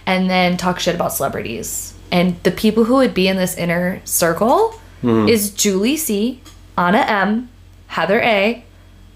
and 0.07 0.31
then 0.31 0.57
talk 0.57 0.79
shit 0.79 0.95
about 0.95 1.13
celebrities 1.13 1.92
and 2.13 2.41
the 2.43 2.51
people 2.51 2.83
who 2.85 2.95
would 3.01 3.13
be 3.13 3.27
in 3.27 3.35
this 3.37 3.57
inner 3.57 3.99
circle 4.05 4.79
Hmm. 5.01 5.27
is 5.27 5.49
julie 5.51 5.97
c 5.97 6.39
anna 6.77 7.01
m 7.25 7.49
heather 7.87 8.21
a 8.21 8.63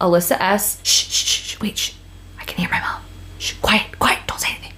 alyssa 0.02 0.36
s. 0.40 0.80
Shh 0.84 1.08
shh 1.08 1.24
shh, 1.30 1.42
shh 1.52 1.60
wait 1.62 1.78
shh. 1.78 1.94
I 2.42 2.44
can 2.44 2.58
hear 2.58 2.70
my 2.70 2.82
mom. 2.82 3.02
Shh 3.40 3.54
quiet 3.62 3.98
quiet 3.98 4.20
don't 4.28 4.42
say 4.42 4.50
anything. 4.50 4.74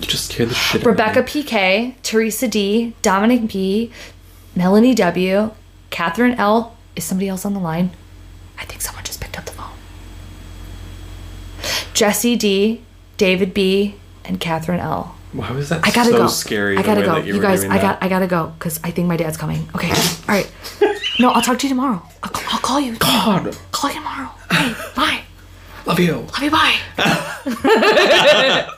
You 0.00 0.06
just 0.06 0.30
scared 0.32 0.48
the 0.48 0.54
shit 0.54 0.80
out 0.80 0.86
of 0.86 0.86
rebecca 0.86 1.22
pk 1.22 1.94
teresa 2.02 2.48
d 2.48 2.94
dominic 3.02 3.42
b 3.52 3.90
melanie 4.54 4.94
w 4.94 5.50
catherine 5.90 6.36
l. 6.38 6.76
Is 6.94 7.04
somebody 7.04 7.28
else 7.28 7.44
on 7.44 7.52
the 7.52 7.60
line? 7.60 7.90
I 8.58 8.64
think 8.64 8.80
someone 8.80 9.04
just 9.04 9.20
picked 9.20 9.36
up 9.38 9.44
the 9.44 9.52
phone. 9.52 9.76
Jesse 11.92 12.36
D, 12.36 12.80
David 13.18 13.52
B, 13.52 13.94
and 14.24 14.40
Catherine 14.40 14.80
L. 14.80 15.15
Why 15.32 15.50
was 15.50 15.68
that 15.68 15.86
I 15.86 15.90
gotta 15.90 16.10
so 16.10 16.18
go. 16.18 16.26
scary? 16.28 16.78
I 16.78 16.82
gotta 16.82 17.02
go. 17.02 17.16
You, 17.18 17.34
You, 17.34 17.42
guys, 17.42 17.64
I 17.64 17.78
got. 17.80 18.02
I 18.02 18.08
gotta 18.08 18.26
go 18.26 18.52
because 18.58 18.80
I 18.84 18.90
think 18.90 19.08
my 19.08 19.16
dad's 19.16 19.36
coming. 19.36 19.68
Okay. 19.74 19.90
All 19.90 20.34
right. 20.34 20.50
No, 21.18 21.30
I'll 21.30 21.40
talk 21.40 21.58
to 21.60 21.66
you 21.66 21.70
tomorrow. 21.74 22.02
I'll, 22.22 22.30
I'll 22.50 22.58
call 22.60 22.78
you. 22.78 22.94
God, 22.96 23.56
Call 23.72 23.88
you 23.88 23.96
tomorrow. 23.96 24.28
Okay. 24.52 24.74
Bye. 24.94 25.22
love 25.86 25.98
you. 25.98 26.16
Love 26.16 26.42
you. 26.42 26.50
Bye. 26.50 28.66